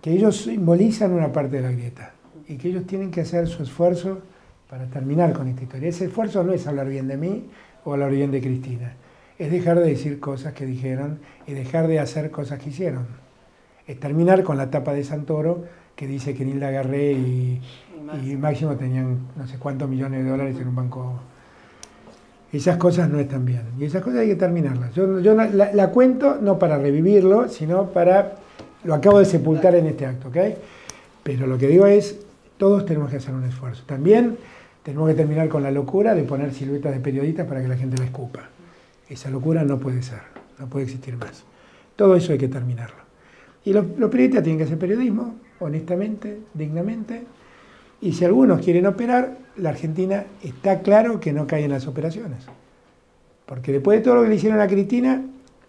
que 0.00 0.12
ellos 0.12 0.42
simbolizan 0.42 1.12
una 1.12 1.32
parte 1.32 1.56
de 1.56 1.62
la 1.62 1.72
grieta 1.72 2.14
y 2.46 2.56
que 2.56 2.68
ellos 2.68 2.86
tienen 2.86 3.10
que 3.10 3.22
hacer 3.22 3.46
su 3.48 3.62
esfuerzo 3.62 4.18
para 4.74 4.86
terminar 4.86 5.32
con 5.32 5.46
esta 5.46 5.62
historia. 5.62 5.88
Ese 5.88 6.06
esfuerzo 6.06 6.42
no 6.42 6.52
es 6.52 6.66
hablar 6.66 6.88
bien 6.88 7.06
de 7.06 7.16
mí 7.16 7.44
o 7.84 7.92
hablar 7.92 8.10
bien 8.10 8.32
de 8.32 8.40
Cristina, 8.40 8.94
es 9.38 9.52
dejar 9.52 9.78
de 9.78 9.86
decir 9.86 10.18
cosas 10.18 10.52
que 10.52 10.66
dijeron 10.66 11.20
y 11.46 11.52
dejar 11.52 11.86
de 11.86 12.00
hacer 12.00 12.32
cosas 12.32 12.58
que 12.58 12.70
hicieron. 12.70 13.06
es 13.86 14.00
terminar 14.00 14.42
con 14.42 14.56
la 14.56 14.72
tapa 14.72 14.92
de 14.92 15.04
Santoro 15.04 15.62
que 15.94 16.08
dice 16.08 16.34
que 16.34 16.44
Nilda 16.44 16.72
Garré 16.72 17.12
y, 17.12 17.62
y 18.24 18.34
Máximo 18.34 18.74
tenían 18.74 19.18
no 19.36 19.46
sé 19.46 19.60
cuántos 19.60 19.88
millones 19.88 20.24
de 20.24 20.30
dólares 20.30 20.56
en 20.60 20.66
un 20.66 20.74
banco. 20.74 21.20
Esas 22.52 22.76
cosas 22.76 23.08
no 23.08 23.20
están 23.20 23.44
bien 23.44 23.62
y 23.78 23.84
esas 23.84 24.02
cosas 24.02 24.20
hay 24.22 24.26
que 24.30 24.34
terminarlas. 24.34 24.92
Yo, 24.92 25.20
yo 25.20 25.34
la, 25.36 25.46
la, 25.46 25.90
cuento 25.90 26.38
no 26.40 26.58
para 26.58 26.78
revivirlo, 26.78 27.48
sino 27.48 27.90
para... 27.90 28.38
Lo 28.82 28.94
acabo 28.94 29.20
de 29.20 29.24
sepultar 29.24 29.76
en 29.76 29.86
este 29.86 30.04
acto, 30.04 30.30
¿ok? 30.30 30.36
Pero 31.22 31.46
lo 31.46 31.58
que 31.58 31.68
digo 31.68 31.86
es, 31.86 32.18
todos 32.56 32.84
tenemos 32.84 33.08
que 33.08 33.18
hacer 33.18 33.34
un 33.34 33.44
esfuerzo. 33.44 33.84
También 33.86 34.36
tenemos 34.84 35.08
que 35.08 35.14
terminar 35.14 35.48
con 35.48 35.62
la 35.62 35.70
locura 35.70 36.14
de 36.14 36.22
poner 36.24 36.52
siluetas 36.52 36.92
de 36.92 37.00
periodistas 37.00 37.46
para 37.46 37.62
que 37.62 37.68
la 37.68 37.76
gente 37.76 37.96
la 37.96 38.04
escupa. 38.04 38.50
Esa 39.08 39.30
locura 39.30 39.64
no 39.64 39.80
puede 39.80 40.02
ser, 40.02 40.20
no 40.58 40.68
puede 40.68 40.84
existir 40.84 41.16
más. 41.16 41.42
Todo 41.96 42.14
eso 42.14 42.32
hay 42.32 42.38
que 42.38 42.48
terminarlo. 42.48 43.02
Y 43.64 43.72
los, 43.72 43.86
periodistas 43.86 44.42
tienen 44.42 44.58
que 44.58 44.64
hacer 44.64 44.78
periodismo, 44.78 45.36
honestamente, 45.58 46.38
dignamente. 46.52 47.22
Y 48.02 48.12
si 48.12 48.26
algunos 48.26 48.60
quieren 48.60 48.86
operar, 48.86 49.38
la 49.56 49.70
Argentina 49.70 50.26
está 50.42 50.80
claro 50.80 51.18
que 51.18 51.32
no 51.32 51.46
cae 51.46 51.64
en 51.64 51.70
las 51.70 51.86
operaciones. 51.86 52.44
Porque 53.46 53.72
después 53.72 53.98
de 53.98 54.04
todo 54.04 54.16
lo 54.16 54.22
que 54.24 54.28
le 54.28 54.34
hicieron 54.34 54.60
a 54.60 54.68
Cristina, 54.68 55.22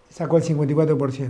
sacó 0.09 0.37
el 0.37 0.43
54%. 0.43 1.29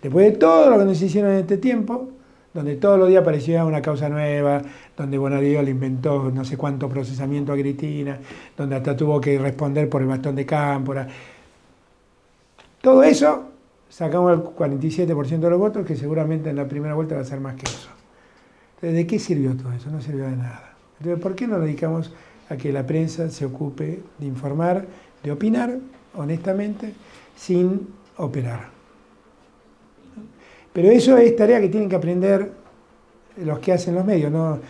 Después 0.00 0.32
de 0.32 0.38
todo 0.38 0.70
lo 0.70 0.78
que 0.78 0.84
nos 0.86 1.02
hicieron 1.02 1.32
en 1.32 1.40
este 1.40 1.58
tiempo, 1.58 2.08
donde 2.52 2.76
todos 2.76 2.98
los 2.98 3.08
días 3.08 3.22
aparecía 3.22 3.64
una 3.64 3.82
causa 3.82 4.08
nueva, 4.08 4.62
donde 4.96 5.18
Bonadío 5.18 5.62
le 5.62 5.70
inventó 5.70 6.30
no 6.30 6.44
sé 6.44 6.56
cuánto 6.56 6.88
procesamiento 6.88 7.52
a 7.52 7.56
Cristina, 7.56 8.18
donde 8.56 8.76
hasta 8.76 8.96
tuvo 8.96 9.20
que 9.20 9.38
responder 9.38 9.88
por 9.88 10.02
el 10.02 10.08
bastón 10.08 10.34
de 10.34 10.46
Cámpora. 10.46 11.06
Todo 12.80 13.02
eso 13.02 13.48
sacamos 13.88 14.32
el 14.32 14.40
47% 14.40 15.38
de 15.38 15.50
los 15.50 15.58
votos, 15.58 15.86
que 15.86 15.96
seguramente 15.96 16.50
en 16.50 16.56
la 16.56 16.66
primera 16.66 16.94
vuelta 16.94 17.14
va 17.16 17.22
a 17.22 17.24
ser 17.24 17.40
más 17.40 17.54
que 17.54 17.64
eso. 17.64 17.88
Entonces, 18.76 18.96
¿de 18.96 19.06
qué 19.06 19.18
sirvió 19.18 19.56
todo 19.56 19.72
eso? 19.72 19.90
No 19.90 20.00
sirvió 20.00 20.24
de 20.24 20.36
nada. 20.36 20.74
Entonces, 20.98 21.22
¿por 21.22 21.34
qué 21.34 21.46
no 21.46 21.58
dedicamos 21.58 22.12
a 22.48 22.56
que 22.56 22.72
la 22.72 22.86
prensa 22.86 23.28
se 23.28 23.44
ocupe 23.44 24.00
de 24.18 24.26
informar, 24.26 24.86
de 25.22 25.32
opinar 25.32 25.78
honestamente, 26.14 26.94
sin 27.36 27.88
operar? 28.16 28.77
Pero 30.72 30.90
eso 30.90 31.16
es 31.16 31.34
tarea 31.34 31.60
que 31.60 31.68
tienen 31.68 31.88
que 31.88 31.96
aprender 31.96 32.50
los 33.44 33.58
que 33.58 33.72
hacen 33.72 33.94
los 33.94 34.04
medios. 34.04 34.30
¿no? 34.30 34.60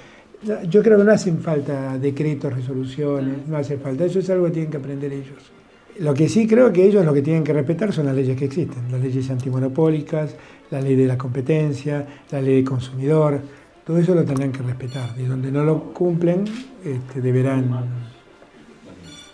Yo 0.68 0.82
creo 0.82 0.98
que 0.98 1.04
no 1.04 1.12
hacen 1.12 1.38
falta 1.38 1.98
decretos, 1.98 2.52
resoluciones, 2.52 3.46
no 3.46 3.56
hace 3.56 3.76
falta. 3.76 4.04
Eso 4.04 4.18
es 4.20 4.30
algo 4.30 4.46
que 4.46 4.52
tienen 4.52 4.70
que 4.70 4.76
aprender 4.76 5.12
ellos. 5.12 5.52
Lo 5.98 6.14
que 6.14 6.28
sí 6.28 6.46
creo 6.46 6.72
que 6.72 6.84
ellos 6.84 7.04
lo 7.04 7.12
que 7.12 7.22
tienen 7.22 7.42
que 7.42 7.52
respetar 7.52 7.92
son 7.92 8.06
las 8.06 8.14
leyes 8.14 8.36
que 8.36 8.44
existen, 8.44 8.90
las 8.90 9.00
leyes 9.00 9.28
antimonopólicas, 9.30 10.36
la 10.70 10.80
ley 10.80 10.94
de 10.94 11.06
la 11.06 11.18
competencia, 11.18 12.06
la 12.30 12.40
ley 12.40 12.56
de 12.56 12.64
consumidor, 12.64 13.40
todo 13.84 13.98
eso 13.98 14.14
lo 14.14 14.22
tendrán 14.24 14.52
que 14.52 14.62
respetar. 14.62 15.14
Y 15.18 15.22
donde 15.22 15.50
no 15.50 15.64
lo 15.64 15.94
cumplen, 15.94 16.44
este, 16.84 17.20
deberán, 17.20 17.86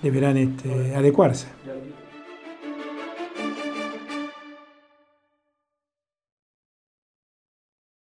deberán 0.00 0.36
este, 0.36 0.94
adecuarse. 0.94 1.48